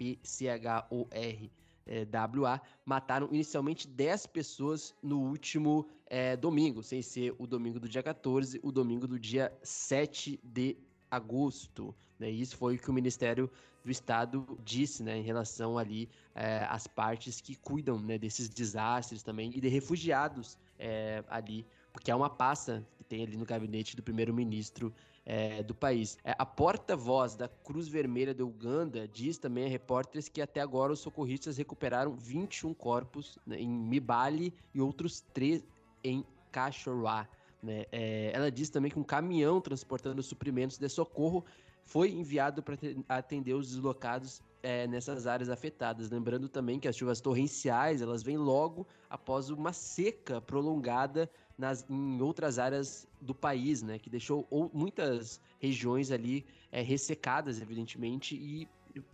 [1.89, 2.07] É,
[2.39, 8.03] WA, mataram inicialmente 10 pessoas no último é, domingo, sem ser o domingo do dia
[8.03, 10.77] 14, o domingo do dia 7 de
[11.11, 11.95] agosto.
[12.19, 12.31] Né?
[12.31, 13.51] Isso foi o que o Ministério
[13.85, 19.23] do Estado disse né, em relação ali é, às partes que cuidam né, desses desastres
[19.23, 23.97] também e de refugiados é, ali, porque é uma pasta que tem ali no gabinete
[23.97, 24.93] do primeiro-ministro
[25.25, 26.17] é, do país.
[26.25, 30.93] É, a porta-voz da Cruz Vermelha de Uganda diz também a repórteres que até agora
[30.93, 35.63] os socorristas recuperaram 21 corpos né, em Mibali e outros três
[36.03, 37.29] em Cachorá.
[37.63, 37.85] Né?
[37.93, 41.45] É, ela diz também que um caminhão transportando suprimentos de socorro
[41.85, 42.77] foi enviado para
[43.09, 46.11] atender os deslocados é, nessas áreas afetadas.
[46.11, 52.23] Lembrando também que as chuvas torrenciais elas vêm logo após uma seca prolongada nas, em
[52.23, 53.99] outras áreas do país, né?
[53.99, 58.69] Que deixou ou, muitas regiões ali é, ressecadas, evidentemente, e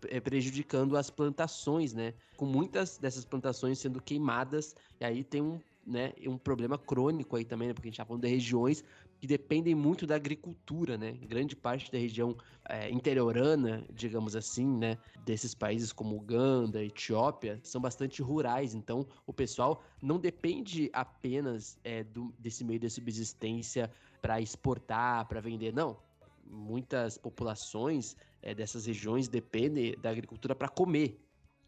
[0.09, 2.13] é, prejudicando as plantações, né?
[2.37, 7.45] Com muitas dessas plantações sendo queimadas, e aí tem um, né, um problema crônico aí
[7.45, 7.75] também, né?
[7.75, 8.85] Porque a gente está falando de regiões
[9.21, 11.13] que dependem muito da agricultura, né?
[11.13, 12.37] Grande parte da região
[12.69, 14.99] é, interiorana, digamos assim, né?
[15.25, 18.75] Desses países como Uganda, Etiópia, são bastante rurais.
[18.75, 25.41] Então, o pessoal não depende apenas é, do, desse meio de subsistência para exportar, para
[25.41, 25.97] vender, não.
[26.47, 31.21] Muitas populações é, dessas regiões dependem da agricultura para comer.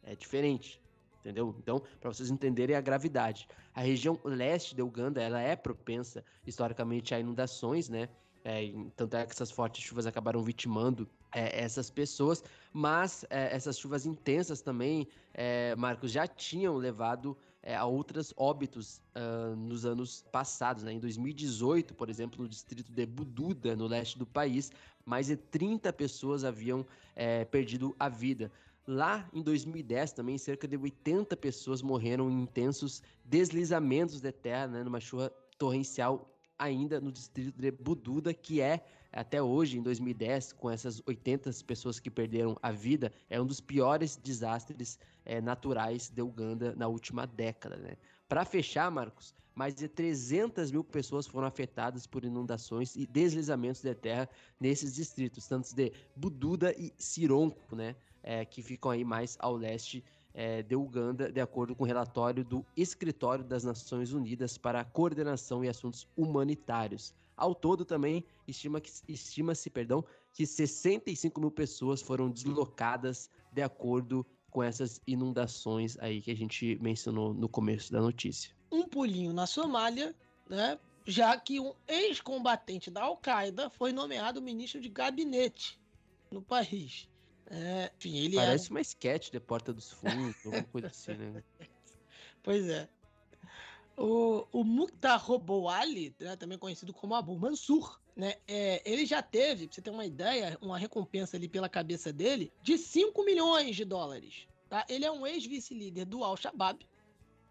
[0.03, 0.81] É diferente
[1.27, 1.55] entendeu?
[1.59, 3.49] Então, para vocês entenderem a gravidade.
[3.75, 8.09] A região leste da Uganda, ela é propensa historicamente a inundações, né?
[8.45, 13.77] É, tanto é que essas fortes chuvas acabaram vitimando é, essas pessoas, mas é, essas
[13.77, 20.25] chuvas intensas também, é, Marcos, já tinham levado é, a outros óbitos uh, nos anos
[20.31, 20.85] passados.
[20.85, 20.93] Né?
[20.93, 24.71] Em 2018, por exemplo, no distrito de Bududa, no leste do país,
[25.05, 26.87] mais de 30 pessoas haviam
[27.17, 28.53] é, perdido a vida.
[28.87, 34.85] Lá em 2010 também, cerca de 80 pessoas morreram em intensos deslizamentos de terra, né,
[34.85, 40.71] numa chuva torrencial ainda no distrito de Bududa, que é até hoje, em 2010, com
[40.71, 46.23] essas 80 pessoas que perderam a vida, é um dos piores desastres é, naturais de
[46.23, 47.97] Uganda na última década, né?
[48.29, 53.95] Para fechar, Marcos, mais de 300 mil pessoas foram afetadas por inundações e deslizamentos de
[53.95, 54.29] terra
[54.61, 57.97] nesses distritos, tanto de Bududa e Sironco, né,
[58.27, 60.05] é, que ficam aí mais ao leste
[60.35, 64.85] é, de Uganda, de acordo com o relatório do Escritório das Nações Unidas para a
[64.85, 67.15] Coordenação e Assuntos Humanitários.
[67.37, 74.63] Ao todo, também estima-se estima perdão, que 65 mil pessoas foram deslocadas de acordo com
[74.63, 78.51] essas inundações aí que a gente mencionou no começo da notícia.
[78.73, 80.15] Um pulinho na Somália,
[80.49, 80.79] né?
[81.07, 85.79] Já que um ex-combatente da Al-Qaeda foi nomeado ministro de gabinete
[86.31, 87.09] no país.
[87.51, 91.43] É, enfim, ele Parece uma sketch de Porta dos Fundos, alguma coisa assim, né?
[92.43, 92.89] Pois é.
[93.97, 99.67] O, o Mukhtar Robouali, né, também conhecido como Abu Mansur, né, é, ele já teve,
[99.67, 103.85] pra você ter uma ideia, uma recompensa ali pela cabeça dele de 5 milhões de
[103.85, 104.47] dólares.
[104.69, 104.85] Tá?
[104.89, 106.87] Ele é um ex-vice-líder do Al-Shabaab,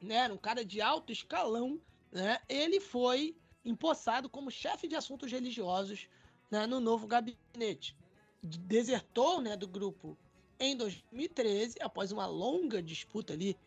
[0.01, 1.81] né, um cara de alto escalão.
[2.11, 3.35] Né, ele foi
[3.65, 6.07] empossado como chefe de assuntos religiosos
[6.49, 7.97] né, no novo gabinete.
[8.45, 10.17] Desertou né, do grupo
[10.59, 13.57] em 2013, após uma longa disputa ali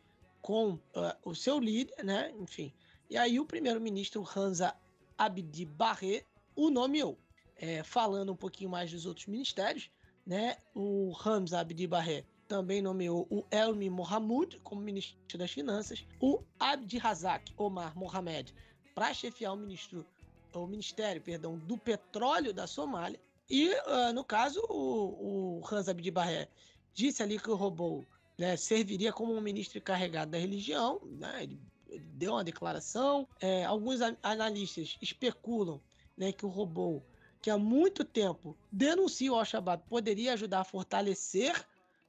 [0.41, 0.81] com uh,
[1.25, 2.33] o seu líder, né?
[2.39, 2.73] Enfim.
[3.11, 4.75] E aí o primeiro-ministro Hamza
[5.17, 6.25] Abdi Barre
[6.55, 7.19] o nomeou.
[7.61, 9.91] É, falando um pouquinho mais dos outros ministérios,
[10.25, 10.57] né?
[10.75, 16.97] O Hamza Abdi Barre também nomeou o Elmi Mohamed como ministro das Finanças, o Abdi
[16.99, 18.55] Razak Omar Mohamed
[18.95, 20.07] para chefiar o ministro
[20.55, 23.21] o ministério, perdão, do petróleo da Somália.
[23.49, 26.49] E uh, no caso o, o Hamza Abdi Barre
[26.93, 28.05] disse ali que o robô
[28.39, 33.29] né, serviria como um ministro encarregado da religião, né, ele, ele, deu uma declaração.
[33.41, 35.81] É, alguns analistas especulam
[36.17, 37.03] né, que o robô,
[37.41, 41.55] que há muito tempo denuncia o Al-Shabaab, poderia ajudar a fortalecer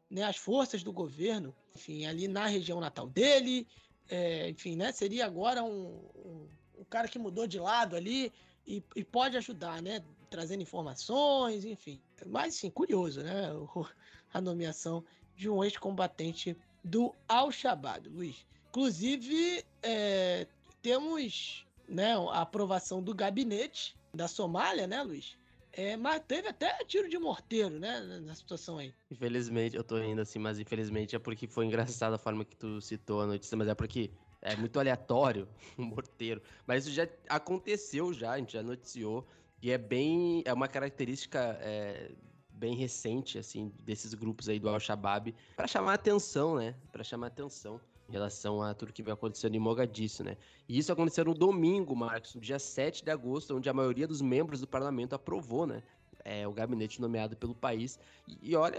[0.09, 3.67] né, as forças do governo, enfim, ali na região natal dele,
[4.09, 6.49] é, enfim, né, seria agora um, um,
[6.79, 8.33] um, cara que mudou de lado ali
[8.65, 12.01] e, e, pode ajudar, né, trazendo informações, enfim.
[12.25, 13.49] Mas, sim, curioso, né,
[14.33, 15.03] a nomeação
[15.35, 18.45] de um ex-combatente do Al-Shabaab, Luiz.
[18.69, 20.47] Inclusive, é,
[20.81, 25.37] temos né, a aprovação do gabinete da Somália, né, Luiz?
[25.71, 28.93] É, mas teve até tiro de morteiro, né, na situação aí.
[29.09, 32.81] Infelizmente, eu tô indo assim, mas infelizmente é porque foi engraçada a forma que tu
[32.81, 34.11] citou a notícia, mas é porque
[34.41, 35.47] é muito aleatório
[35.77, 36.41] o morteiro.
[36.65, 39.27] Mas isso já aconteceu já, a gente já noticiou,
[39.61, 42.11] e é bem, é uma característica é,
[42.51, 46.75] bem recente, assim, desses grupos aí do Al-Shabaab, para chamar atenção, né?
[46.91, 50.35] Para chamar atenção em relação a tudo que vem acontecendo em Mogadíscio, né?
[50.67, 54.21] E isso aconteceu no domingo, Marcos, no dia 7 de agosto, onde a maioria dos
[54.21, 55.83] membros do parlamento aprovou, né?
[56.25, 57.97] É, o gabinete nomeado pelo país.
[58.27, 58.77] E, e, olha,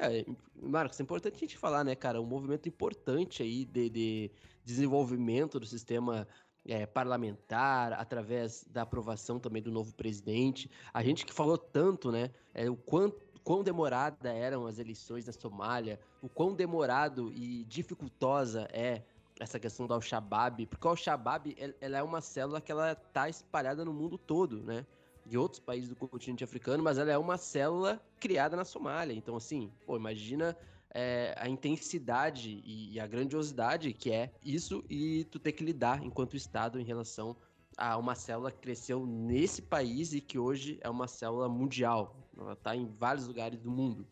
[0.54, 2.20] Marcos, é importante a gente falar, né, cara?
[2.20, 4.30] Um movimento importante aí de, de
[4.64, 6.28] desenvolvimento do sistema
[6.70, 10.70] é, parlamentar, através da aprovação também do novo presidente.
[10.94, 12.30] A gente que falou tanto, né?
[12.54, 18.68] É, o quanto quão demorada eram as eleições na Somália, o quão demorado e dificultosa
[18.70, 19.02] é
[19.40, 23.84] essa questão do Al-Shabaab, porque o Al-Shabaab ela é uma célula que ela tá espalhada
[23.84, 24.86] no mundo todo, né?
[25.24, 29.14] De outros países do continente africano, mas ela é uma célula criada na Somália.
[29.14, 30.56] Então, assim, pô, imagina
[30.92, 36.02] é, a intensidade e, e, a grandiosidade que é isso e tu ter que lidar
[36.04, 37.36] enquanto Estado em relação
[37.76, 42.16] a uma célula que cresceu nesse país e que hoje é uma célula mundial.
[42.36, 44.06] Ela está em vários lugares do mundo.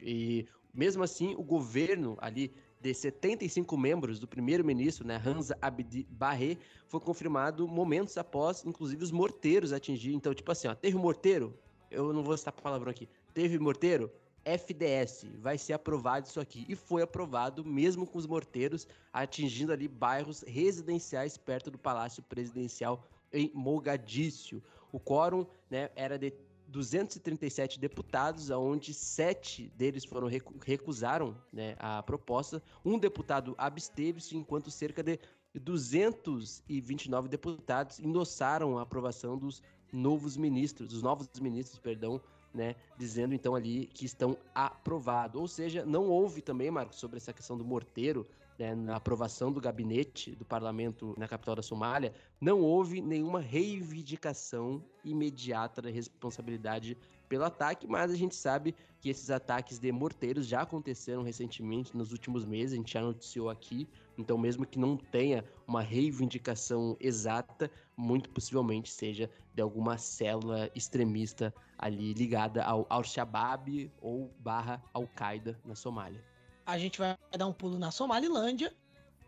[0.00, 6.58] E mesmo assim, o governo ali de 75 membros do primeiro-ministro, né, Hamza Abdi Barre,
[6.88, 10.14] foi confirmado momentos após, inclusive, os morteiros atingir.
[10.14, 11.54] Então, tipo assim, ó, teve morteiro,
[11.90, 14.10] eu não vou citar a palavra aqui, teve morteiro,
[14.44, 16.64] FDS, vai ser aprovado isso aqui.
[16.68, 23.04] E foi aprovado, mesmo com os morteiros, atingindo ali bairros residenciais perto do Palácio Presidencial
[23.32, 24.62] em Mogadíscio.
[24.92, 26.32] O quórum né, era de
[26.68, 30.28] 237 deputados, onde sete deles foram
[30.64, 32.62] recusaram né, a proposta.
[32.84, 35.18] Um deputado absteve-se, enquanto cerca de
[35.54, 39.62] 229 deputados endossaram a aprovação dos
[39.92, 42.20] novos ministros, dos novos ministros, perdão,
[42.52, 45.40] né, dizendo então ali que estão aprovados.
[45.40, 48.26] Ou seja, não houve também, Marcos, sobre essa questão do morteiro,
[48.58, 54.84] né, na aprovação do gabinete do parlamento na capital da Somália, não houve nenhuma reivindicação
[55.02, 56.96] imediata da responsabilidade
[57.26, 62.10] pelo ataque, mas a gente sabe que esses ataques de morteiros já aconteceram recentemente, nos
[62.10, 67.70] últimos meses, a gente já noticiou aqui, então mesmo que não tenha uma reivindicação exata,
[68.00, 75.74] muito possivelmente seja de alguma célula extremista ali ligada ao Al-Shabaab ou barra Al-Qaeda na
[75.74, 76.24] Somália
[76.70, 78.72] a gente vai dar um pulo na Somalilândia,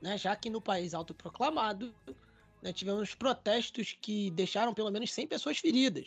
[0.00, 0.16] né?
[0.16, 1.92] Já que no país autoproclamado,
[2.62, 6.06] né, tivemos protestos que deixaram pelo menos 100 pessoas feridas.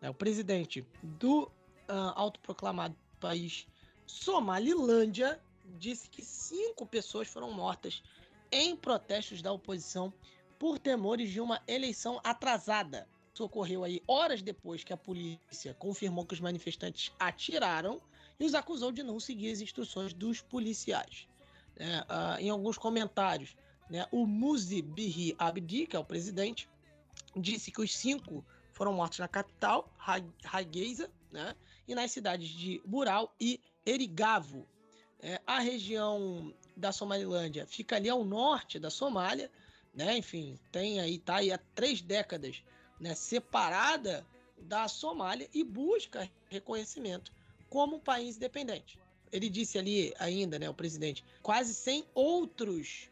[0.00, 0.08] Né?
[0.08, 3.66] O presidente do uh, autoproclamado país
[4.06, 5.38] Somalilândia
[5.78, 8.02] disse que cinco pessoas foram mortas
[8.50, 10.12] em protestos da oposição
[10.60, 13.08] por temores de uma eleição atrasada.
[13.32, 17.98] Isso ocorreu aí horas depois que a polícia confirmou que os manifestantes atiraram
[18.38, 21.26] e os acusou de não seguir as instruções dos policiais.
[21.76, 23.56] É, uh, em alguns comentários,
[23.88, 26.68] né, o Muzi Bihi Abdi, que é o presidente,
[27.34, 29.90] disse que os cinco foram mortos na capital,
[30.44, 31.56] Hargeisa, né,
[31.88, 34.68] e nas cidades de Bural e Erigavo.
[35.22, 39.50] É, a região da Somalilândia fica ali ao norte da Somália,
[39.92, 42.62] né, enfim, tem aí, tá aí há três décadas
[42.98, 44.26] né, separada
[44.58, 47.32] da Somália e busca reconhecimento
[47.68, 48.98] como país independente.
[49.32, 53.08] Ele disse ali ainda, né, o presidente, quase 100 outros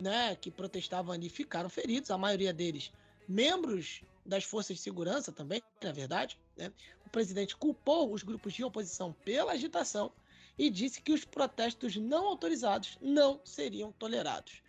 [0.00, 2.92] né, que protestavam ali ficaram feridos, a maioria deles
[3.26, 6.38] membros das forças de segurança também, na verdade.
[6.56, 6.72] Né?
[7.06, 10.12] O presidente culpou os grupos de oposição pela agitação
[10.58, 14.62] e disse que os protestos não autorizados não seriam tolerados.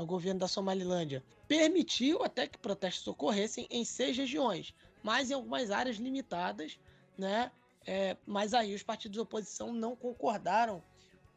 [0.00, 5.70] O governo da Somalilândia permitiu até que protestos ocorressem em seis regiões, mas em algumas
[5.70, 6.78] áreas limitadas,
[7.18, 7.50] né?
[7.86, 10.82] É, mas aí os partidos de oposição não concordaram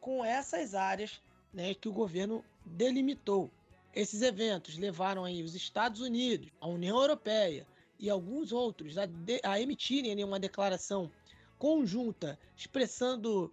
[0.00, 1.20] com essas áreas
[1.52, 3.50] né, que o governo delimitou.
[3.94, 7.66] Esses eventos levaram aí os Estados Unidos, a União Europeia
[7.98, 11.10] e alguns outros a, de, a emitirem uma declaração
[11.58, 13.52] conjunta expressando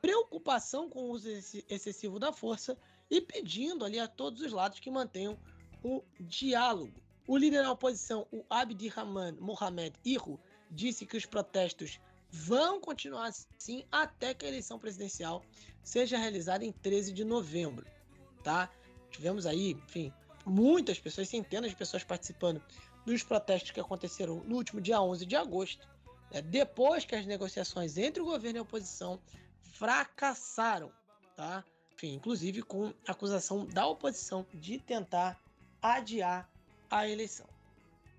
[0.00, 1.28] preocupação com o uso
[1.68, 2.76] excessivo da força
[3.12, 5.38] e pedindo ali a todos os lados que mantenham
[5.84, 6.94] o diálogo.
[7.28, 10.40] O líder da oposição, o Abdirrahman Mohamed Irro,
[10.70, 15.44] disse que os protestos vão continuar assim até que a eleição presidencial
[15.82, 17.84] seja realizada em 13 de novembro,
[18.42, 18.72] tá?
[19.10, 20.10] Tivemos aí, enfim,
[20.46, 22.62] muitas pessoas, centenas de pessoas participando
[23.04, 25.86] dos protestos que aconteceram no último dia 11 de agosto,
[26.30, 26.40] né?
[26.40, 29.20] depois que as negociações entre o governo e a oposição
[29.60, 30.90] fracassaram,
[31.36, 31.62] tá?
[32.02, 35.40] Enfim, inclusive com acusação da oposição de tentar
[35.80, 36.50] adiar
[36.90, 37.46] a eleição.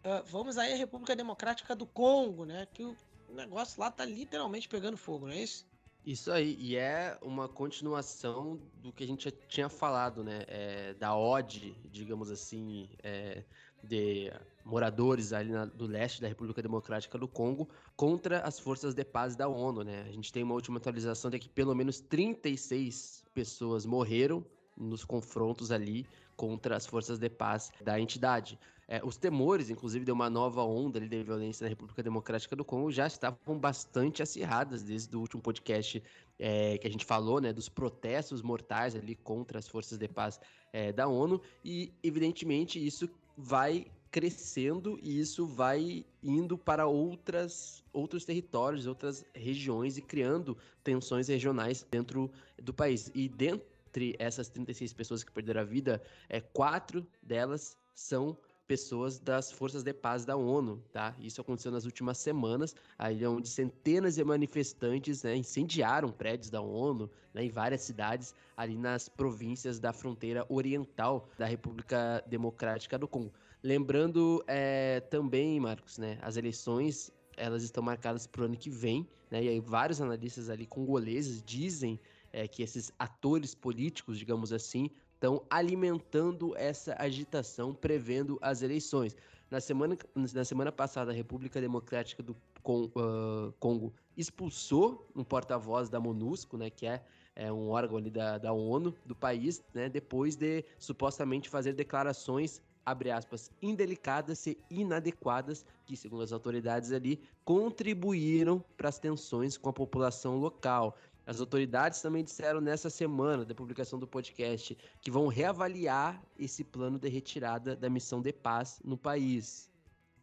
[0.05, 2.65] Uh, vamos aí à República Democrática do Congo, né?
[2.73, 2.95] Que o
[3.31, 5.65] negócio lá tá literalmente pegando fogo, não é isso?
[6.05, 10.45] Isso aí, e é uma continuação do que a gente já tinha falado, né?
[10.47, 13.43] É, da ode, digamos assim, é,
[13.83, 14.31] de
[14.63, 19.35] moradores ali na, do leste da República Democrática do Congo contra as forças de paz
[19.35, 20.05] da ONU, né?
[20.07, 24.45] A gente tem uma última atualização de que pelo menos 36 pessoas morreram
[24.77, 26.05] nos confrontos ali
[26.35, 28.57] contra as forças de paz da entidade.
[28.87, 32.91] É, os temores, inclusive, de uma nova onda de violência na República Democrática do Congo
[32.91, 36.03] já estavam bastante acirradas desde o último podcast
[36.37, 40.39] é, que a gente falou, né, dos protestos mortais ali contra as forças de paz
[40.73, 48.23] é, da ONU e, evidentemente, isso vai crescendo e isso vai indo para outras, outros
[48.23, 52.31] territórios, outras regiões e criando tensões regionais dentro
[52.61, 53.09] do país.
[53.15, 55.99] E dentre essas 36 pessoas que perderam a vida,
[56.29, 58.37] é, quatro delas são
[58.67, 61.15] pessoas das forças de paz da ONU, tá?
[61.19, 67.09] Isso aconteceu nas últimas semanas, aí onde centenas de manifestantes né, incendiaram prédios da ONU
[67.33, 73.33] né, em várias cidades ali nas províncias da fronteira oriental da República Democrática do Congo.
[73.63, 79.07] Lembrando é, também, Marcos, né, as eleições elas estão marcadas para o ano que vem,
[79.31, 79.43] né?
[79.43, 81.99] E aí vários analistas ali congoleses dizem
[82.31, 89.15] é, que esses atores políticos, digamos assim, estão alimentando essa agitação, prevendo as eleições.
[89.49, 92.35] Na semana, na semana passada, a República Democrática do
[92.65, 97.03] uh, Congo expulsou um porta-voz da MONUSCO, né, que é,
[97.35, 102.61] é um órgão ali da, da ONU do país, né, depois de supostamente fazer declarações
[102.85, 109.69] abre aspas, indelicadas e inadequadas, que, segundo as autoridades ali, contribuíram para as tensões com
[109.69, 110.97] a população local.
[111.25, 116.99] As autoridades também disseram nessa semana da publicação do podcast que vão reavaliar esse plano
[116.99, 119.69] de retirada da missão de paz no país.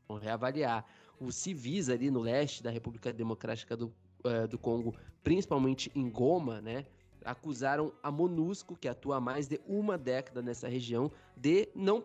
[0.07, 0.85] Vão reavaliar.
[1.19, 3.93] Os civis ali no leste da República Democrática do,
[4.25, 6.87] uh, do Congo, principalmente em Goma, né,
[7.25, 12.05] acusaram a MONUSCO, que atua há mais de uma década nessa região, de não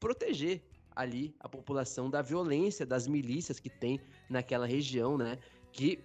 [0.00, 0.62] proteger
[0.94, 5.38] ali a população da violência das milícias que tem naquela região, né?
[5.72, 6.02] Que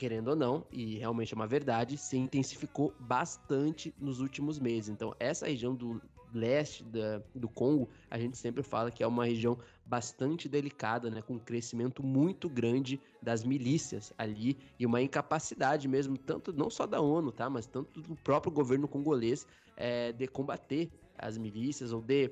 [0.00, 4.88] querendo ou não, e realmente é uma verdade, se intensificou bastante nos últimos meses.
[4.88, 6.00] Então, essa região do
[6.32, 11.20] leste da, do Congo, a gente sempre fala que é uma região bastante delicada, né,
[11.20, 16.86] com um crescimento muito grande das milícias ali e uma incapacidade mesmo, tanto não só
[16.86, 19.46] da ONU, tá, mas tanto do próprio governo congolês
[19.76, 22.30] é, de combater as milícias ou de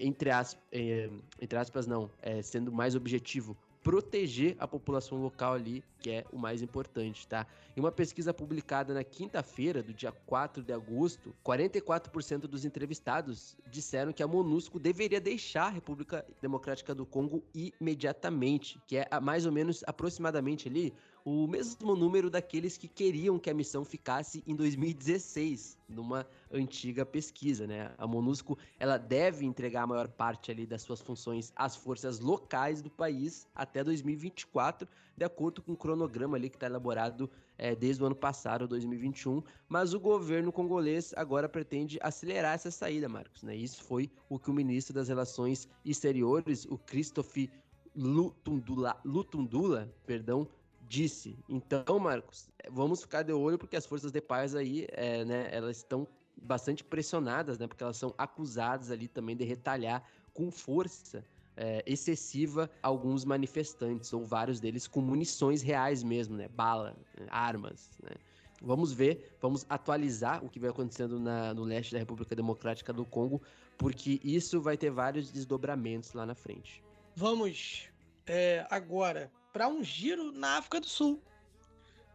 [0.00, 1.08] entre, aspas, é,
[1.40, 6.38] entre aspas, não, é, sendo mais objetivo, proteger a população local ali, que é o
[6.38, 7.46] mais importante, tá?
[7.76, 14.12] Em uma pesquisa publicada na quinta-feira, do dia 4 de agosto, 44% dos entrevistados disseram
[14.12, 19.52] que a MONUSCO deveria deixar a República Democrática do Congo imediatamente, que é mais ou
[19.52, 20.92] menos aproximadamente ali
[21.24, 27.66] o mesmo número daqueles que queriam que a missão ficasse em 2016, numa antiga pesquisa,
[27.66, 27.92] né?
[27.98, 32.80] A MONUSCO, ela deve entregar a maior parte ali das suas funções às forças locais
[32.80, 38.02] do país até 2024, de acordo com o cronograma ali que está elaborado é, desde
[38.02, 43.54] o ano passado, 2021, mas o governo congolês agora pretende acelerar essa saída, Marcos, né?
[43.54, 47.50] Isso foi o que o ministro das Relações Exteriores, o Christophe
[47.94, 50.48] Lutundula, Lutundula perdão,
[50.90, 51.38] disse.
[51.48, 55.76] Então, Marcos, vamos ficar de olho porque as forças de paz aí, é, né, elas
[55.76, 56.06] estão
[56.36, 60.02] bastante pressionadas, né, porque elas são acusadas ali também de retalhar
[60.34, 61.24] com força
[61.56, 67.88] é, excessiva alguns manifestantes, ou vários deles com munições reais mesmo, né, bala, né, armas,
[68.02, 68.16] né.
[68.60, 73.06] Vamos ver, vamos atualizar o que vai acontecendo na, no leste da República Democrática do
[73.06, 73.40] Congo,
[73.78, 76.84] porque isso vai ter vários desdobramentos lá na frente.
[77.16, 77.88] Vamos
[78.26, 81.22] é, agora para um giro na África do Sul.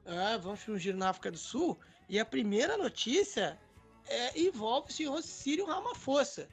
[0.05, 1.77] Ah, vamos para um giro na África do Sul.
[2.07, 3.59] E a primeira notícia
[4.07, 6.47] é, envolve o senhor Círio Ramaphosa,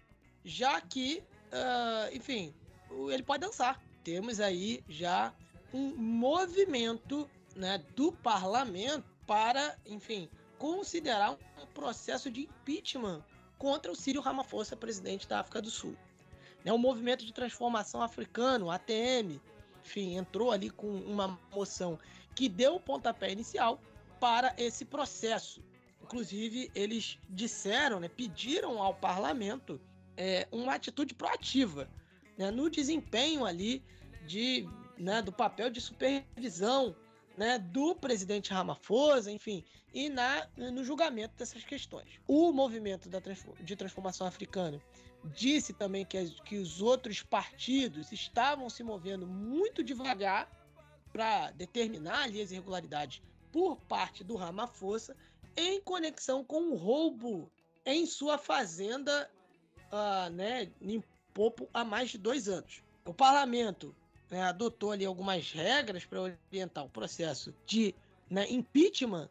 [0.44, 1.22] já que,
[1.52, 2.54] uh, enfim,
[3.10, 3.80] ele pode dançar.
[4.02, 5.34] Temos aí já
[5.72, 10.28] um movimento né, do parlamento para, enfim,
[10.58, 13.22] considerar um processo de impeachment
[13.58, 15.96] contra o Círio Ramaphosa, presidente da África do Sul.
[16.64, 19.40] É um movimento de transformação africano, ATM,
[19.84, 21.98] enfim, entrou ali com uma moção
[22.34, 23.80] que deu o pontapé inicial
[24.20, 25.62] para esse processo.
[26.02, 29.80] Inclusive, eles disseram, né, pediram ao parlamento
[30.16, 31.88] é, uma atitude proativa
[32.36, 33.82] né, no desempenho ali
[34.26, 34.68] de,
[34.98, 36.94] né, do papel de supervisão
[37.36, 42.20] né, do presidente Ramaphosa, enfim, e na, no julgamento dessas questões.
[42.26, 43.20] O movimento da,
[43.60, 44.80] de transformação africana
[45.24, 50.50] disse também que, que os outros partidos estavam se movendo muito devagar
[51.12, 53.22] para determinar ali as irregularidades
[53.52, 55.16] por parte do Ramaphosa
[55.56, 57.50] em conexão com o roubo
[57.84, 59.30] em sua fazenda
[59.92, 61.02] uh, né, em
[61.34, 62.82] Popo há mais de dois anos.
[63.06, 63.94] O parlamento
[64.30, 67.94] né, adotou ali algumas regras para orientar o processo de
[68.28, 69.30] né, impeachment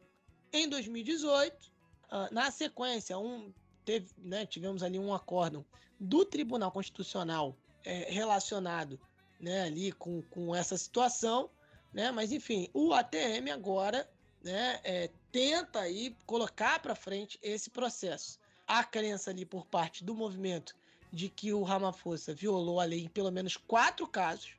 [0.52, 1.54] em 2018.
[1.54, 1.70] Uh,
[2.10, 3.54] ah, na sequência, um
[3.86, 5.66] teve, né, tivemos ali um acórdão
[6.00, 9.00] do Tribunal Constitucional é, relacionado
[9.40, 11.50] né, ali com, com essa situação,
[11.94, 14.10] né, mas enfim, o ATM agora
[14.44, 18.40] né, é, tenta aí colocar para frente esse processo.
[18.68, 20.76] A crença ali por parte do movimento
[21.12, 24.56] de que o Ramaphosa violou a lei em pelo menos quatro casos,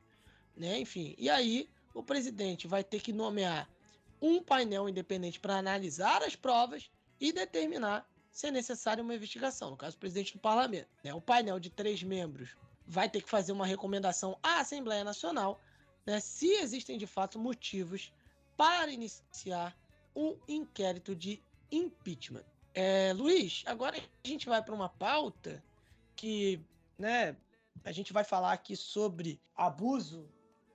[0.55, 3.69] né, enfim, e aí o presidente vai ter que nomear
[4.21, 6.89] um painel independente para analisar as provas
[7.19, 10.89] e determinar se é necessária uma investigação, no caso, o presidente do parlamento.
[11.03, 11.13] Né?
[11.13, 15.61] O painel de três membros vai ter que fazer uma recomendação à Assembleia Nacional
[16.05, 18.11] né, se existem de fato motivos
[18.57, 19.77] para iniciar
[20.15, 21.41] um inquérito de
[21.71, 22.43] impeachment.
[22.73, 25.63] É, Luiz, agora a gente vai para uma pauta
[26.15, 26.59] que
[26.97, 27.37] né,
[27.83, 30.27] a gente vai falar aqui sobre abuso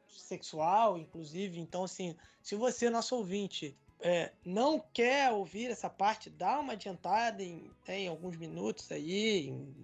[0.07, 1.59] sexual, inclusive.
[1.59, 7.43] Então, assim, se você, nosso ouvinte, é, não quer ouvir essa parte, dá uma adiantada
[7.43, 9.75] em, em alguns minutos aí, em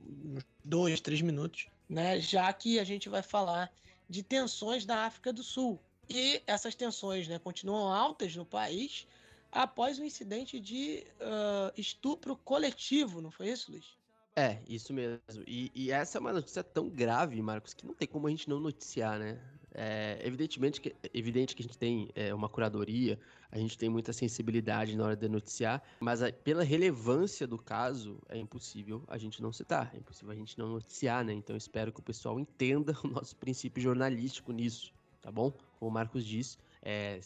[0.62, 2.20] dois, três minutos, né?
[2.20, 3.72] Já que a gente vai falar
[4.08, 5.80] de tensões da África do Sul.
[6.08, 9.06] E essas tensões né, continuam altas no país
[9.50, 13.96] após um incidente de uh, estupro coletivo, não foi isso, Luiz?
[14.36, 15.20] É, isso mesmo.
[15.46, 18.48] E, e, essa é uma notícia tão grave, Marcos, que não tem como a gente
[18.50, 19.40] não noticiar, né?
[19.76, 23.18] É, evidentemente que, evidente que a gente tem é, uma curadoria,
[23.50, 28.20] a gente tem muita sensibilidade na hora de noticiar, mas a, pela relevância do caso,
[28.28, 31.32] é impossível a gente não citar, é impossível a gente não noticiar, né?
[31.32, 35.50] Então espero que o pessoal entenda o nosso princípio jornalístico nisso, tá bom?
[35.78, 37.18] Como o Marcos disse, é,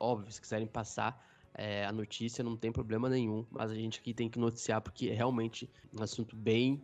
[0.00, 4.12] óbvio, se quiserem passar é, a notícia, não tem problema nenhum, mas a gente aqui
[4.12, 6.82] tem que noticiar porque é realmente um assunto bem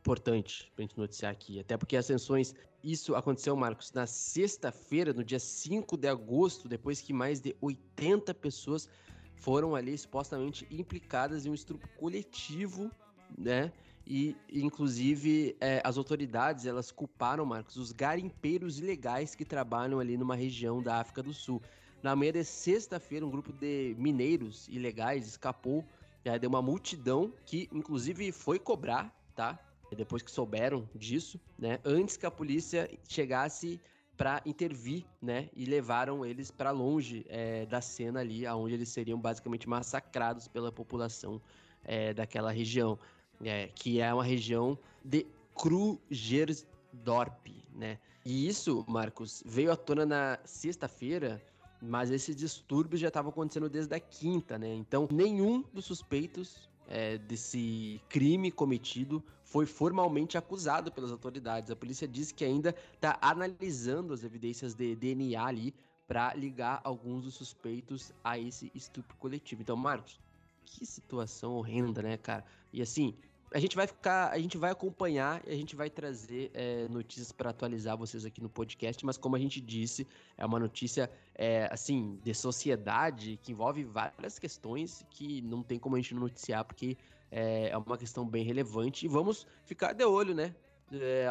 [0.00, 1.58] importante pra gente noticiar aqui.
[1.58, 2.54] Até porque as sanções.
[2.84, 8.34] Isso aconteceu, Marcos, na sexta-feira, no dia 5 de agosto, depois que mais de 80
[8.34, 8.90] pessoas
[9.36, 12.90] foram ali supostamente implicadas em um estupro coletivo,
[13.38, 13.72] né?
[14.06, 20.36] E, inclusive, é, as autoridades, elas culparam, Marcos, os garimpeiros ilegais que trabalham ali numa
[20.36, 21.62] região da África do Sul.
[22.02, 25.82] Na manhã de sexta-feira, um grupo de mineiros ilegais escapou
[26.22, 29.58] é, de uma multidão que, inclusive, foi cobrar, tá?
[29.96, 31.78] Depois que souberam disso, né?
[31.84, 33.80] Antes que a polícia chegasse
[34.16, 35.48] para intervir, né?
[35.54, 40.70] E levaram eles para longe é, da cena ali, aonde eles seriam basicamente massacrados pela
[40.70, 41.40] população
[41.84, 42.98] é, daquela região,
[43.42, 47.98] é, que é uma região de Krugersdorp, né?
[48.24, 51.42] E isso, Marcos, veio à tona na sexta-feira,
[51.80, 54.72] mas esses distúrbios já estavam acontecendo desde a quinta, né?
[54.74, 61.70] Então, nenhum dos suspeitos é, desse crime cometido foi formalmente acusado pelas autoridades.
[61.70, 65.74] A polícia disse que ainda está analisando as evidências de DNA ali
[66.06, 69.62] para ligar alguns dos suspeitos a esse estupro coletivo.
[69.62, 70.20] Então, Marcos,
[70.64, 72.44] que situação horrenda, né, cara?
[72.72, 73.14] E assim,
[73.54, 77.30] a gente vai ficar, a gente vai acompanhar e a gente vai trazer é, notícias
[77.30, 80.04] para atualizar vocês aqui no podcast, mas como a gente disse,
[80.36, 85.94] é uma notícia é, assim de sociedade que envolve várias questões que não tem como
[85.94, 86.98] a gente noticiar porque
[87.30, 90.52] é, é uma questão bem relevante e vamos ficar de olho, né?
[90.90, 91.26] É,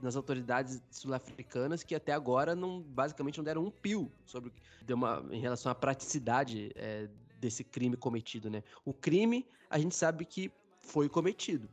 [0.00, 4.52] nas autoridades sul-africanas que até agora não basicamente não deram um pio sobre
[4.88, 7.08] uma, em relação à praticidade é,
[7.40, 8.62] desse crime cometido, né?
[8.84, 10.52] O crime a gente sabe que
[10.84, 11.68] foi cometido.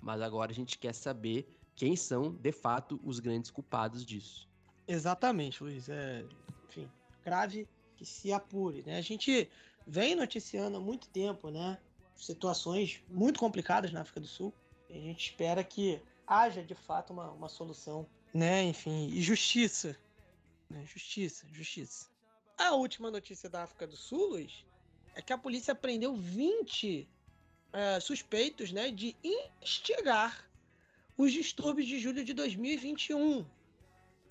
[0.00, 4.48] Mas agora a gente quer saber quem são, de fato, os grandes culpados disso.
[4.86, 5.88] Exatamente, Luiz.
[5.88, 6.24] É,
[6.68, 6.90] enfim,
[7.24, 8.82] grave que se apure.
[8.82, 8.96] Né?
[8.96, 9.48] A gente
[9.86, 11.78] vem noticiando há muito tempo, né?
[12.16, 14.52] Situações muito complicadas na África do Sul.
[14.88, 18.62] E a gente espera que haja de fato uma, uma solução, né?
[18.64, 19.96] Enfim, e justiça.
[20.68, 20.84] Né?
[20.86, 22.08] Justiça, justiça.
[22.56, 24.64] A última notícia da África do Sul, Luiz,
[25.14, 27.08] é que a polícia prendeu 20
[27.72, 30.48] é, suspeitos né, de instigar
[31.16, 33.44] os distúrbios de julho de 2021.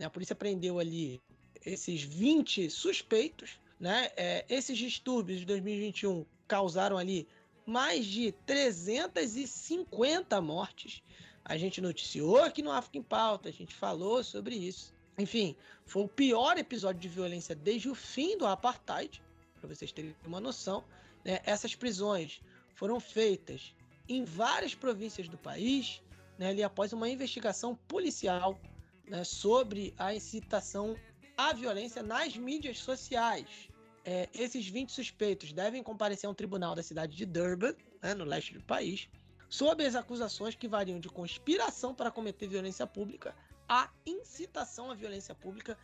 [0.03, 1.21] A polícia prendeu ali
[1.65, 3.59] esses 20 suspeitos.
[3.79, 4.09] Né?
[4.15, 7.27] É, esses distúrbios de 2021 causaram ali
[7.65, 11.01] mais de 350 mortes.
[11.43, 14.93] A gente noticiou aqui no África em Pauta, a gente falou sobre isso.
[15.17, 15.55] Enfim,
[15.85, 19.21] foi o pior episódio de violência desde o fim do apartheid,
[19.59, 20.83] para vocês terem uma noção.
[21.23, 21.39] Né?
[21.43, 22.41] Essas prisões
[22.81, 23.75] foram feitas
[24.09, 26.01] em várias províncias do país,
[26.35, 28.59] né, ali após uma investigação policial
[29.07, 30.97] né, sobre a incitação
[31.37, 33.69] à violência nas mídias sociais.
[34.03, 38.25] É, esses 20 suspeitos devem comparecer a um tribunal da cidade de Durban, né, no
[38.25, 39.07] leste do país,
[39.47, 43.35] sob as acusações que variam de conspiração para cometer violência pública
[43.69, 45.77] a incitação à violência pública,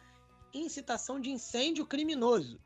[0.51, 2.59] incitação de incêndio criminoso.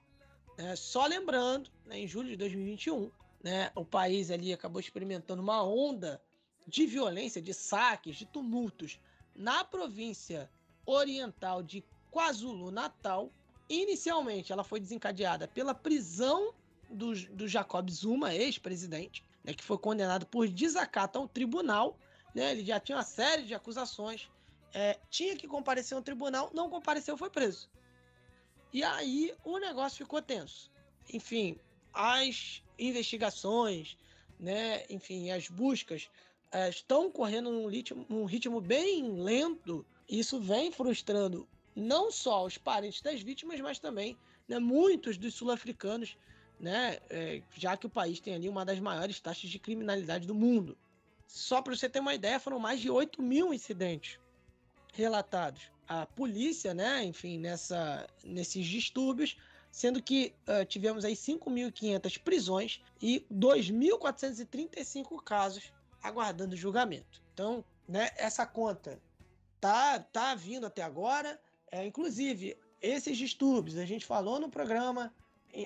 [0.57, 3.11] É, só lembrando, né, em julho de 2021,
[3.43, 6.21] né, o país ali acabou experimentando uma onda
[6.67, 8.99] de violência, de saques, de tumultos
[9.35, 10.49] na província
[10.85, 13.31] oriental de KwaZulu-Natal.
[13.69, 16.53] Inicialmente, ela foi desencadeada pela prisão
[16.89, 21.97] do, do Jacob Zuma, ex-presidente, né, que foi condenado por desacato ao tribunal.
[22.35, 24.29] Né, ele já tinha uma série de acusações,
[24.73, 27.69] é, tinha que comparecer ao tribunal, não compareceu, foi preso.
[28.73, 30.71] E aí o negócio ficou tenso.
[31.11, 31.59] Enfim,
[31.93, 33.97] as investigações,
[34.39, 36.09] né, enfim, as buscas
[36.53, 39.85] uh, estão correndo num ritmo, num ritmo bem lento.
[40.09, 46.17] Isso vem frustrando não só os parentes das vítimas, mas também né, muitos dos sul-africanos,
[46.59, 50.35] né, é, já que o país tem ali uma das maiores taxas de criminalidade do
[50.35, 50.77] mundo.
[51.27, 54.19] Só para você ter uma ideia, foram mais de 8 mil incidentes
[54.93, 55.71] relatados.
[55.87, 59.37] A polícia, né, enfim, nessa, nesses distúrbios,
[59.71, 65.71] sendo que uh, tivemos aí 5.500 prisões e 2.435 casos
[66.03, 67.21] aguardando julgamento.
[67.33, 68.99] Então, né, essa conta
[69.59, 71.39] tá, tá vindo até agora.
[71.71, 75.13] É, inclusive, esses distúrbios, a gente falou no programa,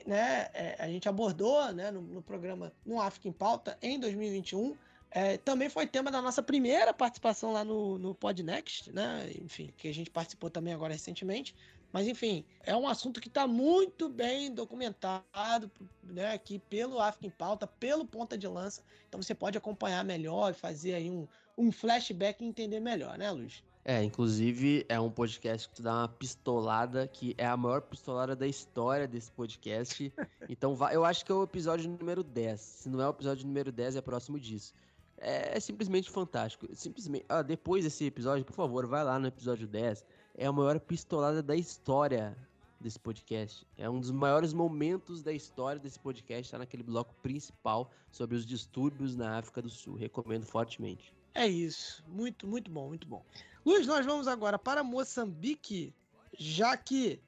[0.05, 4.75] né, é, a gente abordou né, no, no, programa No África em Pauta em 2021.
[5.09, 9.31] É, também foi tema da nossa primeira participação lá no, no Podnext, né?
[9.41, 11.55] Enfim, que a gente participou também agora recentemente.
[11.95, 15.71] Mas, enfim, é um assunto que está muito bem documentado
[16.03, 18.83] né, aqui pelo África em Pauta, pelo Ponta de Lança.
[19.07, 21.25] Então você pode acompanhar melhor, fazer aí um,
[21.57, 23.63] um flashback e entender melhor, né, Luiz?
[23.85, 28.35] É, inclusive é um podcast que tu dá uma pistolada, que é a maior pistolada
[28.35, 30.11] da história desse podcast.
[30.49, 32.59] então eu acho que é o episódio número 10.
[32.59, 34.73] Se não é o episódio número 10, é próximo disso.
[35.17, 36.67] É, é simplesmente fantástico.
[36.75, 37.23] Simplesmente.
[37.29, 40.03] Ah, depois desse episódio, por favor, vai lá no episódio 10
[40.37, 42.37] é a maior pistolada da história
[42.79, 43.65] desse podcast.
[43.77, 48.45] É um dos maiores momentos da história desse podcast, está naquele bloco principal sobre os
[48.45, 49.95] distúrbios na África do Sul.
[49.95, 51.13] Recomendo fortemente.
[51.33, 52.03] É isso.
[52.07, 53.23] Muito, muito bom, muito bom.
[53.65, 55.93] Luiz, nós vamos agora para Moçambique,
[56.37, 57.21] já que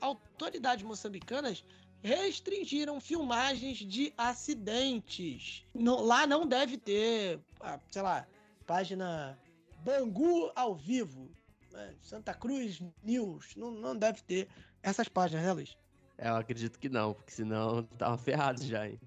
[0.00, 1.64] autoridades moçambicanas
[2.02, 5.64] restringiram filmagens de acidentes.
[5.74, 8.26] Lá não deve ter, ah, sei lá,
[8.66, 9.38] página
[9.84, 11.30] Bangu ao vivo?
[12.02, 14.48] Santa Cruz News, não, não deve ter
[14.82, 15.76] essas páginas, né, Luiz?
[16.18, 19.00] É, eu acredito que não, porque senão tava ferrado já, hein?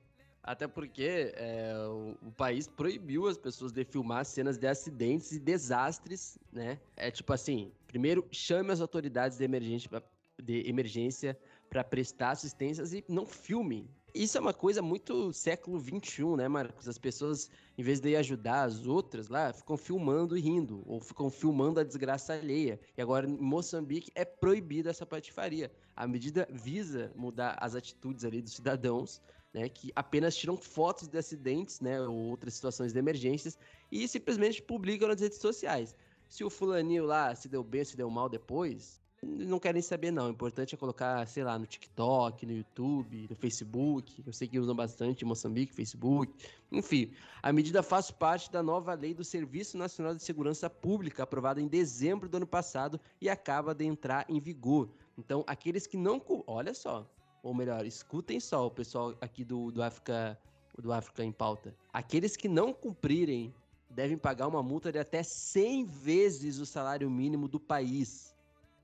[0.44, 5.40] Até porque é, o, o, país proibiu as pessoas de filmar cenas de acidentes e
[5.40, 6.80] desastres, né?
[6.96, 10.02] É tipo assim, primeiro chame as autoridades de emergência,
[10.42, 11.38] de emergência
[11.70, 13.90] para prestar assistências e não filme.
[14.14, 16.88] Isso é uma coisa muito século XXI, né, Marcos?
[16.88, 21.30] As pessoas, em vez de ajudar as outras lá, ficam filmando e rindo, ou ficam
[21.30, 22.80] filmando a desgraça alheia.
[22.98, 25.72] E agora, em Moçambique, é proibida essa patifaria.
[25.96, 29.22] A medida visa mudar as atitudes ali dos cidadãos,
[29.54, 33.58] né, que apenas tiram fotos de acidentes, né, ou outras situações de emergências,
[33.92, 35.96] e simplesmente publicam nas redes sociais.
[36.30, 40.28] Se o fulaninho lá se deu bem, se deu mal depois, não querem saber, não.
[40.28, 44.24] O importante é colocar, sei lá, no TikTok, no YouTube, no Facebook.
[44.26, 46.32] Eu sei que usam bastante Moçambique, Facebook.
[46.72, 47.12] Enfim,
[47.42, 51.68] a medida faz parte da nova lei do Serviço Nacional de Segurança Pública, aprovada em
[51.68, 54.90] dezembro do ano passado e acaba de entrar em vigor.
[55.18, 56.22] Então, aqueles que não.
[56.46, 57.10] Olha só,
[57.42, 60.38] ou melhor, escutem só o pessoal aqui do, do África.
[60.78, 61.74] Do África em pauta.
[61.92, 63.52] Aqueles que não cumprirem
[63.90, 68.37] devem pagar uma multa de até 100 vezes o salário mínimo do país.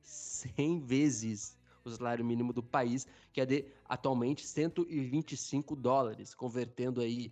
[0.03, 7.31] 100 vezes o salário mínimo do país, que é de atualmente 125 dólares, convertendo aí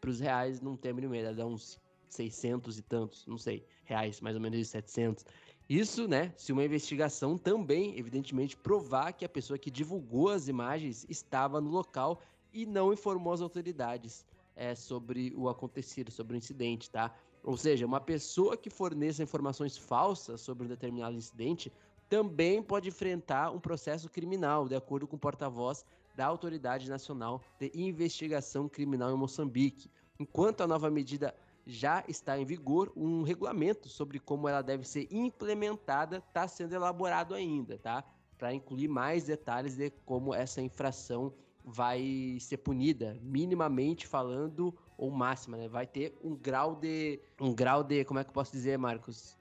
[0.00, 1.78] para os reais não tem a dá uns
[2.08, 5.24] 600 e tantos, não sei, reais, mais ou menos 700.
[5.68, 11.06] Isso, né, se uma investigação também, evidentemente, provar que a pessoa que divulgou as imagens
[11.08, 12.20] estava no local
[12.52, 14.26] e não informou as autoridades
[14.56, 17.14] é, sobre o acontecido, sobre o incidente, tá?
[17.42, 21.72] Ou seja, uma pessoa que forneça informações falsas sobre um determinado incidente
[22.10, 27.70] também pode enfrentar um processo criminal, de acordo com o porta-voz da Autoridade Nacional de
[27.72, 29.88] Investigação Criminal em Moçambique.
[30.18, 31.32] Enquanto a nova medida
[31.64, 37.32] já está em vigor, um regulamento sobre como ela deve ser implementada está sendo elaborado
[37.32, 38.04] ainda, tá?
[38.36, 41.32] Para incluir mais detalhes de como essa infração
[41.64, 45.68] vai ser punida, minimamente falando ou máxima, né?
[45.68, 49.38] Vai ter um grau de um grau de, como é que eu posso dizer, Marcos?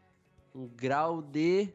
[0.54, 1.74] Um grau de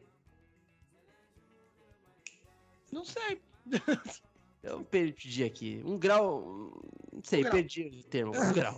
[2.95, 3.41] não sei.
[4.63, 5.81] Eu perdi aqui.
[5.85, 6.71] Um grau.
[7.11, 8.33] Não sei, um perdi o termo.
[8.35, 8.75] Um grau.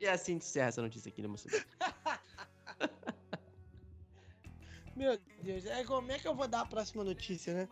[0.00, 1.64] E é assim que encerra essa notícia aqui, né, moçada?
[4.96, 7.68] Meu Deus, é, como é que eu vou dar a próxima notícia, né?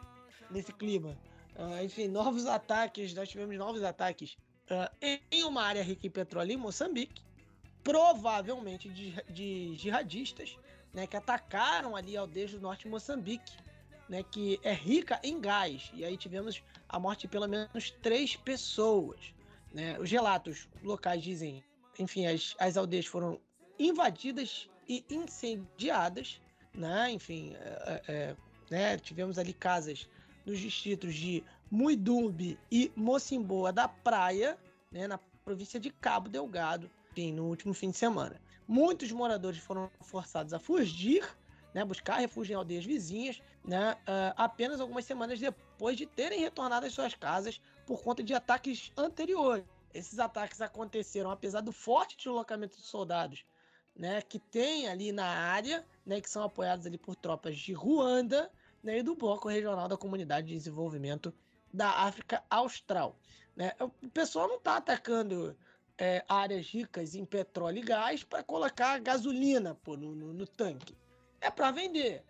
[0.48, 1.18] Nesse clima.
[1.56, 4.36] Uh, enfim, novos ataques, nós tivemos novos ataques
[4.70, 4.88] uh,
[5.30, 7.22] em uma área rica em petróleo em Moçambique,
[7.82, 10.56] provavelmente de, de jihadistas,
[10.92, 13.56] né, que atacaram ali aldeias do norte de Moçambique
[14.08, 15.90] né, que é rica em gás.
[15.94, 19.34] E aí tivemos a morte de pelo menos três pessoas.
[19.72, 19.98] Né?
[19.98, 21.62] Os relatos locais dizem,
[21.98, 23.40] enfim, as, as aldeias foram
[23.78, 26.40] invadidas e incendiadas,
[26.72, 27.10] né?
[27.10, 28.36] Enfim, é, é, é
[28.70, 28.98] né?
[28.98, 30.08] tivemos ali casas
[30.44, 34.56] nos distritos de Muidumbi e Mocimboa da Praia,
[34.90, 35.06] né?
[35.06, 38.40] Na província de Cabo Delgado, enfim, no último fim de semana.
[38.68, 41.24] Muitos moradores foram forçados a fugir
[41.76, 46.86] né, buscar refúgio em aldeias vizinhas, né, uh, apenas algumas semanas depois de terem retornado
[46.86, 49.62] às suas casas por conta de ataques anteriores.
[49.92, 53.44] Esses ataques aconteceram apesar do forte deslocamento de soldados
[53.94, 58.50] né, que tem ali na área, né, que são apoiados ali por tropas de Ruanda
[58.82, 61.30] né, e do Bloco Regional da Comunidade de Desenvolvimento
[61.70, 63.18] da África Austral.
[63.54, 63.72] Né?
[63.78, 65.54] O pessoal não está atacando
[65.98, 70.96] é, áreas ricas em petróleo e gás para colocar gasolina pô, no, no, no tanque
[71.46, 72.24] é para vender.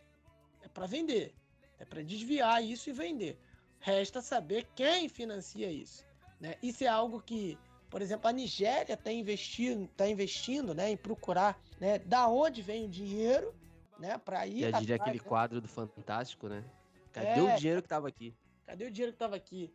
[0.62, 1.34] É para vender.
[1.78, 3.38] É para desviar isso e vender.
[3.80, 6.05] Resta saber quem financia isso.
[6.40, 6.56] Né?
[6.62, 7.59] Isso é algo que,
[7.90, 12.84] por exemplo, a Nigéria está investindo, tá investindo né, em procurar né, da onde vem
[12.84, 13.55] o dinheiro
[13.98, 14.70] né, para ir.
[14.70, 15.24] Já diria aquele né?
[15.24, 16.64] quadro do Fantástico, né?
[17.12, 18.34] Cadê é, o dinheiro que estava aqui?
[18.66, 19.72] Cadê o dinheiro que estava aqui?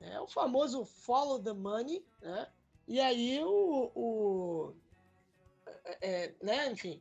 [0.00, 2.48] É o famoso follow the money, né?
[2.88, 4.74] E aí o, o
[5.84, 7.00] é, é né, enfim,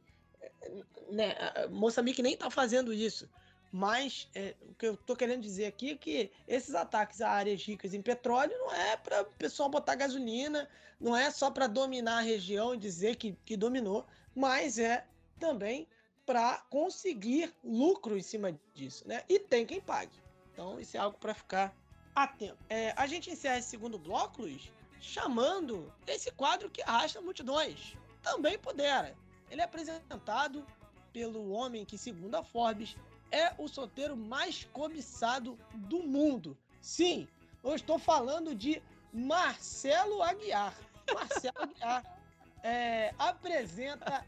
[1.10, 1.36] né,
[1.70, 3.30] Moçambique nem está fazendo isso.
[3.72, 7.64] Mas é, o que eu estou querendo dizer aqui é que esses ataques a áreas
[7.64, 10.68] ricas em petróleo não é para o pessoal botar gasolina,
[11.00, 14.06] não é só para dominar a região e dizer que, que dominou,
[14.36, 15.06] mas é
[15.40, 15.88] também
[16.26, 19.24] para conseguir lucro em cima disso, né?
[19.28, 20.22] E tem quem pague.
[20.52, 21.74] Então isso é algo para ficar
[22.14, 22.58] atento.
[22.70, 27.96] É, a gente encerra esse segundo bloco, Luiz, chamando esse quadro que arrasta multidões.
[28.22, 29.16] Também pudera.
[29.52, 30.66] Ele é apresentado
[31.12, 32.96] pelo homem que, segundo a Forbes,
[33.30, 36.58] é o solteiro mais cobiçado do mundo.
[36.82, 37.28] Sim,
[37.62, 40.74] eu estou falando de Marcelo Aguiar.
[41.14, 42.20] Marcelo Aguiar
[42.64, 44.26] é, apresenta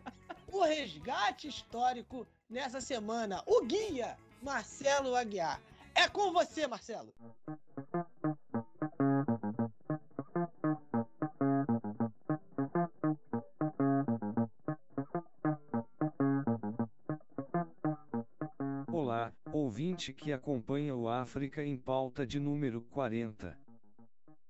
[0.52, 3.42] o resgate histórico nessa semana.
[3.46, 5.62] O guia Marcelo Aguiar.
[5.96, 7.14] É com você, Marcelo.
[20.12, 23.58] Que acompanha o África em pauta de número 40.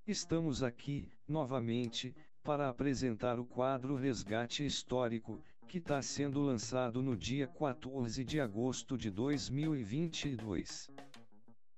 [0.07, 7.47] Estamos aqui, novamente, para apresentar o quadro Resgate Histórico, que está sendo lançado no dia
[7.47, 10.89] 14 de agosto de 2022.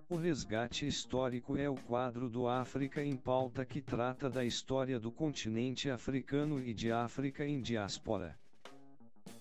[0.07, 5.11] O Resgate Histórico é o quadro do África em Pauta que trata da história do
[5.11, 8.38] continente africano e de África em diáspora.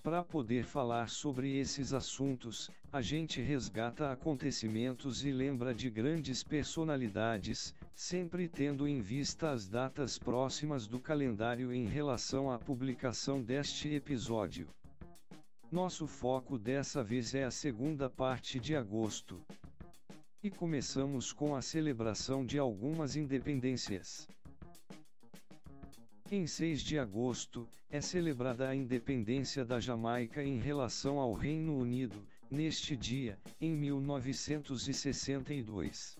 [0.04, 7.74] Para poder falar sobre esses assuntos, a gente resgata acontecimentos e lembra de grandes personalidades,
[7.94, 14.68] sempre tendo em vista as datas próximas do calendário em relação à publicação deste episódio.
[15.72, 19.40] Nosso foco dessa vez é a segunda parte de agosto.
[20.42, 24.28] E começamos com a celebração de algumas independências.
[26.30, 32.16] Em 6 de agosto, é celebrada a independência da Jamaica em relação ao Reino Unido,
[32.50, 36.16] neste dia, em 1962.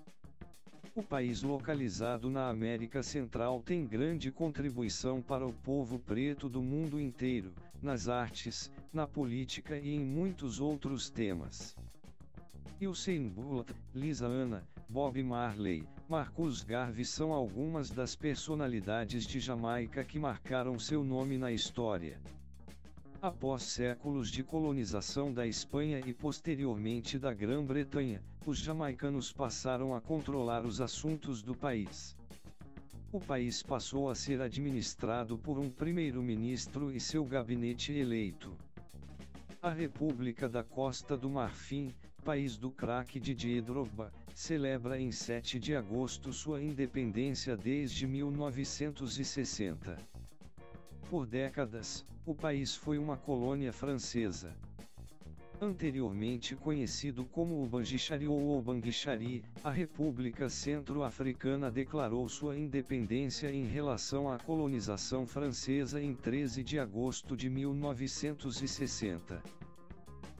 [0.94, 7.01] O país localizado na América Central tem grande contribuição para o povo preto do mundo
[7.01, 11.74] inteiro, nas artes, na política e em muitos outros temas.
[12.78, 20.18] Usain Bolt, Lisa Anna, Bob Marley, Marcus Garvey são algumas das personalidades de Jamaica que
[20.18, 22.20] marcaram seu nome na história.
[23.22, 30.66] Após séculos de colonização da Espanha e posteriormente da Grã-Bretanha, os jamaicanos passaram a controlar
[30.66, 32.14] os assuntos do país.
[33.10, 38.55] O país passou a ser administrado por um primeiro-ministro e seu gabinete eleito.
[39.62, 45.77] A República da Costa do Marfim, país do craque Didier Drogba, celebra em 7 de
[45.77, 49.97] agosto sua independência desde 1960.
[51.09, 54.52] Por décadas, o país foi uma colônia francesa.
[55.61, 57.70] Anteriormente conhecido como o
[58.28, 66.12] ou o Banguichari, a República Centro-Africana declarou sua independência em relação à colonização francesa em
[66.12, 69.64] 13 de agosto de 1960.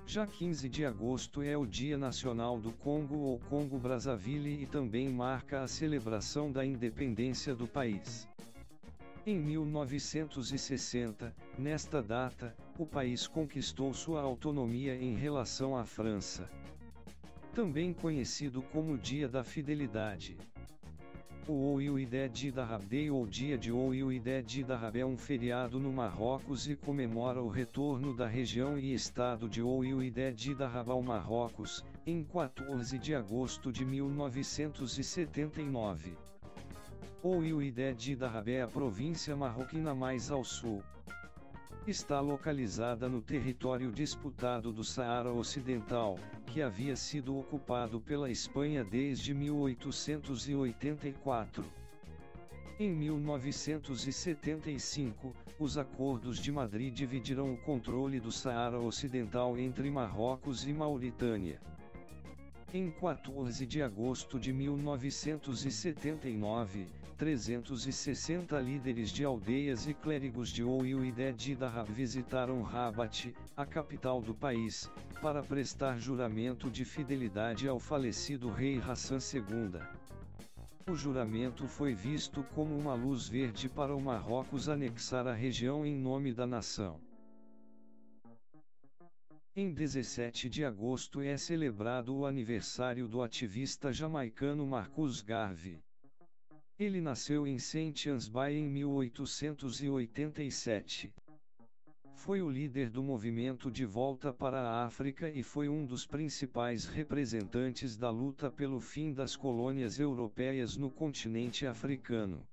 [0.07, 5.09] Já 15 de agosto é o Dia Nacional do Congo ou Congo Brazzaville e também
[5.09, 8.29] marca a celebração da independência do país.
[9.27, 16.51] Em 1960, nesta data, o país conquistou sua autonomia em relação à França.
[17.55, 20.37] Também conhecido como Dia da Fidelidade.
[21.47, 26.75] O Ouiuidé Dahab Day ou Dia de Ouiuidé Dahab é um feriado no Marrocos e
[26.75, 33.15] comemora o retorno da região e estado de Ouiuidé Dahab ao Marrocos, em 14 de
[33.15, 36.16] agosto de 1979.
[37.23, 40.83] Ouiuidé Dahab é a província marroquina mais ao sul.
[41.86, 49.35] Está localizada no território disputado do Saara Ocidental, que havia sido ocupado pela Espanha desde
[49.35, 51.62] 1884.
[52.81, 60.73] Em 1975, os Acordos de Madrid dividiram o controle do Saara Ocidental entre Marrocos e
[60.73, 61.61] Mauritânia.
[62.73, 71.12] Em 14 de agosto de 1979, 360 líderes de aldeias e clérigos de Ouiu e
[71.55, 74.91] Dahab visitaram Rabat, a capital do país,
[75.23, 79.81] para prestar juramento de fidelidade ao falecido rei Hassan II.
[80.91, 85.97] O juramento foi visto como uma luz verde para o Marrocos anexar a região em
[85.97, 87.01] nome da nação.
[89.57, 95.79] Em 17 de agosto é celebrado o aniversário do ativista jamaicano Marcus Garvey.
[96.77, 98.11] Ele nasceu em St.
[98.11, 101.15] Ansbay em 1887.
[102.17, 106.87] Foi o líder do movimento de volta para a África e foi um dos principais
[106.87, 112.45] representantes da luta pelo fim das colônias europeias no continente africano.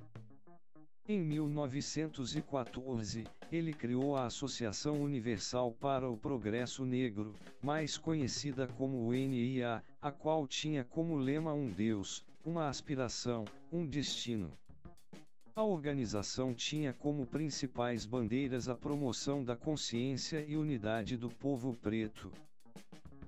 [1.14, 9.84] Em 1914, ele criou a Associação Universal para o Progresso Negro, mais conhecida como UNIA,
[10.02, 13.44] a qual tinha como lema um Deus, uma aspiração,
[13.74, 14.54] um destino.
[15.54, 22.32] A organização tinha como principais bandeiras a promoção da consciência e unidade do povo preto,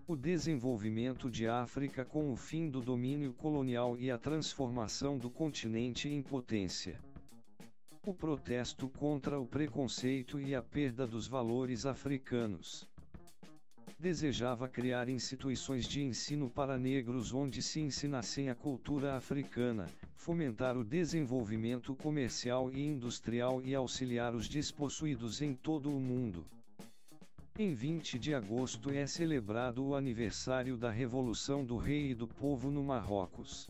[0.07, 6.07] o desenvolvimento de África com o fim do domínio colonial e a transformação do continente
[6.07, 6.97] em potência.
[8.05, 12.85] O protesto contra o preconceito e a perda dos valores africanos.
[13.97, 20.83] Desejava criar instituições de ensino para negros onde se ensinassem a cultura africana, fomentar o
[20.83, 26.45] desenvolvimento comercial e industrial e auxiliar os despossuídos em todo o mundo.
[27.57, 32.69] Em 20 de agosto é celebrado o aniversário da Revolução do Rei e do Povo
[32.69, 33.69] no Marrocos.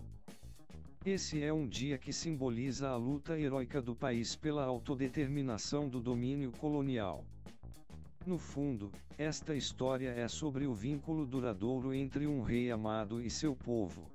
[1.06, 6.50] Esse é um dia que simboliza a luta heróica do país pela autodeterminação do domínio
[6.54, 7.26] colonial.
[8.26, 13.54] No fundo, esta história é sobre o vínculo duradouro entre um rei amado e seu
[13.54, 14.10] povo.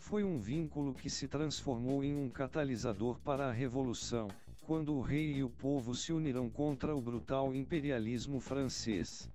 [0.00, 4.26] Foi um vínculo que se transformou em um catalisador para a revolução,
[4.62, 9.30] quando o rei e o povo se uniram contra o brutal imperialismo francês.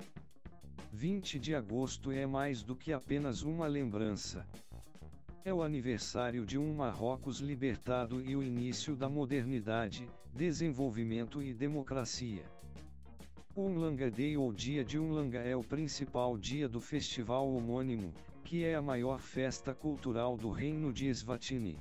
[0.92, 4.46] 20 de agosto é mais do que apenas uma lembrança.
[5.44, 12.44] É o aniversário de um Marrocos libertado e o início da modernidade, desenvolvimento e democracia.
[13.56, 18.14] O Umlanga Day ou Dia de Umlanga é o principal dia do festival homônimo,
[18.44, 21.76] que é a maior festa cultural do reino de Eswatini.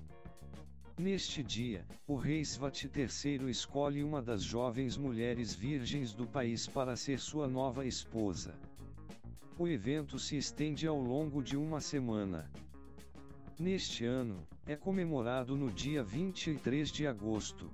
[0.98, 6.96] Neste dia, o rei Svati III escolhe uma das jovens mulheres virgens do país para
[6.96, 8.54] ser sua nova esposa.
[9.58, 12.50] O evento se estende ao longo de uma semana.
[13.60, 17.70] Neste ano, é comemorado no dia 23 de agosto.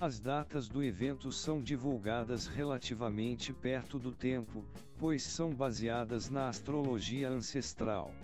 [0.00, 4.64] As datas do evento são divulgadas relativamente perto do tempo,
[4.96, 8.14] pois são baseadas na astrologia ancestral.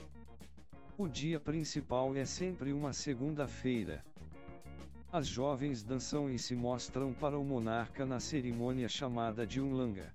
[0.97, 4.05] O dia principal é sempre uma segunda-feira.
[5.11, 10.15] As jovens dançam e se mostram para o monarca na cerimônia chamada de Umlanga.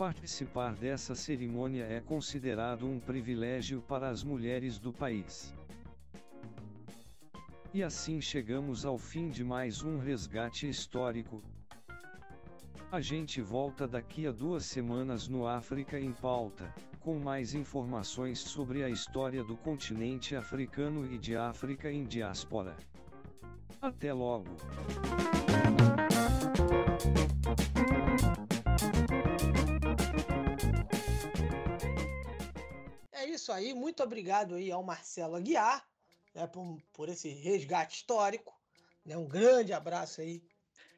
[0.00, 5.54] Participar dessa cerimônia é considerado um privilégio para as mulheres do país.
[7.74, 11.42] E assim chegamos ao fim de mais um resgate histórico.
[12.90, 18.82] A gente volta daqui a duas semanas no África em Pauta, com mais informações sobre
[18.82, 22.74] a história do continente africano e de África em diáspora.
[23.82, 24.56] Até logo!
[33.40, 35.86] Isso aí, muito obrigado aí ao Marcelo Aguiar
[36.34, 38.54] né, por, por esse resgate histórico.
[39.04, 40.42] Né, um grande abraço aí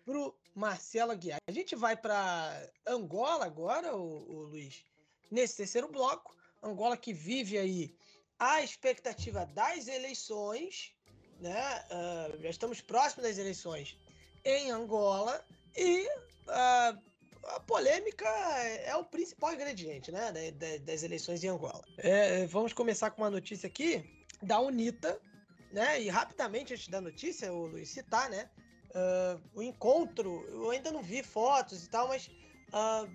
[0.04, 1.38] pro Marcelo Aguiar.
[1.46, 4.84] A gente vai para Angola agora, o, o Luiz,
[5.30, 6.36] nesse terceiro bloco.
[6.62, 7.96] Angola que vive aí
[8.38, 10.92] a expectativa das eleições,
[11.40, 11.84] né?
[11.90, 13.98] Uh, já estamos próximos das eleições
[14.44, 15.44] em Angola
[15.76, 17.11] e uh,
[17.44, 18.28] a polêmica
[18.84, 20.32] é o principal ingrediente, né,
[20.84, 21.82] das eleições em Angola.
[21.98, 24.04] É, vamos começar com uma notícia aqui
[24.42, 25.20] da UNITA,
[25.72, 26.00] né?
[26.00, 28.50] E rapidamente antes da notícia, o Luiz citar, né?
[28.90, 33.10] Uh, o encontro, eu ainda não vi fotos e tal, mas uh,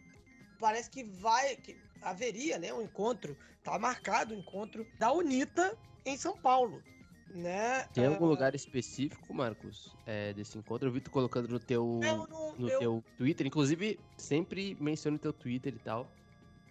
[0.60, 5.78] parece que vai, que haveria, né, um encontro, tá marcado o um encontro da UNITA
[6.04, 6.82] em São Paulo,
[7.30, 7.84] né?
[7.94, 10.88] Tem algum uh, lugar específico, Marcos, é, desse encontro?
[10.88, 12.28] Eu vi tu colocando no teu, não,
[12.58, 12.80] no eu...
[12.80, 16.10] teu Twitter, inclusive sempre menciona o teu Twitter e tal,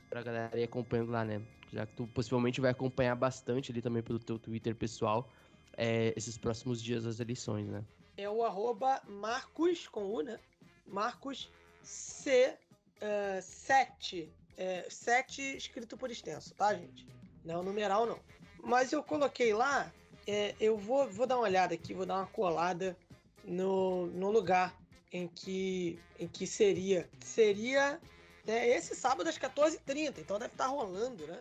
[0.08, 1.42] pra galera ir acompanhando lá, né?
[1.72, 5.30] Já que tu possivelmente vai acompanhar bastante ali também pelo teu Twitter pessoal
[5.76, 7.84] é, esses próximos dias das eleições, né?
[8.16, 10.38] É o arroba Marcos, com U, né?
[10.86, 11.50] Marcos
[11.84, 14.24] C7.
[14.24, 17.06] Uh, é, 7 escrito por extenso, tá, gente?
[17.44, 18.18] Não numeral, não.
[18.64, 19.92] Mas eu coloquei lá,
[20.26, 22.96] é, eu vou, vou dar uma olhada aqui, vou dar uma colada
[23.44, 24.74] no, no lugar
[25.12, 27.08] em que, em que seria.
[27.24, 28.00] Seria
[28.44, 31.40] né, esse sábado às 14h30, então deve estar tá rolando, né?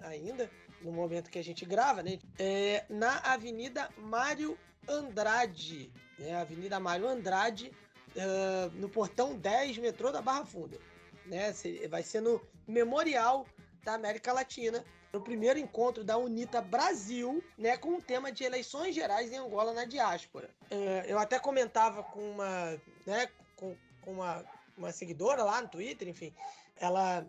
[0.00, 0.50] Ainda
[0.80, 2.18] no momento que a gente grava, né?
[2.38, 4.58] É, na Avenida Mário
[4.88, 6.34] Andrade, né?
[6.36, 7.72] Avenida Mário Andrade,
[8.16, 10.78] uh, no portão 10, metrô da Barra Funda.
[11.26, 11.54] Né?
[11.88, 13.46] Vai ser no Memorial
[13.84, 18.94] da América Latina, no primeiro encontro da UNITA Brasil, né, com o tema de eleições
[18.94, 20.50] gerais em Angola na diáspora.
[20.70, 24.44] Uh, eu até comentava com uma, né, com, com uma,
[24.76, 26.32] uma seguidora lá no Twitter, enfim,
[26.76, 27.26] ela,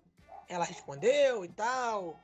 [0.48, 2.20] ela respondeu e tal,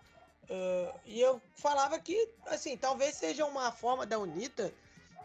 [0.49, 4.73] Uh, e eu falava que, assim, talvez seja uma forma da UNITA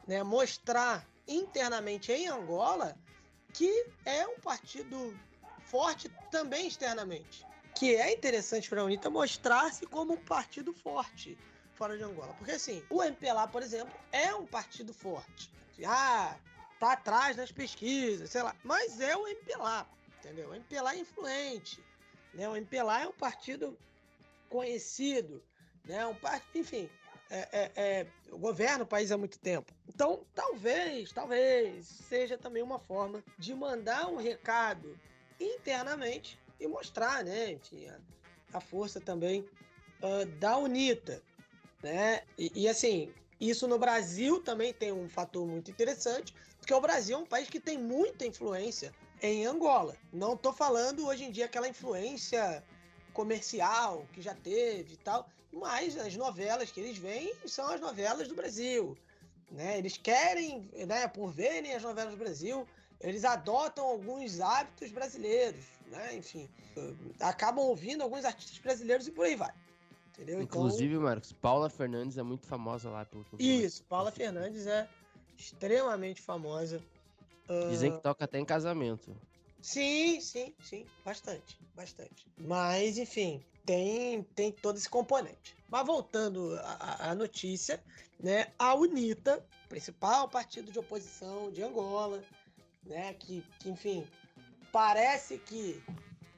[0.04, 2.96] né, mostrar internamente em Angola
[3.52, 5.16] que é um partido
[5.66, 7.46] forte também externamente.
[7.82, 11.36] Que é interessante para a UNITA mostrar-se como um partido forte
[11.74, 12.32] fora de Angola.
[12.34, 15.50] Porque, assim, o MPLA, por exemplo, é um partido forte.
[15.84, 16.38] Ah,
[16.78, 18.54] tá atrás das pesquisas, sei lá.
[18.62, 19.84] Mas é o MPLA,
[20.20, 20.50] entendeu?
[20.50, 21.84] O MPLA é influente.
[22.32, 22.48] Né?
[22.48, 23.76] O MPLA é um partido
[24.48, 25.42] conhecido,
[25.84, 26.06] né?
[26.06, 26.88] Um partido, enfim,
[27.28, 29.74] é, é, é, governa o país há muito tempo.
[29.88, 34.96] Então, talvez, talvez seja também uma forma de mandar um recado
[35.40, 37.58] internamente e mostrar, né,
[38.52, 39.44] a, a força também
[40.00, 41.22] uh, da UNITA,
[41.82, 42.22] né?
[42.38, 47.16] E, e, assim, isso no Brasil também tem um fator muito interessante, porque o Brasil
[47.16, 49.96] é um país que tem muita influência em Angola.
[50.12, 52.62] Não estou falando hoje em dia aquela influência
[53.12, 58.28] comercial que já teve e tal, mas as novelas que eles veem são as novelas
[58.28, 58.96] do Brasil.
[59.50, 59.76] Né?
[59.78, 62.66] Eles querem, né, por verem as novelas do Brasil,
[63.00, 66.16] eles adotam alguns hábitos brasileiros, né?
[66.16, 66.48] Enfim,
[67.20, 69.52] acabam ouvindo alguns artistas brasileiros e por aí vai.
[70.10, 70.42] Entendeu?
[70.42, 74.88] Então Inclusive, então, Marcos, Paula Fernandes é muito famosa lá pelo Isso, Paula Fernandes é
[75.38, 76.82] extremamente famosa.
[77.70, 79.14] Dizem que toca até em casamento.
[79.60, 82.26] Sim, sim, sim, bastante, bastante.
[82.36, 85.56] Mas, enfim, tem, tem todo esse componente.
[85.68, 87.82] Mas voltando à, notícia,
[88.18, 92.22] né, a UNITA, principal partido de oposição de Angola,
[92.84, 94.06] né, que, que enfim,
[94.72, 95.80] parece que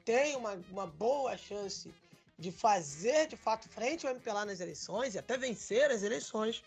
[0.03, 1.91] tem uma, uma boa chance
[2.37, 6.63] de fazer de fato frente ao MPLA nas eleições e até vencer as eleições,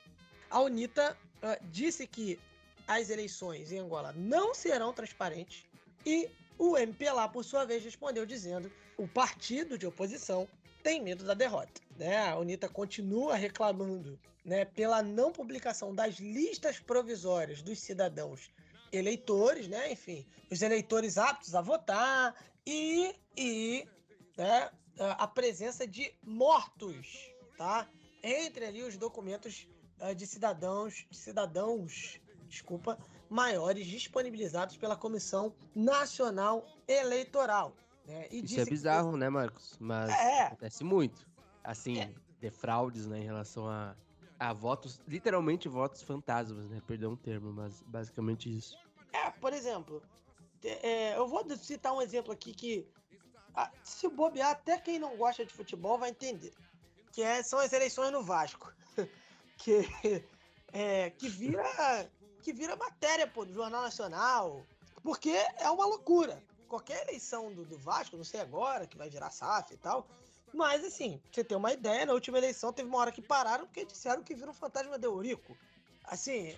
[0.51, 2.41] a UNITA uh, disse que
[2.87, 5.67] as eleições em Angola não serão transparentes
[6.07, 6.29] e
[6.59, 10.49] o MPLA, por sua vez, respondeu dizendo o partido de oposição
[10.83, 11.81] tem medo da derrota.
[11.97, 12.17] Né?
[12.29, 18.51] A UNITA continua reclamando né, pela não publicação das listas provisórias dos cidadãos
[18.93, 19.93] eleitores, né?
[19.93, 22.35] enfim, os eleitores aptos a votar
[22.67, 23.87] e, e
[24.37, 27.89] né, a presença de mortos tá?
[28.23, 29.69] entre ali os documentos
[30.01, 32.99] uh, de cidadãos, de cidadãos, desculpa,
[33.29, 37.75] maiores disponibilizados pela Comissão Nacional Eleitoral.
[38.07, 38.27] Né?
[38.31, 39.19] Isso é bizarro, que...
[39.19, 39.77] né, Marcos?
[39.79, 40.43] Mas é.
[40.45, 41.29] acontece muito.
[41.63, 42.13] Assim, é.
[42.41, 43.95] de fraudes né, em relação a,
[44.39, 46.81] a votos, literalmente votos fantasmas, né?
[46.87, 48.77] Perdão o termo, mas basicamente isso.
[49.13, 50.03] É, por exemplo,
[50.63, 52.87] é, eu vou citar um exemplo aqui que,
[53.83, 56.53] se bobear, até quem não gosta de futebol vai entender.
[57.13, 58.73] Que é, são as eleições no Vasco.
[59.59, 59.89] que,
[60.73, 62.09] é, que vira
[62.43, 64.65] que vira matéria, pô, do Jornal Nacional.
[65.03, 66.43] Porque é uma loucura.
[66.67, 70.07] Qualquer eleição do, do Vasco, não sei agora, que vai virar SAF e tal.
[70.53, 73.85] Mas, assim, você tem uma ideia, na última eleição teve uma hora que pararam porque
[73.85, 75.57] disseram que viram um fantasma de Eurico.
[76.05, 76.57] Assim.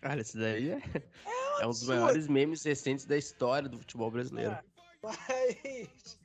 [0.00, 4.10] Cara, isso daí é, é, é um dos maiores memes recentes da história do futebol
[4.10, 4.52] brasileiro.
[4.52, 4.64] É,
[5.02, 6.18] mas.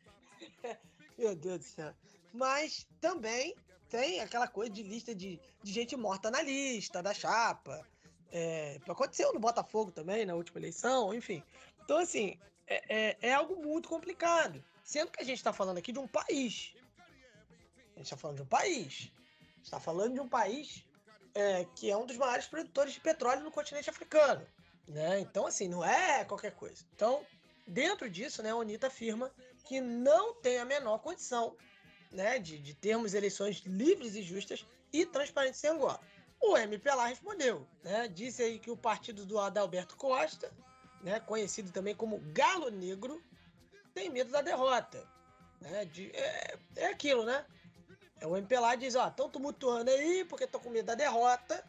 [1.18, 1.94] Meu Deus do céu.
[2.34, 3.56] Mas também
[3.90, 7.86] tem aquela coisa de lista de, de gente morta na lista, da chapa.
[8.32, 11.42] É, aconteceu no Botafogo também, na última eleição, enfim.
[11.84, 14.64] Então, assim, é, é, é algo muito complicado.
[14.84, 16.74] Sendo que a gente está falando aqui de um país.
[17.96, 19.12] A gente está falando de um país.
[19.64, 20.86] está falando de um país
[21.34, 24.46] é, que é um dos maiores produtores de petróleo no continente africano.
[24.88, 25.20] Né?
[25.20, 26.84] Então, assim, não é qualquer coisa.
[26.96, 27.26] Então,
[27.68, 29.32] dentro disso, né, a UNITA afirma
[29.66, 31.56] que não tem a menor condição
[32.12, 36.00] né, de, de termos eleições livres e justas e transparentes em Angola.
[36.42, 38.08] O MPLA respondeu, né?
[38.08, 40.52] Disse aí que o partido do Adalberto Costa,
[41.02, 43.24] né, conhecido também como Galo Negro,
[43.94, 45.08] tem medo da derrota.
[45.60, 45.86] Né?
[45.86, 47.46] De, é, é aquilo, né?
[48.20, 51.64] É o MPLA diz, ó, estão tumultuando aí porque estão com medo da derrota,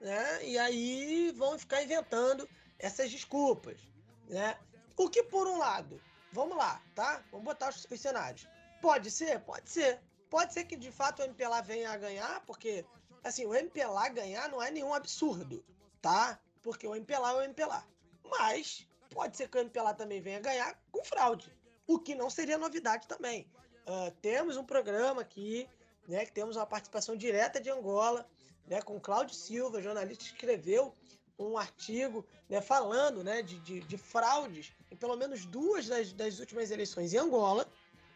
[0.00, 0.44] né?
[0.44, 2.48] E aí vão ficar inventando
[2.78, 3.80] essas desculpas,
[4.28, 4.58] né?
[4.96, 6.00] O que por um lado,
[6.32, 7.22] vamos lá, tá?
[7.30, 8.46] Vamos botar os, os cenários.
[8.80, 9.40] Pode ser?
[9.40, 10.00] Pode ser.
[10.30, 12.84] Pode ser que de fato o MPLA venha a ganhar, porque
[13.24, 15.64] assim, o MPLA ganhar não é nenhum absurdo,
[16.02, 16.38] tá?
[16.62, 17.84] Porque o MPLA é o MPLA.
[18.24, 21.50] Mas pode ser que o MPLA também venha ganhar com fraude,
[21.86, 23.50] o que não seria novidade também.
[23.86, 25.68] Uh, temos um programa aqui,
[26.08, 28.26] né, que temos uma participação direta de Angola,
[28.66, 30.94] né, com Cláudio Silva, jornalista, escreveu
[31.38, 36.40] um artigo né, falando né, de, de, de, fraudes em pelo menos duas das, das
[36.40, 37.68] últimas eleições em Angola,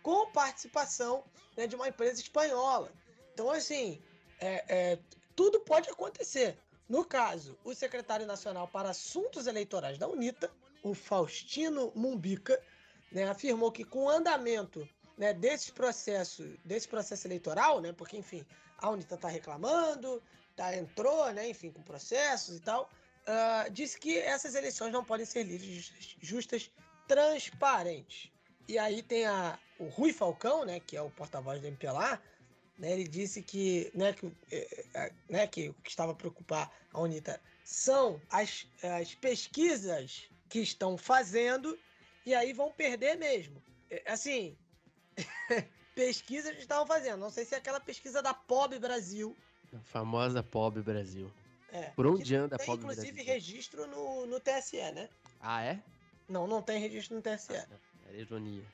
[0.02, 1.22] com participação
[1.56, 2.90] né, de uma empresa espanhola.
[3.32, 4.02] Então, assim,
[4.40, 4.98] é, é,
[5.36, 6.58] tudo pode acontecer.
[6.88, 10.50] No caso, o secretário nacional para assuntos eleitorais da UNITA,
[10.82, 12.60] o Faustino Mumbica,
[13.12, 18.44] né, afirmou que com o andamento né, desse processo, desse processo eleitoral, né, porque enfim
[18.78, 20.22] a UNITA está reclamando,
[20.56, 22.90] tá, entrou, né, enfim, com processos e tal,
[23.22, 26.70] uh, disse que essas eleições não podem ser livres, justas,
[27.06, 28.30] transparentes.
[28.68, 32.20] E aí tem a, o Rui Falcão, né, que é o porta-voz do MPLA,
[32.78, 36.70] né, ele disse que, né, que, é, é, né, que o que estava a preocupar
[36.92, 41.78] a UNITA são as, as pesquisas que estão fazendo
[42.26, 43.62] e aí vão perder mesmo.
[43.90, 44.56] É, assim,
[45.94, 47.20] pesquisas que estavam fazendo.
[47.20, 49.36] Não sei se é aquela pesquisa da POB Brasil,
[49.74, 51.30] A famosa pobre Brasil.
[51.70, 51.90] É.
[51.90, 53.32] Por onde anda a tem, pobre inclusive, Brasil?
[53.32, 55.08] registro no, no TSE, né?
[55.40, 55.82] Ah, é?
[56.28, 57.56] Não, não tem registro no TSE.
[57.56, 57.66] Ah,
[58.08, 58.64] Era ironia.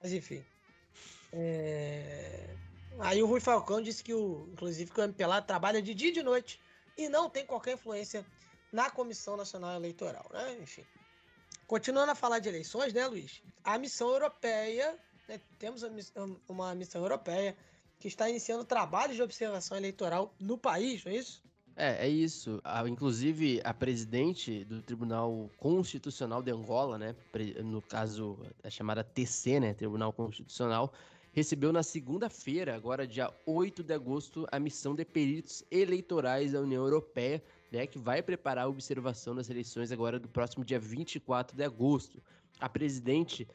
[0.00, 0.44] Mas enfim.
[1.32, 2.54] É,
[3.00, 6.12] Aí o Rui Falcão disse que o, inclusive, que o MPLA trabalha de dia e
[6.12, 6.60] de noite
[6.96, 8.24] e não tem qualquer influência
[8.72, 10.56] na Comissão Nacional Eleitoral, né?
[10.60, 10.84] Enfim.
[11.66, 13.42] Continuando a falar de eleições, né, Luiz?
[13.64, 14.96] A missão europeia,
[15.28, 15.82] né, temos
[16.48, 17.56] uma missão europeia
[17.98, 21.42] que está iniciando trabalhos de observação eleitoral no país, não é isso?
[21.76, 22.60] É, é isso.
[22.62, 27.16] A- inclusive, a presidente do Tribunal Constitucional de Angola, né?
[27.64, 29.74] No caso, a chamada TC, né?
[29.74, 30.92] Tribunal Constitucional,
[31.32, 36.84] recebeu na segunda-feira, agora dia 8 de agosto, a missão de peritos eleitorais da União
[36.84, 37.42] Europeia,
[37.72, 37.88] né?
[37.88, 42.22] Que vai preparar a observação das eleições agora do próximo dia 24 de agosto.
[42.60, 43.48] A presidente,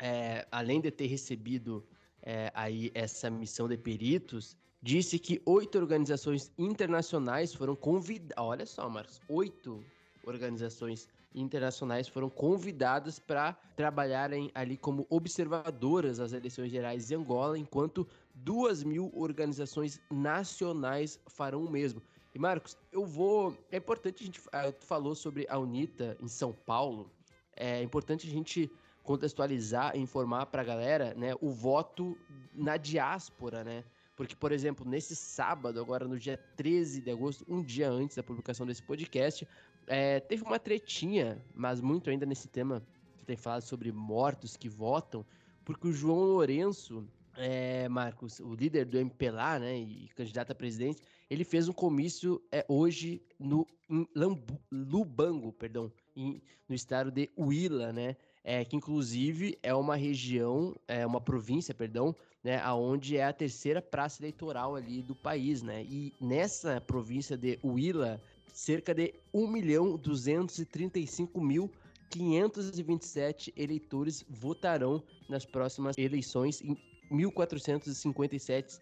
[0.00, 1.84] é, além de ter recebido
[2.22, 8.34] é, aí essa missão de peritos, disse que oito organizações internacionais foram convidadas.
[8.38, 9.84] Olha só, Marcos, oito
[10.24, 18.06] organizações internacionais foram convidadas para trabalharem ali como observadoras das eleições gerais de Angola, enquanto
[18.34, 22.02] duas mil organizações nacionais farão o mesmo.
[22.34, 23.56] E Marcos, eu vou.
[23.70, 24.40] É importante a gente.
[24.52, 27.10] ah, Tu falou sobre a UNITA em São Paulo.
[27.56, 28.70] É importante a gente
[29.10, 32.16] contextualizar e informar para a galera, né, o voto
[32.54, 33.82] na diáspora, né?
[34.14, 38.22] Porque, por exemplo, nesse sábado, agora no dia 13 de agosto, um dia antes da
[38.22, 39.48] publicação desse podcast,
[39.88, 42.80] é, teve uma tretinha, mas muito ainda nesse tema
[43.18, 45.26] que tem falado sobre mortos que votam,
[45.64, 47.04] porque o João Lourenço,
[47.36, 52.40] é, Marcos, o líder do MPLA, né, e candidato a presidente, ele fez um comício
[52.52, 53.66] é, hoje no
[54.14, 60.74] Lambu- Lubango, perdão, em- no estado de Huila, né, é, que inclusive é uma região,
[60.88, 65.84] é uma província, perdão, né, aonde é a terceira praça eleitoral ali do país, né?
[65.84, 68.20] E nessa província de Huila,
[68.52, 71.70] cerca de 1 milhão 235 mil
[72.08, 76.76] 527 eleitores votarão nas próximas eleições em
[77.10, 78.80] 1457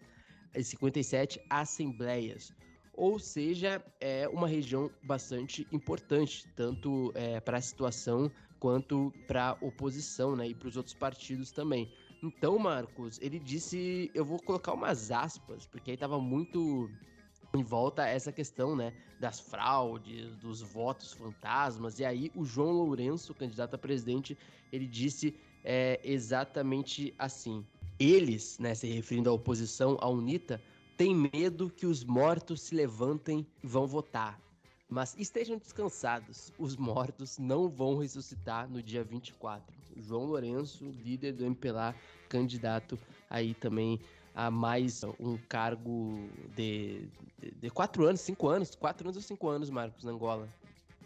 [0.53, 2.51] eh, 57 assembleias.
[2.93, 7.13] Ou seja, é uma região bastante importante, tanto
[7.45, 8.29] para a situação
[8.59, 10.47] quanto para oposição, né?
[10.49, 11.89] E para os outros partidos também.
[12.21, 16.89] Então, Marcos, ele disse, eu vou colocar umas aspas, porque aí tava muito
[17.55, 23.33] em volta essa questão, né, das fraudes, dos votos fantasmas, e aí o João Lourenço,
[23.33, 24.37] candidato a presidente,
[24.71, 27.65] ele disse é, exatamente assim,
[27.97, 30.61] eles, né, se referindo à oposição, à UNITA,
[30.95, 34.39] têm medo que os mortos se levantem e vão votar.
[34.89, 39.63] Mas estejam descansados, os mortos não vão ressuscitar no dia 24.
[39.97, 41.93] João Lourenço, líder do MPLA,
[42.27, 42.97] candidato
[43.29, 43.99] aí também
[44.33, 47.07] a mais um cargo de,
[47.39, 50.47] de, de quatro anos, cinco anos, quatro anos ou cinco anos, Marcos, na Angola?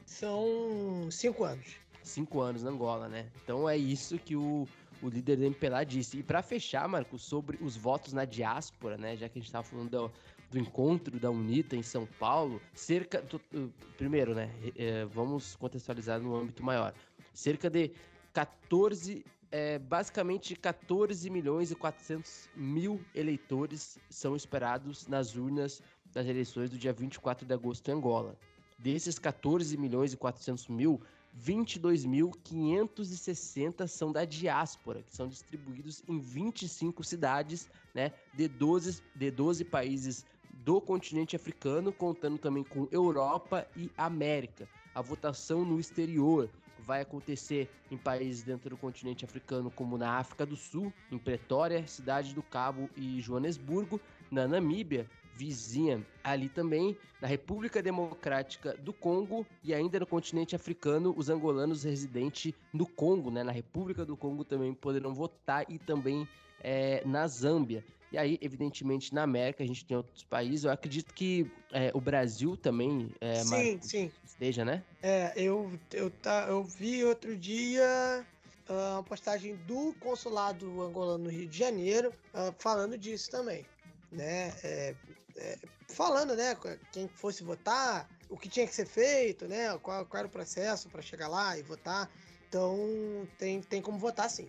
[0.05, 1.76] São cinco anos.
[2.03, 3.30] Cinco anos na Angola, né?
[3.43, 4.68] Então é isso que o,
[5.01, 6.19] o líder do MPLA disse.
[6.19, 9.18] E para fechar, Marcos, sobre os votos na diáspora, né?
[9.18, 10.11] Já que a gente estava falando do,
[10.53, 13.19] do encontro da UNITA em São Paulo, cerca.
[13.21, 14.51] Do, do, primeiro, né?
[14.77, 16.93] É, vamos contextualizar no âmbito maior.
[17.34, 17.91] Cerca de
[18.31, 19.25] 14.
[19.51, 25.80] É, basicamente 14 milhões e 400 mil eleitores são esperados nas urnas
[26.11, 28.35] das eleições do dia 24 de agosto em Angola.
[28.80, 30.99] Desses 14 milhões e 400 mil,
[31.39, 39.63] 22.560 são da diáspora, que são distribuídos em 25 cidades, né, de 12, de 12
[39.65, 44.67] países do continente africano, contando também com Europa e América.
[44.93, 46.49] A votação no exterior
[46.80, 51.88] vai acontecer em países dentro do continente africano, como na África do Sul, em Pretória,
[51.88, 53.99] Cidade do Cabo e Joanesburgo,
[54.30, 61.13] na Namíbia, vizinha ali também, na República Democrática do Congo e ainda no continente africano,
[61.17, 66.27] os angolanos residentes no Congo, né, na República do Congo também poderão votar e também
[66.61, 67.84] é, na Zâmbia.
[68.14, 70.65] E aí, evidentemente, na América a gente tem outros países.
[70.65, 74.11] Eu acredito que é, o Brasil também é, sim, Marcos, sim.
[74.23, 74.84] esteja, né?
[75.02, 78.23] É, eu, eu, tá, eu vi outro dia
[78.69, 83.65] uh, uma postagem do consulado angolano no Rio de Janeiro uh, falando disso também,
[84.11, 84.53] né?
[84.64, 84.95] É,
[85.38, 85.57] é,
[85.90, 86.56] falando, né?
[86.91, 89.76] Quem fosse votar, o que tinha que ser feito, né?
[89.80, 92.11] Qual, qual era o processo para chegar lá e votar.
[92.48, 94.48] Então tem, tem como votar sim.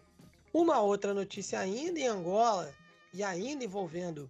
[0.53, 2.75] Uma outra notícia ainda em Angola
[3.15, 4.29] e ainda envolvendo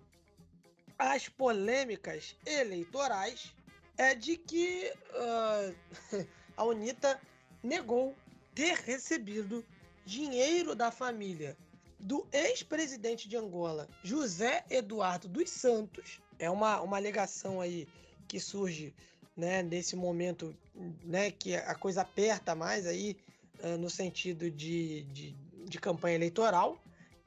[0.99, 3.53] as polêmicas eleitorais
[3.97, 7.21] é de que uh, a UNITA
[7.63, 8.15] negou
[8.55, 9.65] ter recebido
[10.05, 11.57] dinheiro da família
[11.99, 17.89] do ex-presidente de Angola, José Eduardo dos Santos, é uma, uma alegação aí
[18.29, 18.95] que surge
[19.35, 20.55] né, nesse momento
[21.03, 23.17] né, que a coisa aperta mais aí
[23.61, 25.35] uh, no sentido de, de,
[25.67, 26.79] de campanha eleitoral.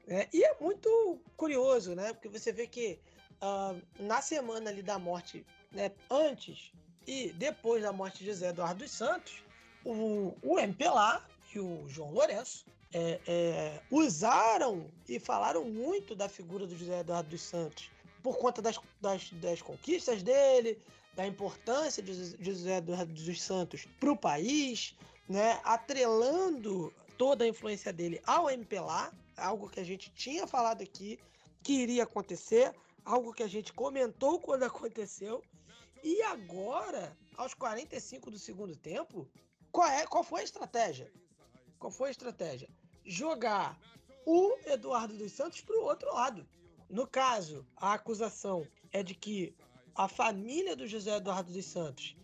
[0.08, 2.14] Né, e é muito curioso, né?
[2.14, 2.98] Porque você vê que
[3.42, 6.72] uh, na semana ali da morte, né, antes
[7.06, 9.44] e depois da morte de José Eduardo dos Santos,
[9.84, 11.22] o, o MPLA
[11.54, 17.28] e o João Lourenço é, é, usaram e falaram muito da figura do José Eduardo
[17.28, 17.90] dos Santos
[18.22, 20.80] por conta das, das, das conquistas dele,
[21.14, 24.94] da importância de José Eduardo dos Santos para o país,
[25.28, 31.18] né, atrelando toda a influência dele ao MPLA, algo que a gente tinha falado aqui
[31.62, 32.74] que iria acontecer,
[33.04, 35.42] algo que a gente comentou quando aconteceu.
[36.02, 39.28] E agora, aos 45 do segundo tempo,
[39.72, 41.12] qual, é, qual foi a estratégia?
[41.78, 42.68] Qual foi a estratégia?
[43.04, 43.78] Jogar
[44.24, 46.46] o Eduardo dos Santos para o outro lado.
[46.88, 49.54] No caso, a acusação é de que
[49.94, 52.16] a família do José Eduardo dos Santos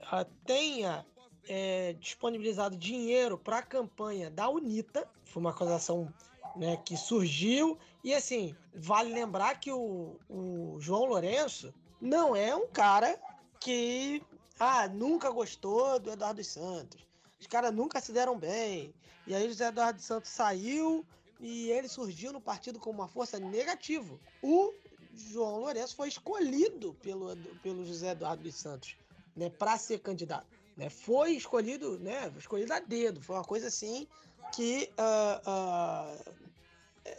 [0.00, 1.06] uh, tenha
[1.48, 5.08] é, disponibilizado dinheiro para a campanha da UNITA.
[5.24, 6.12] Foi uma acusação
[6.56, 7.78] né, que surgiu.
[8.04, 13.18] E assim, vale lembrar que o, o João Lourenço não é um cara
[13.60, 14.22] que
[14.58, 17.06] ah, nunca gostou do Eduardo Santos.
[17.40, 18.94] Os caras nunca se deram bem.
[19.26, 21.04] E aí o José Eduardo Santos saiu
[21.40, 24.18] e ele surgiu no partido como uma força negativa.
[24.42, 24.72] O
[25.14, 28.96] João Lourenço foi escolhido pelo, pelo José Eduardo dos Santos
[29.36, 30.46] né, para ser candidato.
[30.76, 30.88] Né?
[30.88, 33.20] Foi escolhido, né, escolhido a dedo.
[33.20, 34.06] Foi uma coisa assim
[34.54, 36.34] que uh, uh,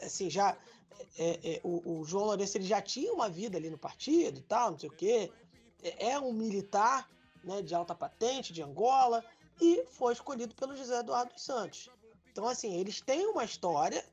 [0.02, 0.58] assim, já
[1.18, 4.72] é, é, o, o, João Lourenço ele já tinha uma vida ali no partido tal,
[4.72, 5.32] não sei o quê.
[5.82, 7.10] É, é um militar
[7.44, 9.24] né, de alta patente de Angola
[9.62, 11.90] e foi escolhido pelo José Eduardo dos Santos.
[12.32, 14.04] Então, assim, eles têm uma história,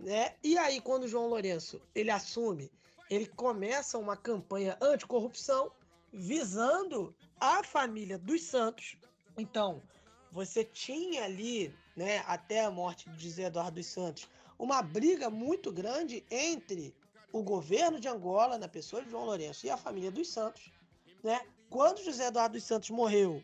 [0.00, 0.34] né?
[0.42, 2.72] E aí, quando o João Lourenço ele assume,
[3.08, 5.70] ele começa uma campanha anticorrupção
[6.12, 8.96] visando a família dos Santos.
[9.36, 9.82] Então,
[10.32, 14.28] você tinha ali, né, até a morte de José Eduardo dos Santos,
[14.58, 16.94] uma briga muito grande entre
[17.32, 20.72] o governo de Angola, na pessoa de João Lourenço, e a família dos Santos.
[21.22, 21.40] Né?
[21.70, 23.42] Quando José Eduardo dos Santos morreu,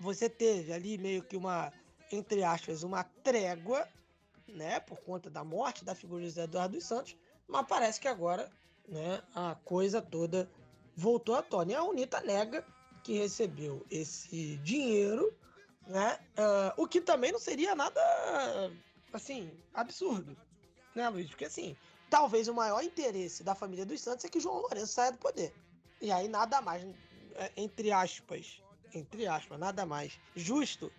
[0.00, 1.72] você teve ali meio que uma,
[2.10, 3.86] entre aspas, uma trégua,
[4.48, 7.16] né, por conta da morte da figura de José Eduardo dos Santos,
[7.46, 8.50] mas parece que agora
[8.88, 10.50] né, a coisa toda
[10.96, 11.72] voltou à tona.
[11.72, 12.64] E a UNITA nega
[13.02, 15.32] que recebeu esse dinheiro,
[15.86, 18.00] né, uh, o que também não seria nada
[19.16, 20.36] assim, absurdo,
[20.94, 21.28] né, Luiz?
[21.28, 21.76] Porque assim,
[22.10, 25.52] talvez o maior interesse da família dos Santos é que João Lourenço saia do poder.
[26.00, 26.84] E aí nada mais,
[27.34, 28.62] é, entre aspas,
[28.94, 30.92] entre aspas, nada mais justo,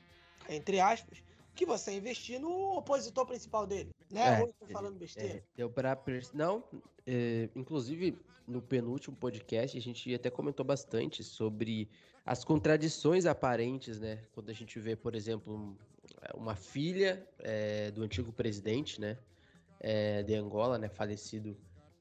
[0.49, 1.23] entre aspas,
[1.55, 4.39] que você investir no opositor principal dele, né?
[4.39, 5.37] É, Ou tô falando besteira.
[5.37, 5.97] É, deu pra...
[6.33, 6.63] Não,
[7.07, 8.17] é, inclusive
[8.47, 11.89] no penúltimo podcast a gente até comentou bastante sobre
[12.25, 14.23] as contradições aparentes, né?
[14.33, 15.77] Quando a gente vê, por exemplo,
[16.33, 19.17] uma filha é, do antigo presidente, né,
[19.79, 21.55] é, de Angola, né, falecido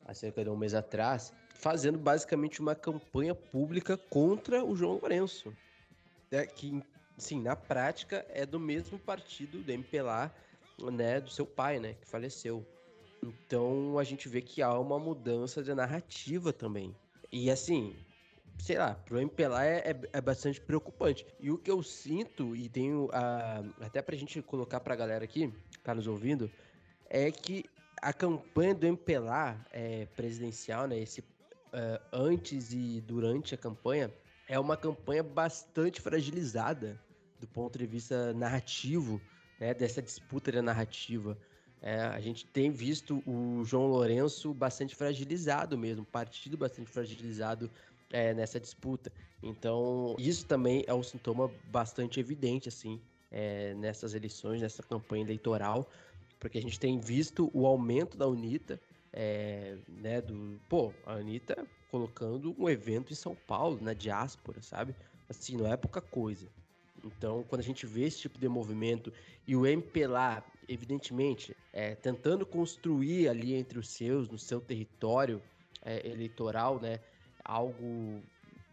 [0.05, 5.55] há cerca de um mês atrás, fazendo basicamente uma campanha pública contra o João Lourenço,
[6.31, 6.83] né, que,
[7.17, 10.35] sim, na prática é do mesmo partido do MPLA,
[10.93, 12.67] né, do seu pai, né, que faleceu.
[13.23, 16.95] Então a gente vê que há uma mudança de narrativa também.
[17.33, 17.97] E assim,
[18.59, 21.26] sei lá, pro MPLA é, é, é, bastante preocupante.
[21.40, 25.52] E o que eu sinto, e tenho a, até pra gente colocar pra galera aqui,
[25.70, 26.51] que tá nos ouvindo,
[27.09, 27.64] é que
[28.01, 34.12] a campanha do MPLA é, presidencial, né, esse uh, antes e durante a campanha,
[34.48, 37.01] é uma campanha bastante fragilizada
[37.40, 39.20] do ponto de vista narrativo,
[39.59, 41.36] né, dessa disputa da narrativa.
[41.81, 47.70] É, a gente tem visto o João Lourenço bastante fragilizado mesmo, partido bastante fragilizado
[48.15, 49.12] é, nessa disputa.
[49.43, 53.01] Então, isso também é um sintoma bastante evidente, assim,
[53.31, 55.91] é, nessas eleições, nessa campanha eleitoral,
[56.39, 58.81] porque a gente tem visto o aumento da UNITA,
[59.12, 64.95] é, né, do, pô, a Anitta colocando um evento em São Paulo, na diáspora, sabe?
[65.28, 66.47] Assim, não é pouca coisa.
[67.05, 69.12] Então, quando a gente vê esse tipo de movimento
[69.47, 75.43] e o MPLA, evidentemente, é, tentando construir ali entre os seus, no seu território
[75.85, 77.01] é, eleitoral, né,
[77.45, 78.23] algo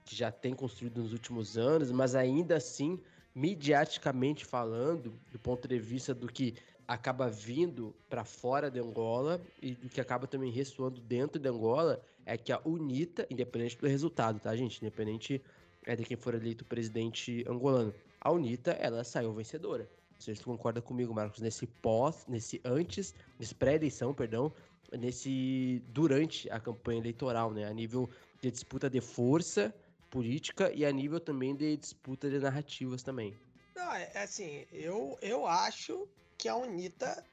[0.06, 2.99] que já tem construído nos últimos anos, mas ainda assim,
[3.35, 6.56] midiaticamente falando, do ponto de vista do que
[6.88, 12.02] acaba vindo para fora de Angola e do que acaba também ressoando dentro de Angola,
[12.26, 14.80] é que a UNITA, independente do resultado, tá, gente?
[14.81, 15.41] Independente
[15.85, 19.89] é, de quem for eleito presidente angolano, a UNITA, ela saiu vencedora.
[20.19, 24.53] Você concorda comigo, Marcos, nesse pós, nesse antes, nesse pré-eleição, perdão,
[24.91, 28.10] nesse durante a campanha eleitoral, né, a nível
[28.41, 29.73] de disputa de força
[30.09, 33.38] política e a nível também de disputa de narrativas também.
[33.76, 36.07] Não, é, é assim, eu, eu acho
[36.38, 37.23] que a UNITA,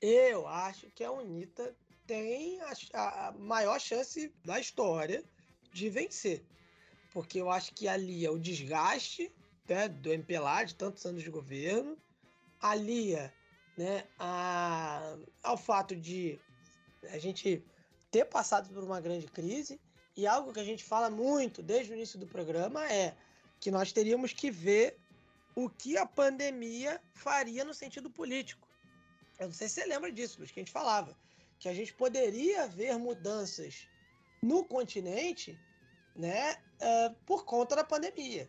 [0.00, 1.74] eu acho que a UNITA
[2.06, 5.24] tem a, a maior chance da história
[5.72, 6.44] de vencer.
[7.12, 9.32] Porque eu acho que ali é o desgaste
[9.68, 11.96] né, do MPLA de tantos anos de governo,
[12.60, 13.32] alia
[13.76, 16.38] né, a, ao fato de
[17.10, 17.64] a gente
[18.10, 19.80] ter passado por uma grande crise
[20.16, 23.14] e algo que a gente fala muito desde o início do programa é
[23.60, 24.98] que nós teríamos que ver
[25.54, 28.66] o que a pandemia faria no sentido político.
[29.38, 31.16] Eu não sei se você lembra disso, Luiz, que a gente falava.
[31.58, 33.86] Que a gente poderia ver mudanças
[34.42, 35.58] no continente
[36.14, 38.48] né, uh, por conta da pandemia.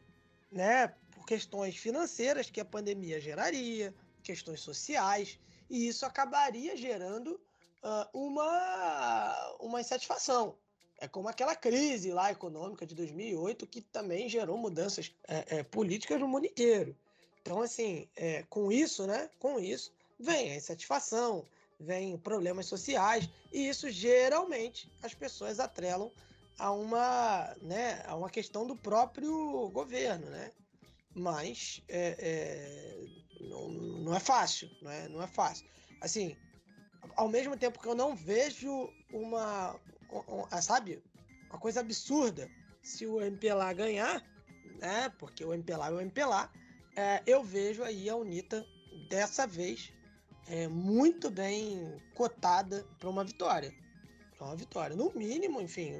[0.51, 7.41] Né, por questões financeiras que a pandemia geraria, questões sociais, e isso acabaria gerando
[7.83, 10.55] uh, uma, uma insatisfação.
[10.99, 16.19] É como aquela crise lá econômica de 2008 que também gerou mudanças é, é, políticas
[16.19, 16.95] no mundo inteiro.
[17.41, 19.29] Então, assim, é, com isso, né?
[19.37, 21.45] Com isso, vem a insatisfação,
[21.79, 26.11] vem problemas sociais, e isso geralmente as pessoas atrelam
[26.57, 30.51] a uma, né, a uma questão do próprio governo, né?
[31.13, 33.05] Mas é, é,
[33.41, 35.67] não, não é fácil, não é, não é fácil.
[35.99, 36.35] Assim,
[37.15, 39.79] ao mesmo tempo que eu não vejo uma,
[40.61, 41.01] sabe,
[41.49, 42.49] uma coisa absurda
[42.81, 44.23] se o MPLA ganhar,
[44.79, 45.09] né?
[45.17, 46.49] Porque o MPLA é o MPLA,
[46.95, 48.65] é, eu vejo aí a UNITA
[49.09, 49.91] dessa vez
[50.47, 53.73] é, muito bem cotada para uma vitória.
[54.37, 54.95] Para uma vitória.
[54.95, 55.93] No mínimo, enfim,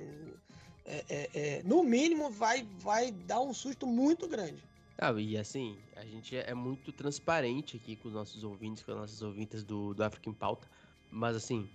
[0.86, 4.62] é, é, é, no mínimo vai, vai dar um susto muito grande.
[4.98, 8.98] Ah, e assim, a gente é muito transparente aqui com os nossos ouvintes, com as
[8.98, 10.68] nossas ouvintes do, do African Pauta,
[11.10, 11.68] mas assim,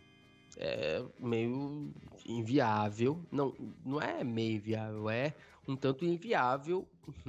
[0.59, 1.93] é meio
[2.26, 3.20] inviável.
[3.30, 3.55] Não,
[3.85, 5.35] não é meio inviável, é
[5.66, 6.86] um tanto inviável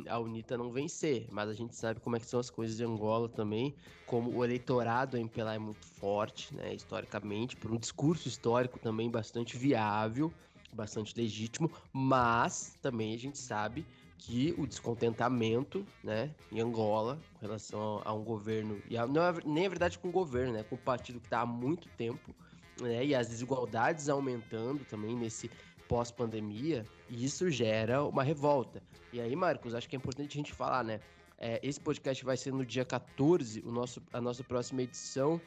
[0.07, 1.27] a UNITA não vencer.
[1.31, 3.76] Mas a gente sabe como é que são as coisas de Angola também,
[4.06, 9.57] como o eleitorado MPLA é muito forte, né, historicamente, por um discurso histórico também bastante
[9.57, 10.34] viável,
[10.73, 13.85] bastante legítimo, mas também a gente sabe
[14.18, 19.34] que o descontentamento, né, em Angola, com relação a um governo, e a, não é
[19.45, 22.35] nem a verdade com o governo, né, com o partido que está há muito tempo,
[22.84, 25.49] né, e as desigualdades aumentando também nesse
[25.88, 28.81] pós-pandemia, e isso gera uma revolta.
[29.11, 30.99] E aí, Marcos, acho que é importante a gente falar, né?
[31.38, 35.41] É, esse podcast vai ser no dia 14, o nosso, a nossa próxima edição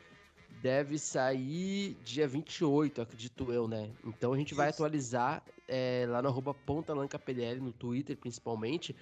[0.60, 3.90] deve sair dia 28, acredito eu, né?
[4.04, 8.94] Então a gente vai atualizar é, lá no arroba PDL, no Twitter principalmente,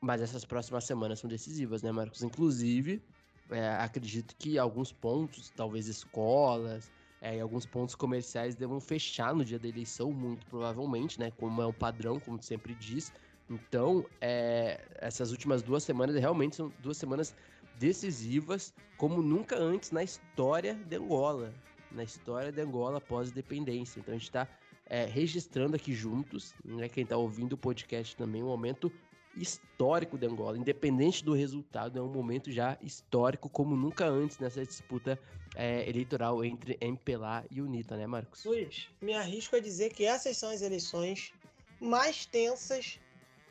[0.00, 2.22] mas essas próximas semanas são decisivas, né, Marcos?
[2.22, 3.02] Inclusive,
[3.50, 9.44] é, acredito que alguns pontos, talvez escolas, é, e alguns pontos comerciais devam fechar no
[9.44, 11.30] dia da eleição, muito provavelmente, né?
[11.32, 13.12] Como é o padrão, como sempre diz.
[13.48, 17.34] Então, é, essas últimas duas semanas realmente são duas semanas
[17.78, 21.52] decisivas, como nunca antes na história de Angola.
[21.92, 24.00] Na história de Angola após a independência.
[24.00, 24.48] Então, a gente está
[24.86, 26.88] é, registrando aqui juntos, né?
[26.88, 28.90] Quem está ouvindo o podcast também, um momento
[29.36, 30.58] histórico de Angola.
[30.58, 35.18] Independente do resultado, é um momento já histórico, como nunca antes nessa disputa
[35.54, 38.44] é, eleitoral entre MPLA e UNITA, né, Marcos?
[38.44, 41.32] Luiz, me arrisco a dizer que essas são as eleições
[41.80, 42.98] mais tensas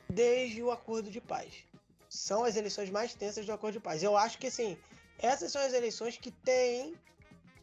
[0.09, 1.65] desde o acordo de paz.
[2.09, 4.01] São as eleições mais tensas do acordo de paz.
[4.01, 4.77] Eu acho que, assim,
[5.17, 6.95] essas são as eleições que têm,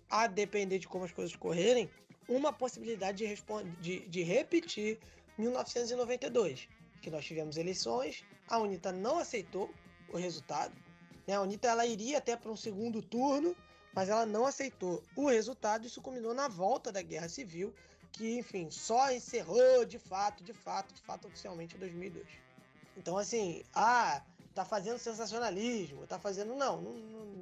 [0.08, 1.90] a depender de como as coisas correrem,
[2.28, 3.34] uma possibilidade de,
[3.80, 5.00] de, de repetir
[5.36, 6.68] 1992
[7.00, 9.70] que nós tivemos eleições, a UNITA não aceitou
[10.12, 10.74] o resultado.
[11.26, 11.34] Né?
[11.34, 13.56] A UNITA ela iria até para um segundo turno,
[13.94, 15.86] mas ela não aceitou o resultado.
[15.86, 17.74] Isso culminou na volta da Guerra Civil,
[18.12, 22.26] que, enfim, só encerrou de fato, de fato, de fato, oficialmente em 2002.
[22.96, 24.22] Então, assim, ah,
[24.54, 26.54] tá fazendo sensacionalismo, tá fazendo.
[26.54, 26.94] Não, não,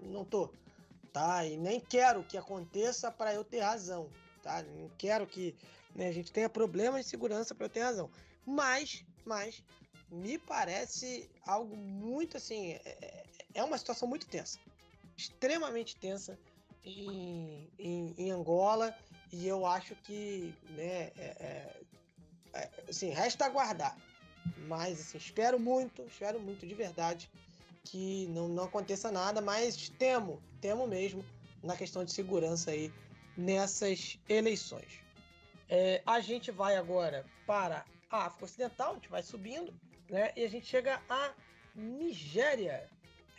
[0.02, 0.50] não tô.
[1.12, 1.44] Tá?
[1.46, 4.08] E nem quero que aconteça para eu ter razão.
[4.42, 4.62] Tá?
[4.62, 5.54] Não quero que
[5.94, 8.10] né, a gente tenha problemas de segurança para eu ter razão.
[8.44, 9.62] Mas mas
[10.10, 12.72] me parece algo muito assim.
[12.72, 14.58] É, é, uma situação muito tensa,
[15.16, 16.38] extremamente tensa
[16.84, 18.96] em, em, em Angola,
[19.32, 21.80] e eu acho que, né, é, é,
[22.54, 23.96] é, assim, resta aguardar.
[24.68, 27.30] Mas, assim, espero muito, espero muito de verdade
[27.84, 31.24] que não, não aconteça nada, mas temo, temo mesmo
[31.62, 32.92] na questão de segurança aí
[33.36, 35.00] nessas eleições.
[35.68, 39.74] É, a gente vai agora para a África Ocidental, a gente vai subindo,
[40.08, 40.32] né?
[40.36, 41.34] E a gente chega à
[41.74, 42.88] Nigéria.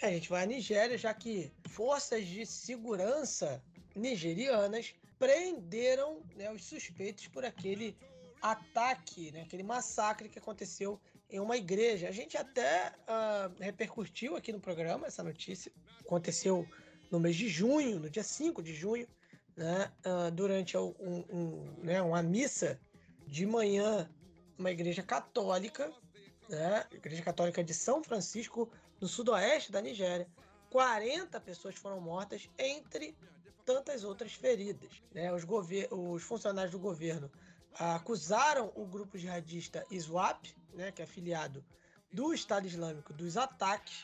[0.02, 3.64] É, a gente vai à Nigéria, já que forças de segurança
[3.96, 7.98] nigerianas prenderam né, os suspeitos por aquele
[8.42, 12.10] ataque, né, aquele massacre que aconteceu em uma igreja.
[12.10, 15.72] A gente até uh, repercutiu aqui no programa essa notícia.
[16.02, 16.68] Aconteceu
[17.10, 19.08] no mês de junho, no dia 5 de junho,
[19.56, 22.78] né, uh, durante um, um, né, uma missa
[23.26, 24.10] de manhã,
[24.58, 25.92] uma igreja católica,
[26.50, 30.28] né, igreja católica de São Francisco, no sudoeste da Nigéria.
[30.70, 33.16] 40 pessoas foram mortas, entre
[33.66, 35.02] tantas outras feridas.
[35.14, 35.34] Né?
[35.34, 35.44] Os,
[35.92, 37.32] os funcionários do governo
[37.74, 41.64] acusaram o grupo jihadista ISWAP, né, que é afiliado
[42.12, 44.04] do Estado Islâmico, dos ataques.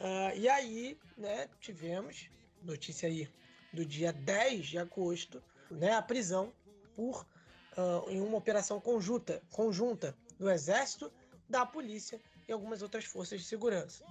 [0.00, 2.30] Uh, e aí, né, tivemos
[2.62, 3.28] notícia aí
[3.72, 6.52] do dia 10 de agosto, né, a prisão
[6.96, 7.26] por
[7.76, 11.12] uh, em uma operação conjunta, conjunta do Exército,
[11.48, 14.04] da Polícia e algumas outras forças de segurança.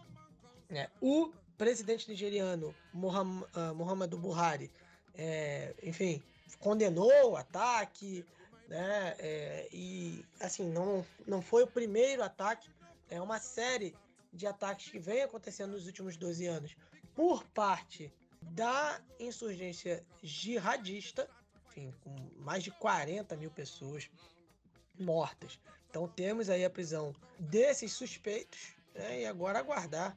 [0.70, 0.90] Né?
[1.02, 4.72] O presidente nigeriano Muhammad, uh, Muhammadu Buhari,
[5.16, 6.24] é, enfim,
[6.60, 8.26] condenou o ataque,
[8.70, 9.16] né?
[9.20, 12.70] É, e assim, não, não foi o primeiro ataque,
[13.10, 13.96] é uma série
[14.32, 16.78] de ataques que vem acontecendo nos últimos 12 anos
[17.16, 21.30] por parte da insurgência jihadista,
[21.80, 24.10] enfim, com mais de 40 mil pessoas
[25.00, 25.60] mortas.
[25.90, 30.16] Então temos aí a prisão desses suspeitos né, e agora aguardar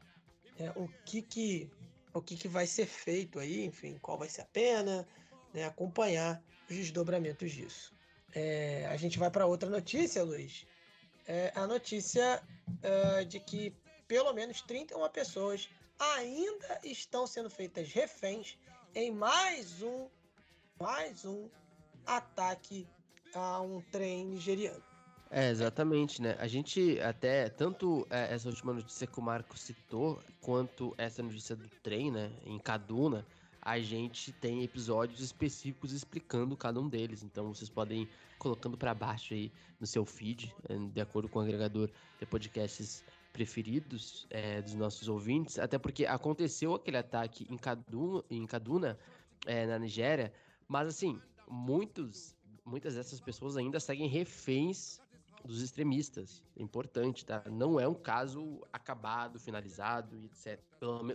[0.58, 1.70] né, o que que
[2.14, 5.08] o que, que vai ser feito aí, enfim, qual vai ser a pena,
[5.54, 7.94] né, acompanhar os desdobramentos disso.
[8.34, 10.66] É, a gente vai para outra notícia, Luiz.
[11.26, 12.42] É a notícia
[13.28, 13.74] de que
[14.06, 18.58] pelo menos 31 pessoas ainda estão sendo feitas reféns
[18.94, 20.08] em mais um,
[20.80, 21.48] mais um
[22.06, 22.86] ataque
[23.34, 24.82] a um trem nigeriano.
[25.30, 26.36] É, exatamente, né?
[26.38, 31.56] A gente até, tanto é, essa última notícia que o Marco citou, quanto essa notícia
[31.56, 33.24] do trem, né, em Kaduna,
[33.62, 37.22] a gente tem episódios específicos explicando cada um deles.
[37.22, 41.38] Então vocês podem ir colocando para baixo aí no seu feed, eh, de acordo com
[41.38, 43.02] o agregador de podcasts
[43.32, 48.98] preferidos é, dos nossos ouvintes, até porque aconteceu aquele ataque em Kaduna, em Kaduna
[49.46, 50.32] é, na Nigéria,
[50.72, 52.34] mas assim, muitos,
[52.64, 54.98] muitas dessas pessoas ainda seguem reféns
[55.44, 56.42] dos extremistas.
[56.56, 57.44] É importante, tá?
[57.50, 60.58] Não é um caso acabado, finalizado e etc.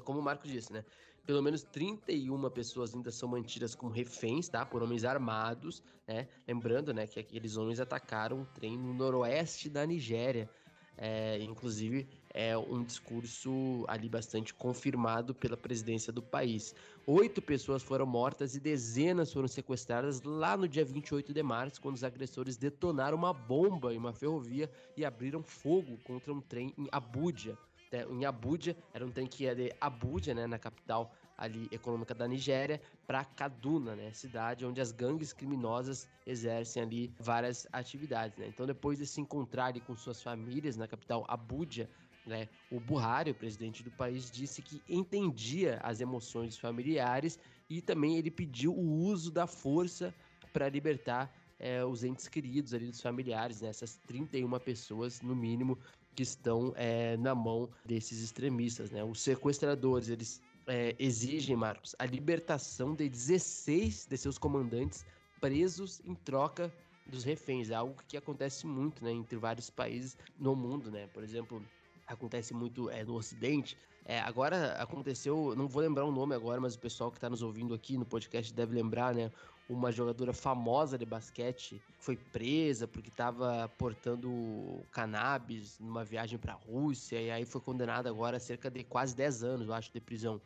[0.03, 0.85] Como o Marco disse, né?
[1.25, 4.63] Pelo menos 31 pessoas ainda são mantidas como reféns, tá?
[4.63, 6.27] Por homens armados, né?
[6.47, 10.47] Lembrando, né, que aqueles homens atacaram um trem no noroeste da Nigéria.
[10.95, 12.07] É, inclusive,
[12.39, 16.75] é um discurso ali bastante confirmado pela presidência do país.
[17.07, 21.95] Oito pessoas foram mortas e dezenas foram sequestradas lá no dia 28 de março, quando
[21.95, 26.87] os agressores detonaram uma bomba em uma ferrovia e abriram fogo contra um trem em
[26.91, 27.57] Abuja,
[27.91, 32.13] né, em Abuja, era um trem que ia de Abuja, né, na capital ali econômica
[32.13, 38.47] da Nigéria, para Kaduna, né, cidade onde as gangues criminosas exercem ali várias atividades, né.
[38.47, 41.89] Então, depois de se encontrar ali com suas famílias na capital Abuja,
[42.27, 47.39] né, o Buhari, o presidente do país, disse que entendia as emoções dos familiares
[47.69, 50.13] e também ele pediu o uso da força
[50.51, 55.77] para libertar é, os entes queridos ali dos familiares, né, essas 31 pessoas, no mínimo,
[56.15, 59.03] que estão é, na mão desses extremistas, né?
[59.03, 65.05] Os sequestradores, eles é, exigem, Marcos, a libertação de 16 de seus comandantes
[65.39, 66.73] presos em troca
[67.05, 67.69] dos reféns.
[67.69, 71.07] É algo que acontece muito, né, entre vários países no mundo, né?
[71.13, 71.63] Por exemplo,
[72.07, 73.77] acontece muito é, no Ocidente.
[74.05, 77.41] É, agora aconteceu, não vou lembrar o nome agora, mas o pessoal que está nos
[77.41, 79.31] ouvindo aqui no podcast deve lembrar, né?
[79.69, 86.55] uma jogadora famosa de basquete foi presa porque estava portando cannabis numa viagem para a
[86.55, 89.99] Rússia e aí foi condenada agora a cerca de quase 10 anos, eu acho, de
[89.99, 90.39] prisão.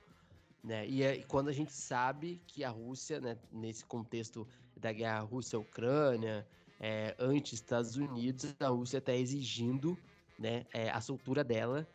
[0.64, 0.88] Né?
[0.88, 6.48] E, e quando a gente sabe que a Rússia, né, nesse contexto da guerra Rússia-Ucrânia,
[6.80, 9.98] é, anti-Estados Unidos, a Rússia está exigindo
[10.42, 11.88] né, é, a soltura dela,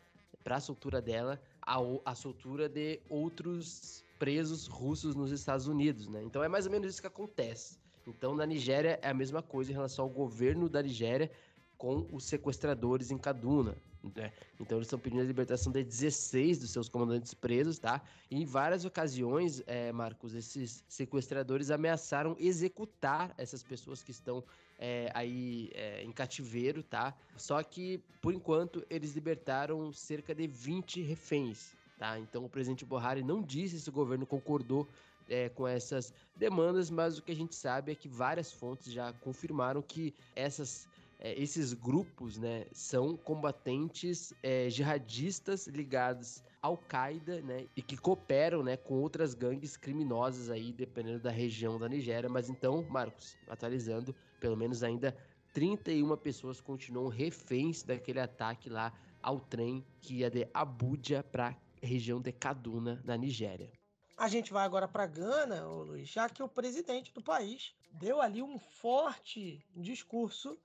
[0.43, 6.23] para a soltura dela, a, a soltura de outros presos russos nos Estados Unidos, né?
[6.23, 7.77] Então é mais ou menos isso que acontece.
[8.07, 11.29] Então na Nigéria é a mesma coisa em relação ao governo da Nigéria
[11.77, 13.75] com os sequestradores em Kaduna.
[14.15, 14.31] Né?
[14.59, 18.01] Então eles estão pedindo a libertação de 16 dos seus comandantes presos, tá?
[18.29, 24.43] E em várias ocasiões, é, Marcos, esses sequestradores ameaçaram executar essas pessoas que estão
[24.79, 27.15] é, aí é, em cativeiro, tá?
[27.35, 31.75] Só que, por enquanto, eles libertaram cerca de 20 reféns.
[31.97, 32.19] Tá?
[32.19, 34.87] Então o presidente Buhari não disse se o governo concordou
[35.27, 39.11] é, com essas demandas, mas o que a gente sabe é que várias fontes já
[39.13, 40.87] confirmaram que essas,
[41.19, 48.63] é, esses grupos né, são combatentes é, jihadistas ligados ao Qaeda né, e que cooperam
[48.63, 52.29] né, com outras gangues criminosas aí, dependendo da região da Nigéria.
[52.29, 55.15] Mas então, Marcos, atualizando, pelo menos ainda
[55.53, 62.21] 31 pessoas continuam reféns daquele ataque lá ao trem que ia de Abuja para região
[62.21, 63.71] de Kaduna, na Nigéria.
[64.15, 68.41] A gente vai agora para Gana, Luiz, já que o presidente do país deu ali
[68.41, 70.57] um forte discurso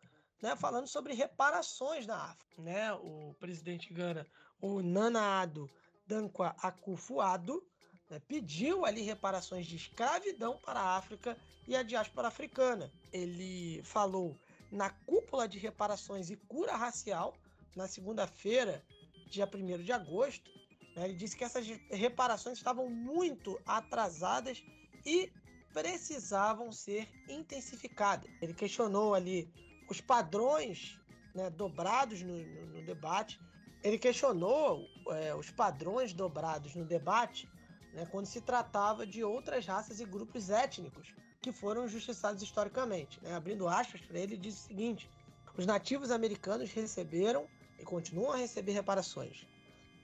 [0.43, 2.61] né, falando sobre reparações na África.
[2.61, 2.93] Né?
[2.95, 4.27] O presidente Gana,
[4.61, 5.71] o Nana Addo
[6.07, 7.65] Dankwa Akufo-Addo,
[8.11, 12.93] né, pediu ali reparações de escravidão para a África e a diáspora africana.
[13.13, 14.37] Ele falou
[14.71, 17.35] na cúpula de reparações e cura racial,
[17.77, 18.85] na segunda-feira,
[19.31, 20.51] dia 1 de agosto.
[20.97, 24.61] Né, ele disse que essas reparações estavam muito atrasadas
[25.07, 25.33] e
[25.73, 28.31] precisavam ser intensificadas.
[28.43, 29.51] Ele questionou ali
[29.89, 30.99] os padrões
[31.35, 33.41] né, dobrados no, no, no, debate.
[33.83, 37.49] Ele questionou é, os padrões dobrados no debate
[37.93, 43.21] né, quando se tratava de outras raças e grupos étnicos que foram injustiçados historicamente.
[43.23, 43.35] Né?
[43.35, 45.11] Abrindo aspas para ele, diz o seguinte:
[45.57, 47.47] os nativos americanos receberam
[47.79, 49.47] e continuam a receber reparações.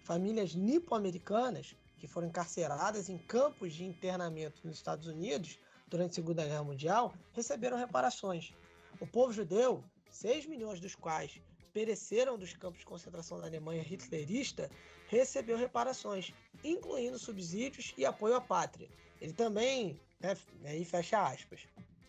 [0.02, 5.58] Famílias nipo-americanas que foram encarceradas em campos de internamento nos Estados Unidos
[5.88, 8.52] durante a Segunda Guerra Mundial receberam reparações.
[9.00, 11.40] O povo judeu, 6 milhões dos quais
[11.72, 14.68] pereceram dos campos de concentração da Alemanha hitlerista,
[15.06, 16.32] recebeu reparações,
[16.64, 18.88] incluindo subsídios e apoio à pátria.
[19.20, 21.60] Ele também, né, aí fecha aspas,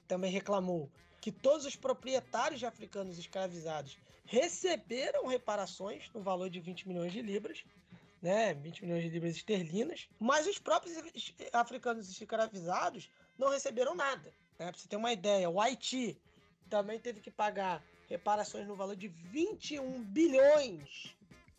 [0.07, 0.89] também reclamou
[1.21, 7.21] que todos os proprietários de africanos escravizados receberam reparações no valor de 20 milhões de
[7.21, 7.63] libras,
[8.21, 10.95] né, 20 milhões de libras esterlinas, mas os próprios
[11.53, 14.33] africanos escravizados não receberam nada.
[14.57, 14.71] Né?
[14.71, 16.19] Para você ter uma ideia, o Haiti
[16.69, 21.15] também teve que pagar reparações no valor de 21 bilhões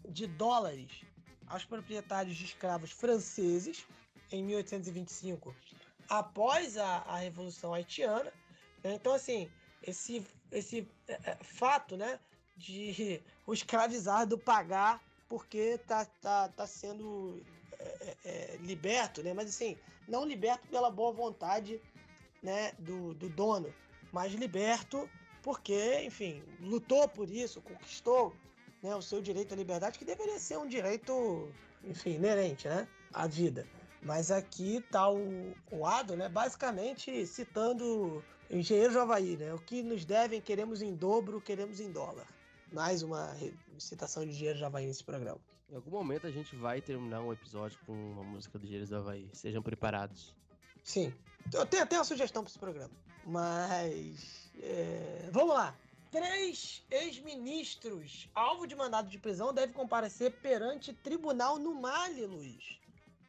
[0.08, 1.02] de dólares
[1.46, 3.86] aos proprietários de escravos franceses
[4.32, 5.54] em 1825,
[6.08, 8.32] após a, a Revolução Haitiana.
[8.82, 8.94] Né?
[8.94, 9.50] Então, assim,
[9.82, 12.18] esse, esse é, é, fato né,
[12.56, 17.40] de o escravizado pagar porque tá, tá, tá sendo
[17.78, 19.32] é, é, liberto, né?
[19.32, 21.80] mas assim, não liberto pela boa vontade
[22.42, 23.72] né, do, do dono,
[24.12, 25.08] mas liberto
[25.42, 28.34] porque, enfim, lutou por isso, conquistou
[28.82, 31.48] né, o seu direito à liberdade, que deveria ser um direito,
[31.84, 33.66] enfim, inerente né, à vida.
[34.02, 39.82] Mas aqui está o, o Ado, né, basicamente citando o engenheiro Javaí, né, o que
[39.82, 42.26] nos devem queremos em dobro, queremos em dólar.
[42.72, 43.34] Mais uma
[43.78, 45.40] citação de engenheiro Javaí nesse programa.
[45.70, 49.28] Em algum momento a gente vai terminar um episódio com uma música do Engenheiro Havaí.
[49.32, 50.34] Sejam preparados.
[50.82, 51.14] Sim.
[51.52, 52.90] Eu tenho até uma sugestão para esse programa.
[53.26, 54.50] Mas.
[54.62, 55.28] É...
[55.32, 55.74] Vamos lá.
[56.10, 62.80] Três ex-ministros, alvo de mandado de prisão, devem comparecer perante tribunal no Mali, Luiz.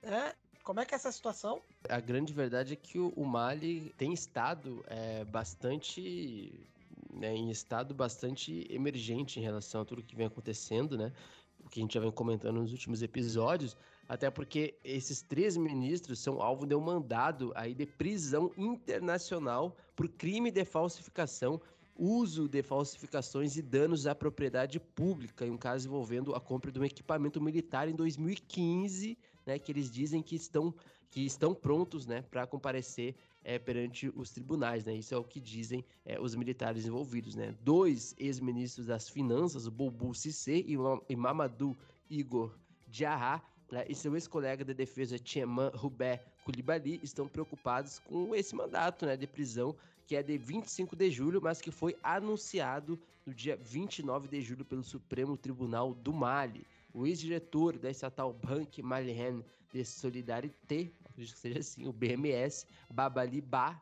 [0.01, 0.33] É?
[0.63, 1.61] Como é que é essa situação?
[1.89, 6.67] A grande verdade é que o, Mali tem estado é, bastante.
[7.13, 11.11] Né, em estado bastante emergente em relação a tudo que vem acontecendo, né?
[11.59, 13.75] O que a gente já vem comentando nos últimos episódios.
[14.11, 20.09] Até porque esses três ministros são alvo de um mandado aí de prisão internacional por
[20.09, 21.61] crime de falsificação,
[21.95, 26.77] uso de falsificações e danos à propriedade pública, em um caso envolvendo a compra de
[26.77, 30.75] um equipamento militar em 2015, né, que eles dizem que estão,
[31.09, 33.15] que estão prontos né, para comparecer
[33.45, 34.93] é, perante os tribunais, né?
[34.93, 37.55] Isso é o que dizem é, os militares envolvidos, né?
[37.61, 40.65] Dois ex-ministros das finanças, o Bobu Cissé
[41.07, 41.77] e Mamadou
[42.09, 42.53] Igor
[42.87, 49.05] Diarra, né, e seu ex-colega de defesa Tieman Rubé Koulibaly estão preocupados com esse mandato
[49.05, 49.75] né, de prisão
[50.05, 54.65] que é de 25 de julho, mas que foi anunciado no dia 29 de julho
[54.65, 56.65] pelo Supremo Tribunal do Mali.
[56.93, 63.39] O ex-diretor da estatal Banque Malienne de Solidarité, acredito que seja assim, o BMS, Babali
[63.39, 63.81] Ba,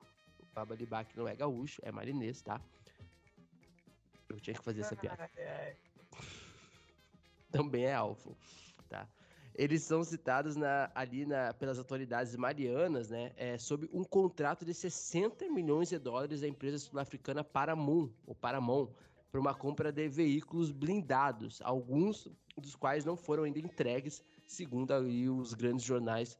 [0.54, 2.62] Babali Ba que não é gaúcho, é marinês, tá?
[4.30, 5.28] Eu tinha que fazer essa piada.
[7.52, 8.38] Também é alvo,
[8.88, 9.08] tá?
[9.60, 14.74] Eles são citados na, ali na, pelas autoridades marianas, né, é, sob um contrato de
[14.74, 18.88] 60 milhões de dólares da empresa sul-africana Paramount, ou Paramount,
[19.30, 25.54] para uma compra de veículos blindados, alguns dos quais não foram ainda entregues, segundo os
[25.54, 26.38] grandes jornais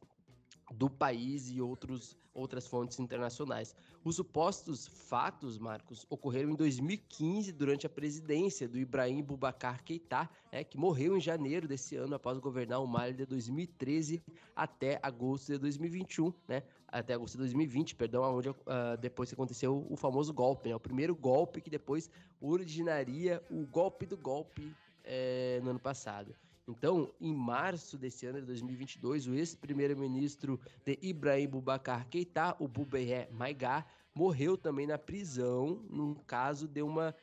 [0.72, 3.74] do país e outros, outras fontes internacionais.
[4.04, 10.64] Os supostos fatos, Marcos, ocorreram em 2015 durante a presidência do Ibrahim Boubacar Keïta, né,
[10.64, 14.22] que morreu em janeiro desse ano após governar o Mali de 2013
[14.54, 18.56] até agosto de 2021, né, até agosto de 2020, perdão, onde uh,
[19.00, 24.06] depois que aconteceu o famoso golpe, né, o primeiro golpe que depois originaria o golpe
[24.06, 24.74] do golpe
[25.04, 26.34] é, no ano passado.
[26.68, 33.28] Então, em março desse ano de 2022, o ex-primeiro-ministro de Ibrahim Boubacar Keïta, o Boubacar
[33.32, 37.14] Maïga, morreu também na prisão num caso de uma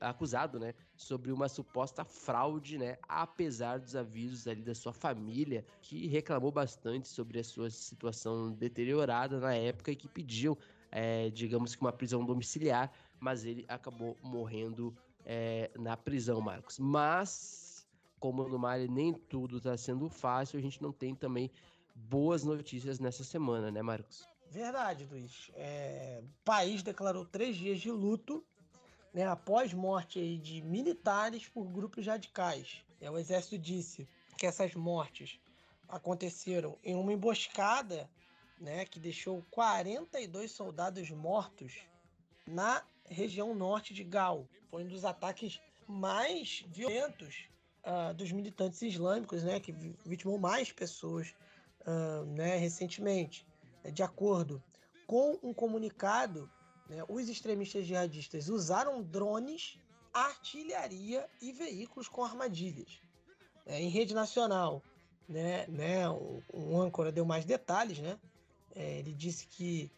[0.00, 6.06] acusado, né, sobre uma suposta fraude, né, apesar dos avisos ali da sua família, que
[6.06, 10.56] reclamou bastante sobre a sua situação deteriorada na época e que pediam,
[10.90, 16.78] é, digamos que uma prisão domiciliar, mas ele acabou morrendo é, na prisão, Marcos.
[16.78, 17.65] Mas,
[18.26, 21.48] como no Mali nem tudo está sendo fácil, a gente não tem também
[21.94, 24.28] boas notícias nessa semana, né, Marcos?
[24.50, 25.48] Verdade, Luiz.
[25.54, 28.44] É, o país declarou três dias de luto
[29.14, 32.82] né, após morte de militares por grupos radicais.
[33.00, 35.38] É, o exército disse que essas mortes
[35.88, 38.10] aconteceram em uma emboscada
[38.60, 41.74] né, que deixou 42 soldados mortos
[42.44, 44.48] na região norte de Gal.
[44.68, 47.46] Foi um dos ataques mais violentos
[47.86, 49.72] uh, dos militantes islâmicos, né, que
[50.04, 51.34] vitimou mais pessoas
[51.86, 53.46] uh, né, recentemente.
[53.92, 54.62] De acordo
[55.06, 56.50] com um comunicado,
[56.88, 59.78] né, os extremistas jihadistas usaram drones,
[60.12, 63.00] artilharia e veículos com armadilhas.
[63.66, 64.82] É, em rede nacional,
[65.28, 68.18] né, né, um, um âncora deu mais detalhes, né?
[68.74, 69.90] É, ele disse que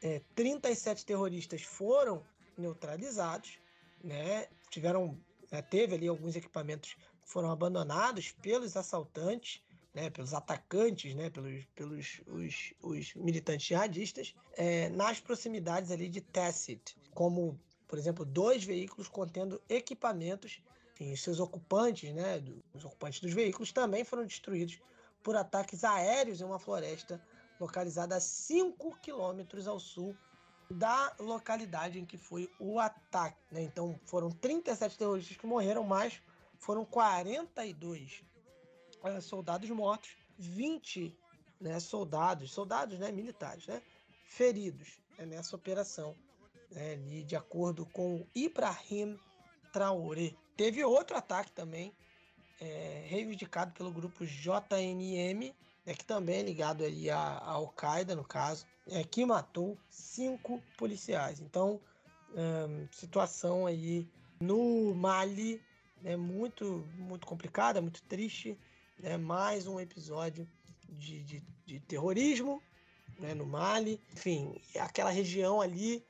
[0.00, 2.24] é, 37 terroristas foram
[2.56, 3.58] neutralizados,
[4.02, 4.48] né?
[4.70, 5.18] Tiveram,
[5.50, 9.62] né, teve ali alguns equipamentos foram abandonados pelos assaltantes,
[9.94, 16.20] né, pelos atacantes, né, pelos, pelos os, os militantes jihadistas, é, nas proximidades ali de
[16.20, 20.62] Tassit, como, por exemplo, dois veículos contendo equipamentos,
[20.94, 22.42] enfim, seus ocupantes, né,
[22.74, 24.78] os ocupantes dos veículos também foram destruídos
[25.22, 27.22] por ataques aéreos em uma floresta
[27.60, 30.16] localizada a 5 quilômetros ao sul
[30.68, 33.36] da localidade em que foi o ataque.
[33.50, 33.62] Né?
[33.62, 36.20] Então foram 37 terroristas que morreram, mas
[36.62, 38.22] foram 42
[39.02, 41.12] uh, soldados mortos, 20
[41.60, 43.82] né, soldados, soldados né, militares, né,
[44.24, 46.14] feridos né, nessa operação,
[46.70, 49.18] né, ali, de acordo com Ibrahim
[49.72, 50.34] Traoré.
[50.56, 51.92] Teve outro ataque também,
[52.60, 55.52] é, reivindicado pelo grupo JNM,
[55.84, 60.62] né, que também é ligado ali à, à Al-Qaeda, no caso, é, que matou cinco
[60.78, 61.40] policiais.
[61.40, 61.80] Então,
[62.30, 64.08] hum, situação aí
[64.40, 65.60] no Mali
[66.02, 68.58] né, muito, muito complicada, muito triste.
[68.98, 70.48] Né, mais um episódio
[70.88, 72.62] de, de, de terrorismo
[73.18, 74.00] né, no Mali.
[74.12, 76.04] Enfim, aquela região ali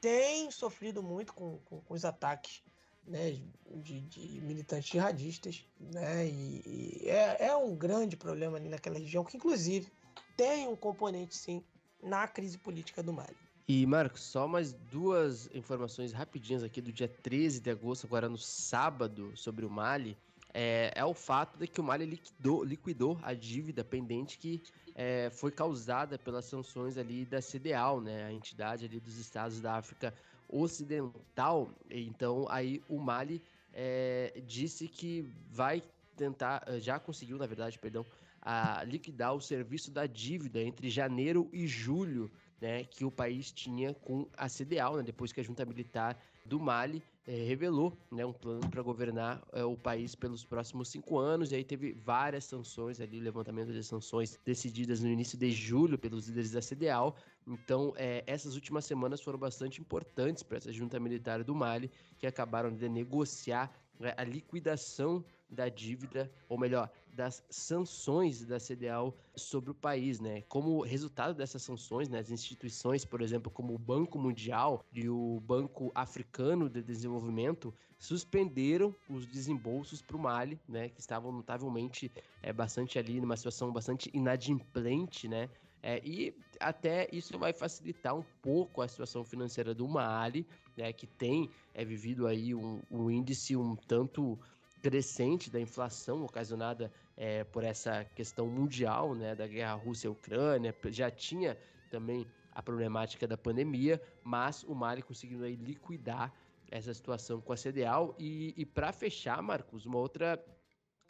[0.00, 2.62] tem sofrido muito com, com, com os ataques
[3.06, 3.38] né,
[3.76, 9.24] de, de, militantes jihadistas, né, e, e é, é, um grande problema ali naquela região,
[9.24, 9.90] que inclusive
[10.36, 11.64] tem um componente, sim,
[12.02, 13.36] na crise política do Mali.
[13.68, 18.38] E, Marcos, só mais duas informações rapidinhas aqui do dia 13 de agosto, agora no
[18.38, 20.16] sábado, sobre o Mali.
[20.52, 24.62] É, é o fato de que o Mali liquidou, liquidou a dívida pendente que
[24.94, 29.76] é, foi causada pelas sanções ali da CDAO, né, a entidade ali dos estados da
[29.76, 30.12] África
[30.48, 31.70] ocidental.
[31.90, 33.42] Então, aí o Mali
[33.72, 35.82] é, disse que vai
[36.16, 38.04] tentar, eh, já conseguiu, na verdade, perdão,
[38.40, 42.30] a liquidar o serviço da dívida entre janeiro e julho,
[42.62, 46.16] né, que o país tinha com a CDAO, né, depois que a junta militar
[46.46, 51.18] do Mali é, revelou né, um plano para governar é, o país pelos próximos cinco
[51.18, 55.98] anos, e aí teve várias sanções ali, levantamento de sanções decididas no início de julho
[55.98, 57.16] pelos líderes da CDAO.
[57.48, 62.28] Então, é, essas últimas semanas foram bastante importantes para essa junta militar do Mali, que
[62.28, 69.70] acabaram de negociar né, a liquidação da dívida, ou melhor, das sanções da CDAO sobre
[69.70, 70.42] o país, né?
[70.48, 75.40] Como resultado dessas sanções, né, as instituições, por exemplo, como o Banco Mundial e o
[75.40, 82.10] Banco Africano de Desenvolvimento suspenderam os desembolsos para o Mali, né, que estavam notavelmente
[82.42, 85.48] é, bastante ali numa situação bastante inadimplente, né?
[85.82, 91.06] É, e até isso vai facilitar um pouco a situação financeira do Mali, né, que
[91.06, 94.38] tem é, vivido aí um, um índice um tanto
[94.82, 101.56] crescente da inflação ocasionada é, por essa questão mundial, né, da guerra Rússia-Ucrânia, já tinha
[101.88, 106.34] também a problemática da pandemia, mas o Mali conseguiu aí liquidar
[106.70, 110.42] essa situação com a CDAO e, e para fechar, Marcos, uma outra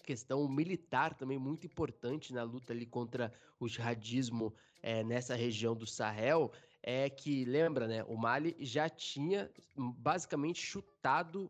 [0.03, 4.53] questão militar também muito importante na luta ali contra o jihadismo
[4.83, 6.51] é, nessa região do Sahel
[6.83, 11.49] é que, lembra, né, o Mali já tinha basicamente chutado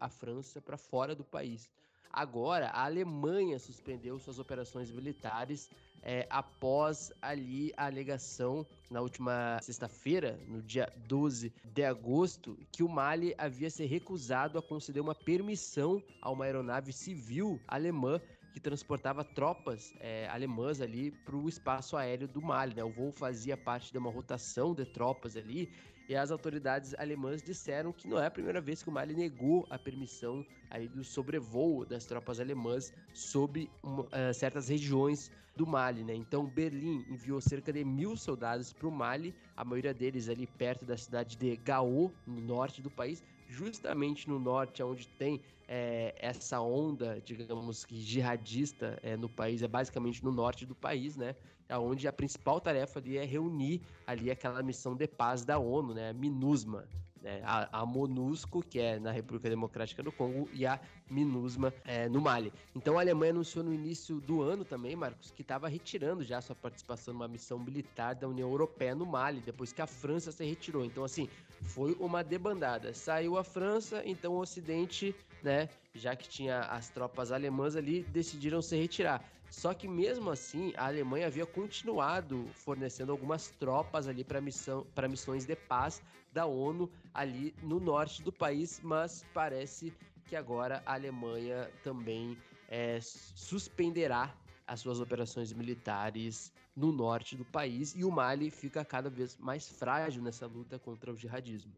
[0.00, 1.70] a França para fora do país.
[2.10, 5.70] Agora, a Alemanha suspendeu suas operações militares
[6.02, 12.88] é, após ali a alegação na última sexta-feira, no dia 12 de agosto, que o
[12.88, 18.20] Mali havia se recusado a conceder uma permissão a uma aeronave civil alemã
[18.52, 22.74] que transportava tropas é, alemãs ali para o espaço aéreo do Mali.
[22.74, 22.84] Né?
[22.84, 25.72] O voo fazia parte de uma rotação de tropas ali
[26.12, 29.66] e as autoridades alemãs disseram que não é a primeira vez que o Mali negou
[29.70, 36.14] a permissão aí do sobrevoo das tropas alemãs sobre uh, certas regiões do Mali, né?
[36.14, 40.84] Então Berlim enviou cerca de mil soldados para o Mali, a maioria deles ali perto
[40.84, 46.60] da cidade de Gao, no norte do país, justamente no norte, onde tem é, essa
[46.60, 51.36] onda, digamos que jihadista é, no país, é basicamente no norte do país, né?
[51.70, 56.10] Onde a principal tarefa ali é reunir ali aquela missão de paz da ONU, né?
[56.10, 56.86] A MINUSMA,
[57.22, 57.40] né?
[57.44, 62.20] A, a, MONUSCO, que é na República Democrática do Congo, e a MINUSMA é, no
[62.20, 62.52] Mali.
[62.74, 66.56] Então a Alemanha anunciou no início do ano também, Marcos, que estava retirando já sua
[66.56, 70.84] participação numa missão militar da União Europeia no Mali, depois que a França se retirou.
[70.84, 71.28] Então, assim,
[71.62, 72.92] foi uma debandada.
[72.92, 78.60] Saiu a França, então o Ocidente, né, já que tinha as tropas alemãs ali, decidiram
[78.60, 79.24] se retirar.
[79.52, 85.06] Só que mesmo assim, a Alemanha havia continuado fornecendo algumas tropas ali para missão, para
[85.06, 86.00] missões de paz
[86.32, 89.92] da ONU ali no norte do país, mas parece
[90.26, 92.34] que agora a Alemanha também
[92.66, 94.34] é, suspenderá
[94.66, 99.68] as suas operações militares no norte do país e o Mali fica cada vez mais
[99.68, 101.72] frágil nessa luta contra o jihadismo.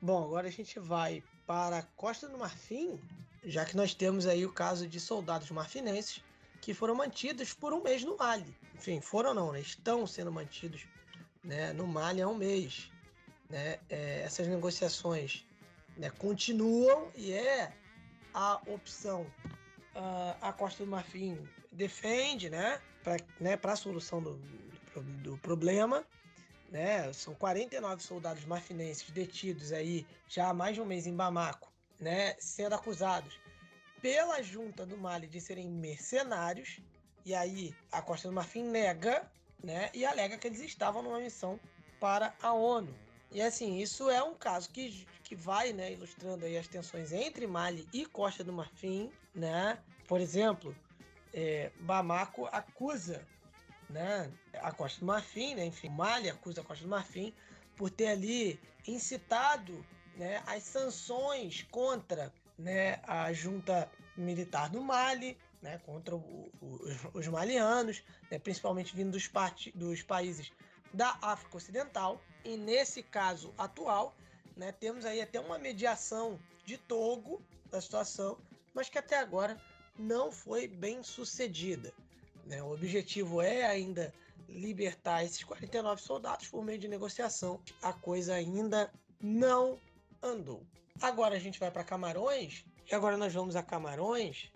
[0.00, 2.98] Bom, agora a gente vai para a Costa do Marfim,
[3.44, 6.22] já que nós temos aí o caso de soldados marfinenses
[6.60, 8.56] que foram mantidos por um mês no Mali.
[8.74, 9.60] Enfim, foram não, né?
[9.60, 10.86] estão sendo mantidos
[11.42, 12.90] né, no Mali há um mês.
[13.48, 13.78] Né?
[13.88, 15.46] É, essas negociações
[15.96, 17.72] né, continuam e é
[18.34, 19.22] a opção.
[19.94, 21.36] Uh, a Costa do Marfim
[21.72, 24.36] defende né, para né, a solução do,
[25.22, 26.04] do problema.
[26.70, 27.12] Né?
[27.12, 32.36] São 49 soldados marfinenses detidos aí já há mais de um mês em Bamako, né?
[32.38, 33.36] sendo acusados
[34.00, 36.80] pela junta do Mali de serem mercenários.
[37.24, 39.30] E aí a Costa do Marfim nega
[39.62, 39.90] né?
[39.94, 41.60] e alega que eles estavam numa missão
[41.98, 42.94] para a ONU.
[43.30, 47.46] E assim, isso é um caso que, que vai né, ilustrando aí as tensões entre
[47.46, 49.10] Mali e Costa do Marfim.
[49.34, 49.78] Né?
[50.08, 50.74] Por exemplo,
[51.32, 53.24] é, Bamako acusa
[53.88, 57.32] né, a Costa do Marfim, né, enfim, Mali acusa a Costa do Marfim
[57.76, 59.84] por ter ali incitado
[60.16, 66.80] né, as sanções contra né, a junta militar do Mali, né, contra o, o,
[67.14, 69.30] os malianos, né, principalmente vindo dos,
[69.74, 70.52] dos países
[70.92, 72.20] da África Ocidental.
[72.44, 74.14] E nesse caso atual,
[74.56, 78.38] né, temos aí até uma mediação de Togo da situação,
[78.74, 79.60] mas que até agora
[79.98, 81.92] não foi bem sucedida.
[82.46, 82.62] Né?
[82.62, 84.12] O objetivo é ainda
[84.48, 87.60] libertar esses 49 soldados por meio de negociação.
[87.82, 88.90] A coisa ainda
[89.20, 89.78] não
[90.22, 90.62] andou.
[91.00, 94.50] Agora a gente vai para Camarões, e agora nós vamos a Camarões,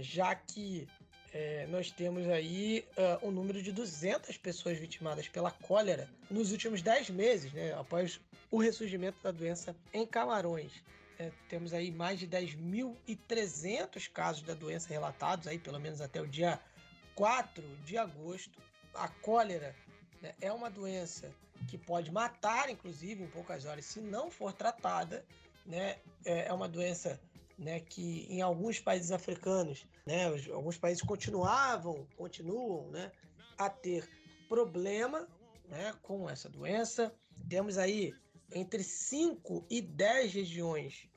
[0.00, 0.86] já que
[1.32, 2.84] é, nós temos aí
[3.22, 8.20] uh, um número de 200 pessoas vitimadas pela cólera nos últimos 10 meses, né, após
[8.50, 10.72] o ressurgimento da doença em Camarões.
[11.18, 16.26] É, temos aí mais de 10.300 casos da doença relatados, aí pelo menos até o
[16.26, 16.60] dia
[17.14, 18.62] 4 de agosto.
[18.94, 19.74] A cólera
[20.22, 21.30] né, é uma doença
[21.68, 25.24] que pode matar, inclusive, em poucas horas, se não for tratada.
[25.68, 25.98] Né?
[26.24, 27.20] É, é uma doença
[27.58, 33.12] né, que em alguns países africanos, né, alguns países continuavam, continuam né,
[33.58, 34.08] a ter
[34.48, 35.28] problema
[35.68, 37.12] né, com essa doença.
[37.48, 38.14] Temos aí
[38.52, 41.08] entre 5 e 10 regiões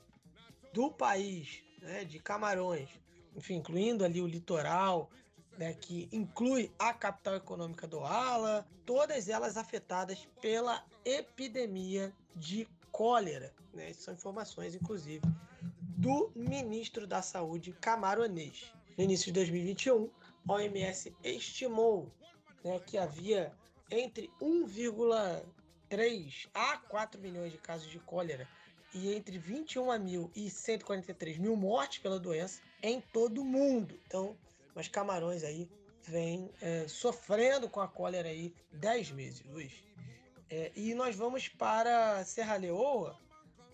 [0.72, 2.90] do país, né, de Camarões,
[3.34, 5.10] enfim, incluindo ali o litoral,
[5.56, 13.54] né, que inclui a capital econômica do Ala, todas elas afetadas pela epidemia de cólera.
[13.72, 13.92] Né?
[13.92, 15.22] São informações, inclusive,
[15.96, 18.72] do ministro da Saúde camaronês.
[18.96, 20.10] No início de 2021,
[20.48, 22.10] a OMS estimou
[22.64, 23.52] né, que havia
[23.90, 28.48] entre 1,3 a 4 milhões de casos de cólera
[28.94, 33.98] e entre 21 mil e 143 mil mortes pela doença em todo o mundo.
[34.06, 34.36] Então,
[34.74, 35.68] mas Camarões aí
[36.02, 39.72] vem é, sofrendo com a cólera aí 10 meses, Luiz.
[40.50, 43.18] É, e nós vamos para Serra Leoa,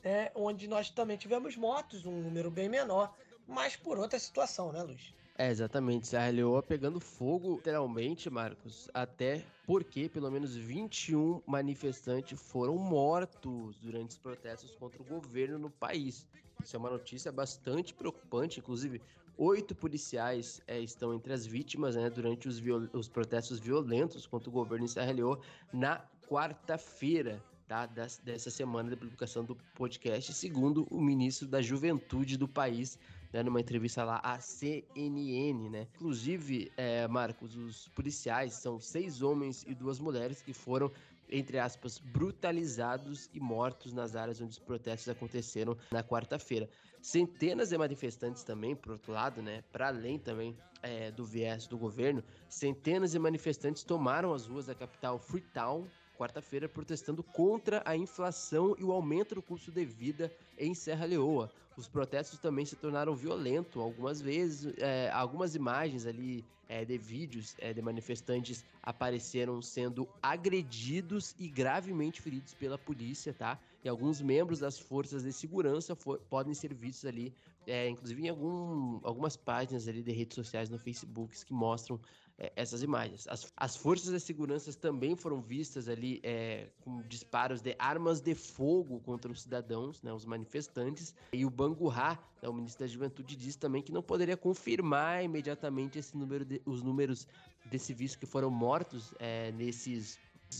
[0.02, 3.14] é, onde nós também tivemos mortos, um número bem menor,
[3.46, 5.12] mas por outra situação, né, Luiz?
[5.36, 6.08] É, exatamente.
[6.08, 14.10] Serra Leoa pegando fogo, literalmente, Marcos, até porque pelo menos 21 manifestantes foram mortos durante
[14.10, 16.26] os protestos contra o governo no país.
[16.60, 19.00] Isso é uma notícia bastante preocupante, inclusive
[19.36, 22.60] oito policiais é, estão entre as vítimas né, durante os,
[22.92, 25.38] os, protestos violentos contra o governo em Serra Leoa
[25.72, 32.48] na quarta-feira tá, dessa semana da publicação do podcast, segundo o ministro da Juventude do
[32.48, 32.98] país,
[33.30, 35.86] né, numa entrevista lá à CNN, né?
[35.96, 40.90] Inclusive, é, Marcos, os policiais são seis homens e duas mulheres que foram
[41.30, 46.70] entre aspas, brutalizados e mortos nas áreas onde os protestos aconteceram na quarta-feira.
[47.02, 51.76] Centenas de manifestantes também, por outro lado, né, para além também é, do viés do
[51.76, 55.86] governo, centenas de manifestantes tomaram as ruas da capital Freetown
[56.18, 61.48] quarta-feira protestando contra a inflação e o aumento do custo de vida em Serra Leoa.
[61.76, 64.74] Os protestos também se tornaram violentos algumas vezes.
[64.78, 72.20] É, algumas imagens ali é, de vídeos é, de manifestantes apareceram sendo agredidos e gravemente
[72.20, 73.56] feridos pela polícia, tá?
[73.84, 77.32] E alguns membros das forças de segurança for, podem ser vistos ali,
[77.64, 82.00] é, inclusive em algum, algumas páginas ali de redes sociais no Facebook que mostram
[82.38, 83.26] é, essas imagens.
[83.28, 88.34] As, as forças de segurança também foram vistas ali é, com disparos de armas de
[88.34, 91.14] fogo contra os cidadãos, né, os manifestantes.
[91.32, 95.98] E o Bangurra, né, o ministro da Juventude, disse também que não poderia confirmar imediatamente
[95.98, 97.26] esse número de, os números
[97.66, 100.18] de civis que foram mortos é, nesses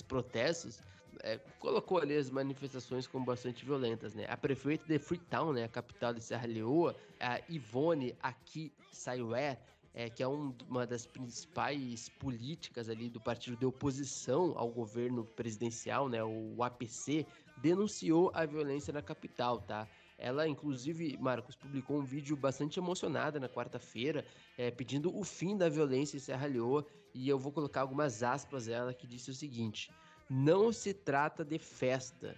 [0.09, 0.81] protestos.
[1.21, 4.25] É, colocou ali as manifestações como bastante violentas, né?
[4.29, 9.59] A prefeita de Freetown, né, a capital de Serra Leoa, a Ivone Aki Sayué,
[9.99, 15.25] é, que é um, uma das principais políticas ali do partido de oposição ao governo
[15.25, 19.89] presidencial, né, o APC, denunciou a violência na capital, tá?
[20.17, 24.25] Ela, inclusive, Marcos, publicou um vídeo bastante emocionada na quarta-feira,
[24.57, 28.67] é, pedindo o fim da violência em Serra Leoa, e eu vou colocar algumas aspas
[28.67, 29.91] dela que disse o seguinte:
[30.31, 32.37] Não se trata de festa,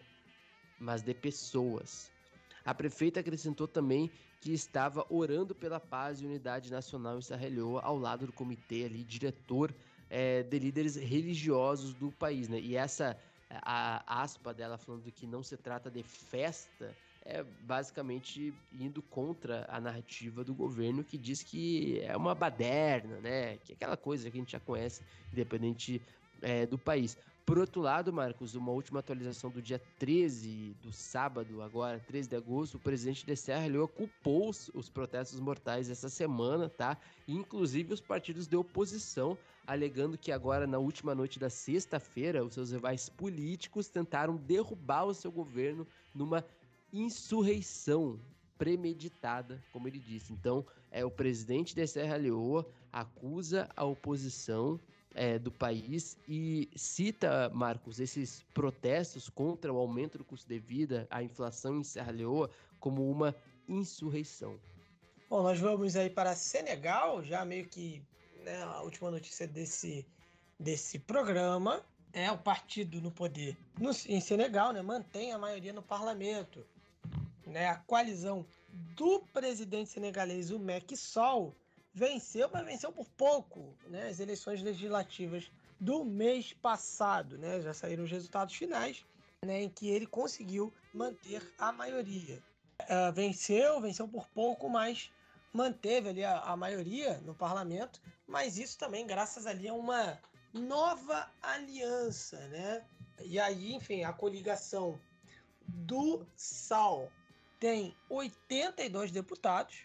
[0.79, 2.11] mas de pessoas.
[2.65, 4.11] A prefeita acrescentou também
[4.41, 9.05] que estava orando pela paz e unidade nacional em Sarrelhoa, ao lado do comitê ali,
[9.05, 9.75] diretor
[10.09, 12.59] é, de líderes religiosos do país, né?
[12.59, 13.17] E essa
[13.63, 19.81] a aspa dela falando que não se trata de festa é basicamente indo contra a
[19.81, 23.57] narrativa do governo que diz que é uma baderna, né?
[23.59, 25.03] Que é aquela coisa que a gente já conhece,
[25.33, 26.01] independente
[26.41, 27.19] é, do país.
[27.45, 32.37] Por outro lado, Marcos, uma última atualização do dia 13, do sábado, agora, 13 de
[32.37, 36.97] agosto, o presidente de Serra Leoa culpou os protestos mortais essa semana, tá?
[37.27, 39.37] Inclusive os partidos de oposição,
[39.67, 45.15] alegando que agora, na última noite da sexta-feira, os seus rivais políticos tentaram derrubar o
[45.15, 46.45] seu governo numa
[46.93, 48.21] insurreição
[48.57, 50.33] premeditada, como ele disse.
[50.33, 54.79] Então, é o presidente de Serra Leoa acusa a oposição
[55.15, 61.07] é, do país e cita, Marcos, esses protestos contra o aumento do custo de vida,
[61.11, 63.35] a inflação em Serra Leoa, como uma
[63.69, 64.59] insurreição.
[65.29, 68.03] Bom, nós vamos aí para Senegal, já meio que
[68.45, 70.07] né, a última notícia desse,
[70.59, 75.83] desse programa é o partido no poder no, em Senegal, né, mantém a maioria no
[75.83, 76.67] parlamento.
[77.47, 78.47] Né, a coalizão
[78.97, 81.55] do presidente senegalês, o Macky Sall,
[81.93, 84.09] venceu, mas venceu por pouco, né?
[84.09, 87.61] As eleições legislativas do mês passado, né?
[87.61, 89.05] Já saíram os resultados finais,
[89.43, 89.63] né?
[89.63, 92.43] Em que ele conseguiu manter a maioria.
[92.83, 95.11] Uh, venceu, venceu por pouco, mas
[95.53, 100.19] manteve ali a, a, maioria no parlamento, mas isso também graças ali a uma
[100.53, 102.85] nova aliança, né?
[103.23, 104.99] E aí, enfim, a coligação
[105.67, 107.11] do SAL
[107.59, 109.83] tem 82 deputados,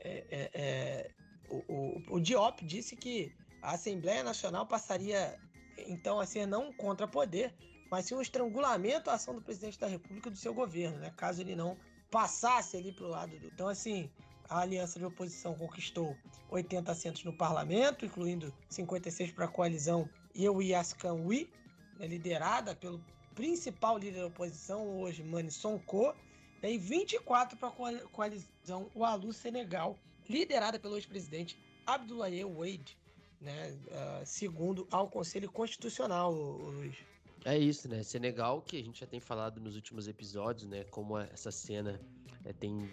[0.00, 1.10] é, é, é,
[1.48, 5.38] o, o, o Diop disse que a Assembleia Nacional passaria
[5.78, 7.54] então a ser não contra poder,
[7.90, 11.12] mas sim um estrangulamento à ação do presidente da República do seu governo, né?
[11.16, 11.76] Caso ele não
[12.10, 13.46] passasse ali para o lado do.
[13.46, 14.10] Então, assim,
[14.48, 16.16] a aliança de oposição conquistou
[16.50, 21.50] 80 assentos no parlamento, incluindo 56 para a coalizão Yaskanwi,
[21.98, 23.02] né, liderada pelo
[23.34, 26.14] principal líder da oposição hoje, Mani Sonko,
[26.62, 29.98] né, e 24 para a coalizão Walu Senegal,
[30.28, 32.96] liderada pelo ex-presidente Abdoulaye Wade,
[33.40, 36.96] né, uh, segundo ao Conselho Constitucional, Luiz.
[37.44, 38.02] É isso, né?
[38.02, 40.84] Senegal, que a gente já tem falado nos últimos episódios, né?
[40.84, 42.00] Como essa cena
[42.42, 42.90] é, tem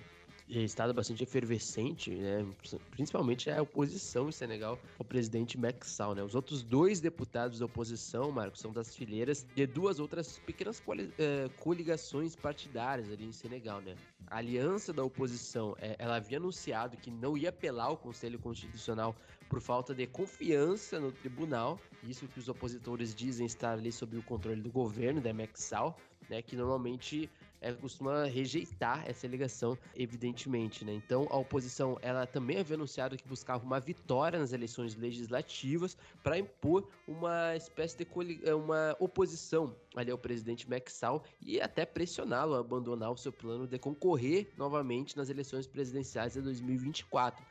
[0.60, 2.46] estado bastante efervescente, né?
[2.92, 6.16] principalmente a oposição em Senegal ao presidente Macky Sall.
[6.16, 6.24] Né?
[6.24, 10.82] Os outros dois deputados da oposição, Marcos, são das fileiras de duas outras pequenas
[11.18, 13.80] eh, coligações partidárias ali em Senegal.
[13.82, 13.96] Né?
[14.28, 19.16] A aliança da oposição, eh, ela havia anunciado que não ia apelar ao Conselho Constitucional
[19.48, 24.24] por falta de confiança no tribunal, isso que os opositores dizem estar ali sob o
[24.24, 25.98] controle do governo, da Macky Sall,
[26.30, 27.30] né, que normalmente
[27.62, 30.94] é, costuma rejeitar essa ligação, evidentemente, né?
[30.94, 36.40] Então, a oposição, ela também havia anunciado que buscava uma vitória nas eleições legislativas para
[36.40, 38.08] impor uma espécie de
[38.44, 43.68] é, uma oposição ali ao presidente Sall e até pressioná-lo a abandonar o seu plano
[43.68, 47.46] de concorrer novamente nas eleições presidenciais de 2024.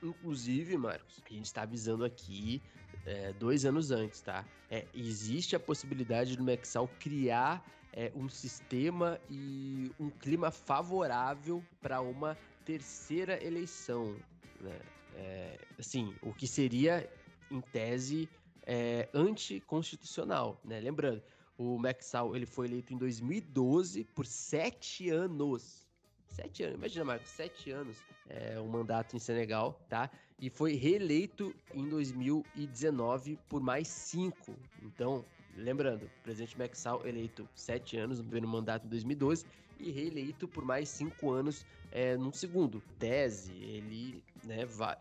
[0.00, 2.62] Inclusive, Marcos, a gente está avisando aqui
[3.04, 4.44] é, dois anos antes, tá?
[4.70, 12.00] É, existe a possibilidade do Maxal criar é, um sistema e um clima favorável para
[12.00, 14.16] uma terceira eleição.
[14.60, 14.78] Né?
[15.14, 17.10] É, assim, o que seria,
[17.50, 18.28] em tese,
[18.66, 20.60] é, anticonstitucional.
[20.64, 20.80] Né?
[20.80, 21.22] Lembrando,
[21.56, 25.86] o Maxal ele foi eleito em 2012 por sete anos.
[26.28, 27.96] Sete anos, imagina, Marcos, sete anos
[28.28, 30.10] é, um mandato em Senegal, tá?
[30.38, 34.56] E foi reeleito em 2019 por mais cinco.
[34.82, 35.24] Então,
[35.58, 39.44] Lembrando, o presidente Maxal eleito sete anos no primeiro mandato em 2012
[39.80, 42.82] e reeleito por mais cinco anos é, no segundo.
[42.98, 44.96] Tese, ele né, vai,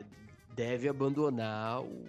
[0.56, 2.06] deve abandonar o,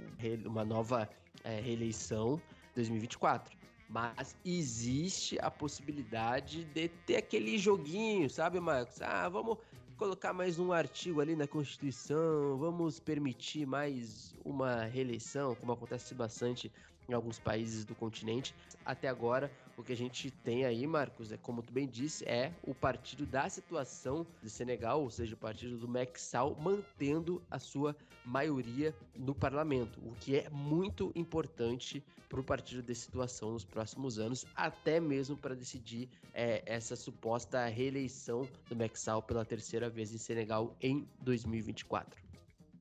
[0.47, 1.09] uma nova
[1.45, 2.41] é, reeleição
[2.73, 3.57] em 2024.
[3.89, 9.01] Mas existe a possibilidade de ter aquele joguinho, sabe, Marcos?
[9.01, 9.57] Ah, vamos
[9.97, 16.71] colocar mais um artigo ali na Constituição, vamos permitir mais uma reeleição, como acontece bastante
[17.09, 18.55] em alguns países do continente.
[18.85, 22.53] Até agora, o que a gente tem aí, Marcos, é como tu bem disse, é
[22.63, 26.21] o partido da situação de Senegal, ou seja, o partido do Macky
[26.59, 32.95] mantendo a sua maioria no parlamento, o que é muito importante para o partido de
[32.95, 39.47] situação nos próximos anos, até mesmo para decidir é, essa suposta reeleição do Macky pela
[39.47, 42.28] terceira vez em Senegal em 2024.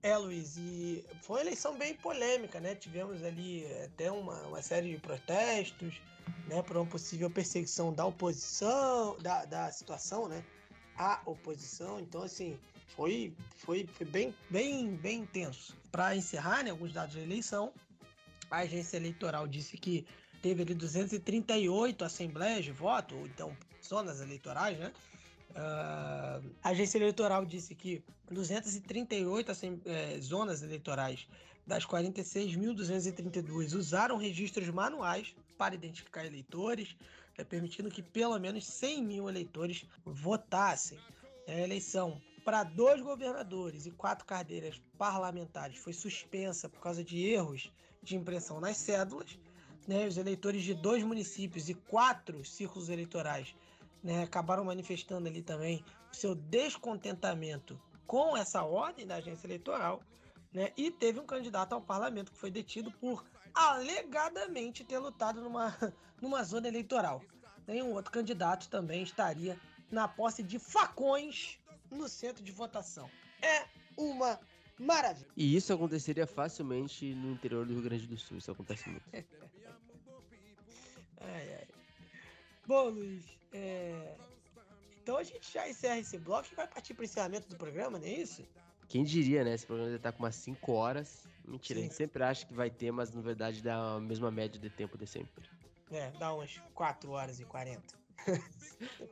[0.08, 2.76] É, Luiz, e foi uma eleição bem polêmica, né?
[2.76, 6.02] Tivemos ali até uma, uma série de protestos,
[6.48, 10.46] né, por uma possível perseguição da oposição, da, da situação, né?
[10.96, 12.00] A oposição.
[12.00, 12.58] Então, assim,
[12.96, 15.76] foi, foi, foi bem, bem, bem intenso.
[15.92, 17.74] Para encerrar, né, alguns dados da eleição,
[18.50, 20.08] a agência eleitoral disse que
[20.42, 23.54] teve ali 238 assembleias de voto, ou então
[23.84, 24.94] zonas eleitorais, né?
[25.58, 31.28] Uh, a agência eleitoral disse que 238 assim, é, zonas eleitorais
[31.66, 36.96] das 46.232 usaram registros manuais para identificar eleitores,
[37.36, 41.00] é, permitindo que pelo menos 100 mil eleitores votassem.
[41.48, 47.72] A eleição para dois governadores e quatro cadeiras parlamentares foi suspensa por causa de erros
[48.04, 49.40] de impressão nas cédulas.
[49.88, 50.06] Né?
[50.06, 53.56] Os eleitores de dois municípios e quatro círculos eleitorais
[54.04, 60.02] né, acabaram manifestando ali também o seu descontentamento com essa ordem da agência eleitoral,
[60.54, 65.76] né, e teve um candidato ao parlamento que foi detido por alegadamente ter lutado numa,
[66.22, 67.22] numa zona eleitoral.
[67.68, 69.60] Nenhum outro candidato também estaria
[69.92, 71.60] na posse de facões
[71.92, 73.10] no centro de votação.
[73.42, 73.66] É
[73.98, 74.40] uma
[74.80, 75.28] maravilha.
[75.36, 78.38] E isso aconteceria facilmente no interior do Rio Grande do Sul.
[78.38, 79.04] Isso acontece muito.
[81.20, 81.68] ai, ai.
[82.66, 84.16] Bom, Luiz, é...
[85.02, 87.98] então a gente já encerra esse bloco e vai partir para o encerramento do programa,
[87.98, 88.44] não é isso?
[88.88, 89.54] Quem diria, né?
[89.54, 91.28] Esse programa já tá com umas 5 horas.
[91.46, 91.86] Mentira, Sim.
[91.86, 94.70] a gente sempre acha que vai ter, mas na verdade dá a mesma média de
[94.70, 95.50] tempo de sempre.
[95.92, 97.82] É, dá umas 4 horas e 40.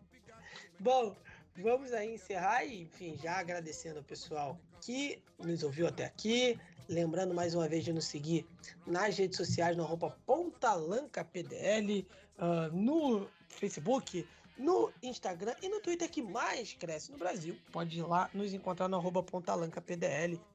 [0.80, 1.15] Bom,
[1.57, 6.59] vamos aí encerrar e, enfim, já agradecendo ao pessoal que nos ouviu até aqui.
[6.88, 8.45] Lembrando mais uma vez de nos seguir
[8.85, 10.15] nas redes sociais no arroba
[11.33, 12.07] PDL,
[12.38, 14.27] uh, no Facebook,
[14.58, 17.58] no Instagram e no Twitter que mais cresce no Brasil.
[17.72, 19.25] Pode ir lá nos encontrar no arroba.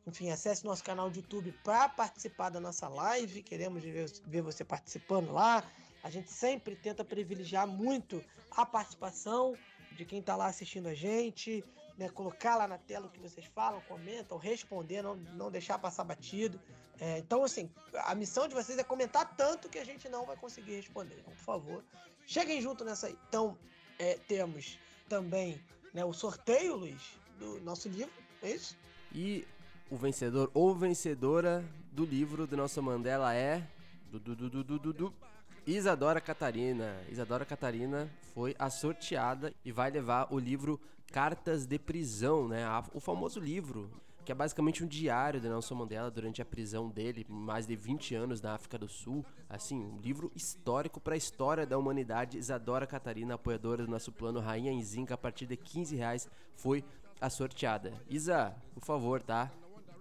[0.07, 3.43] Enfim, acesse nosso canal de YouTube para participar da nossa live.
[3.43, 5.63] Queremos ver, ver você participando lá.
[6.03, 9.55] A gente sempre tenta privilegiar muito a participação
[9.93, 11.63] de quem está lá assistindo a gente,
[11.99, 12.09] né?
[12.09, 16.59] colocar lá na tela o que vocês falam, comentam, responder, não, não deixar passar batido.
[16.99, 17.71] É, então, assim,
[18.05, 21.19] a missão de vocês é comentar tanto que a gente não vai conseguir responder.
[21.19, 21.85] Então, por favor,
[22.31, 23.19] cheguem junto nessa aí.
[23.29, 23.59] Então,
[23.99, 24.79] é, temos
[25.09, 25.61] também
[25.93, 28.77] né, o sorteio, Luiz, do nosso livro, é isso?
[29.13, 29.45] E
[29.91, 33.67] o vencedor ou vencedora do livro do nosso Mandela é.
[34.11, 35.15] Du, du, du, du, du, du,
[35.67, 37.01] Isadora Catarina.
[37.09, 40.81] Isadora Catarina foi a sorteada e vai levar o livro
[41.13, 42.65] Cartas de Prisão, né?
[42.95, 43.91] O famoso livro
[44.31, 48.15] que é basicamente um diário de Nelson Mandela durante a prisão dele, mais de 20
[48.15, 49.27] anos na África do Sul.
[49.49, 52.39] Assim, um livro histórico para a história da humanidade.
[52.39, 56.85] Isadora Catarina, apoiadora do nosso plano Rainha em Zinca, a partir de 15 reais, foi
[57.21, 57.93] a sorteada.
[58.09, 59.51] Isa, por favor, tá?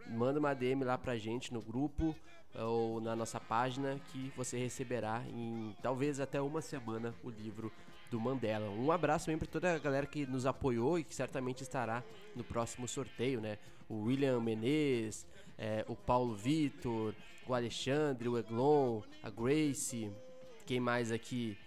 [0.07, 2.15] Manda uma DM lá pra gente no grupo
[2.53, 7.71] ou na nossa página que você receberá em talvez até uma semana o livro
[8.11, 8.69] do Mandela.
[8.69, 12.03] Um abraço também para toda a galera que nos apoiou e que certamente estará
[12.35, 13.57] no próximo sorteio, né?
[13.89, 15.25] O William Menezes,
[15.57, 17.13] é, o Paulo Vitor,
[17.47, 20.09] o Alexandre, o Eglon, a Grace,
[20.65, 21.57] quem mais aqui?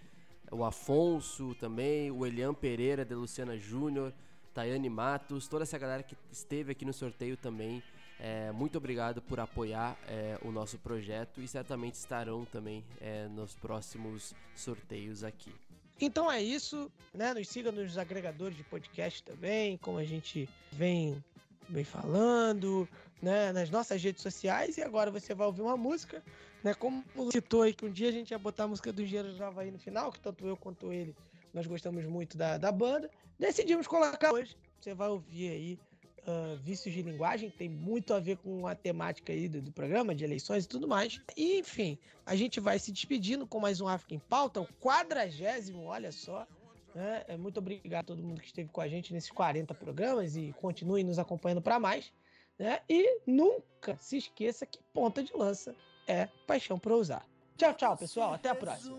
[0.50, 4.12] O Afonso também, o Elian Pereira, de Luciana Júnior,
[4.54, 7.82] Tayane Matos, toda essa galera que esteve aqui no sorteio também.
[8.20, 13.56] É, muito obrigado por apoiar é, o nosso projeto e certamente estarão também é, nos
[13.56, 15.52] próximos sorteios aqui.
[16.00, 17.34] Então é isso, né?
[17.34, 21.22] Nos siga nos agregadores de podcast também, como a gente vem,
[21.68, 22.88] vem falando,
[23.20, 23.52] né?
[23.52, 24.76] Nas nossas redes sociais.
[24.76, 26.22] E agora você vai ouvir uma música,
[26.62, 26.74] né?
[26.74, 29.44] Como citou aí que um dia a gente ia botar a música do Engenheiro do
[29.44, 31.14] Havaí no final, que tanto eu quanto ele
[31.52, 33.10] nós gostamos muito da, da banda.
[33.38, 34.56] Decidimos colocar hoje.
[34.80, 35.78] Você vai ouvir aí
[36.26, 40.14] uh, vícios de linguagem, tem muito a ver com a temática aí do, do, programa,
[40.14, 41.20] de eleições e tudo mais.
[41.36, 45.84] E, enfim, a gente vai se despedindo com mais um África em Pauta, o quadragésimo,
[45.84, 46.46] olha só.
[46.94, 47.24] Né?
[47.38, 51.02] Muito obrigado a todo mundo que esteve com a gente nesses 40 programas e continue
[51.04, 52.12] nos acompanhando para mais.
[52.58, 52.80] Né?
[52.88, 55.74] E nunca se esqueça que ponta de lança
[56.06, 57.26] é paixão para usar.
[57.56, 58.34] Tchau, tchau, pessoal.
[58.34, 58.96] Até a próxima.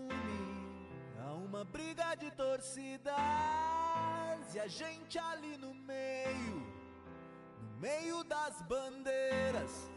[1.44, 3.14] uma briga de torcidas
[4.54, 6.74] e a gente ali no meio
[7.84, 9.90] meio das bandeiras.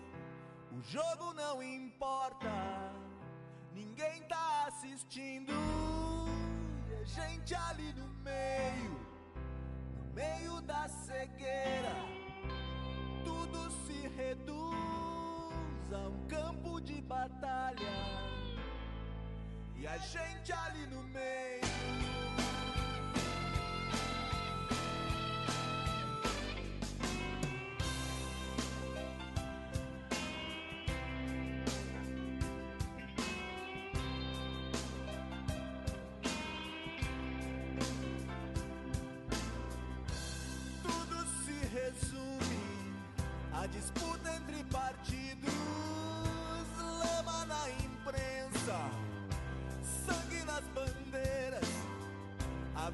[0.72, 2.51] O jogo não importa,
[3.74, 5.53] ninguém tá assistindo.
[7.08, 9.00] Gente ali no meio,
[9.95, 11.95] no meio da cegueira,
[13.24, 17.94] tudo se reduz a um campo de batalha.
[19.77, 22.26] E a gente ali no meio.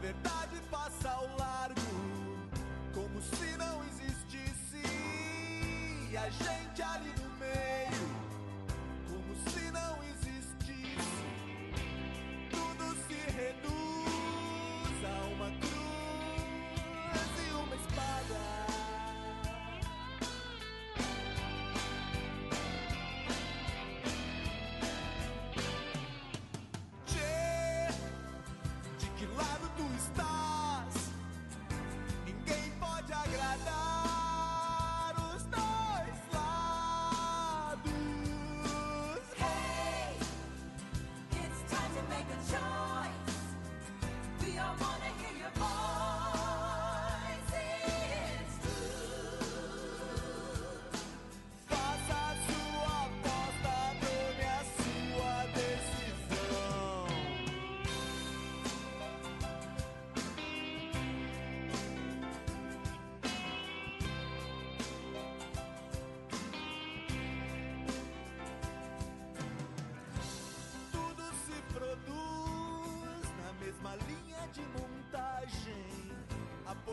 [0.03, 1.79] Verdade passa ao largo,
[2.93, 4.83] como se não existisse.
[6.11, 6.62] E a gente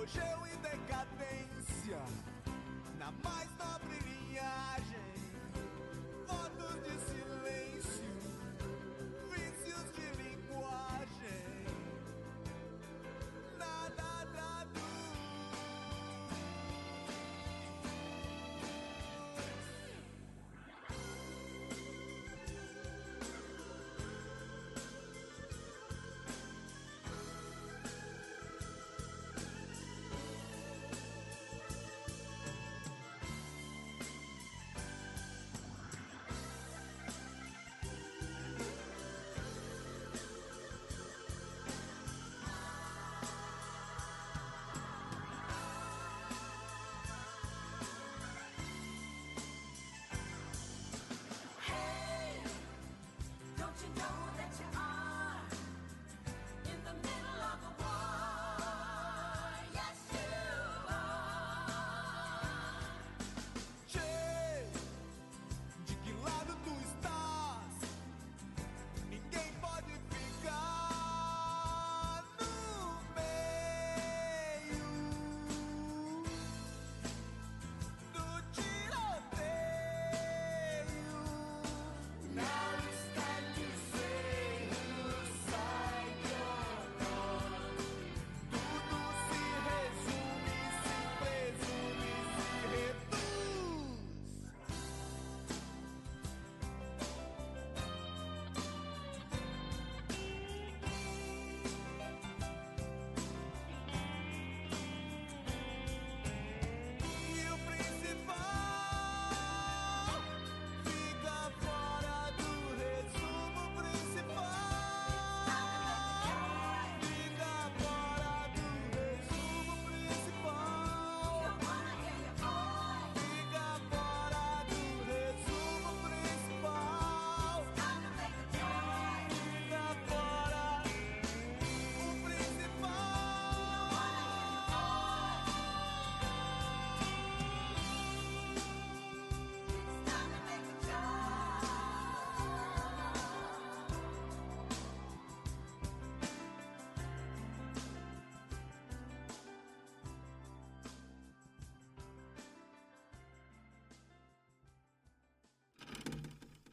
[0.07, 0.40] projet
[53.83, 54.20] you don't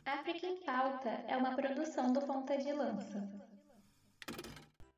[0.07, 3.36] África em Pauta é uma produção do Ponta de Lança.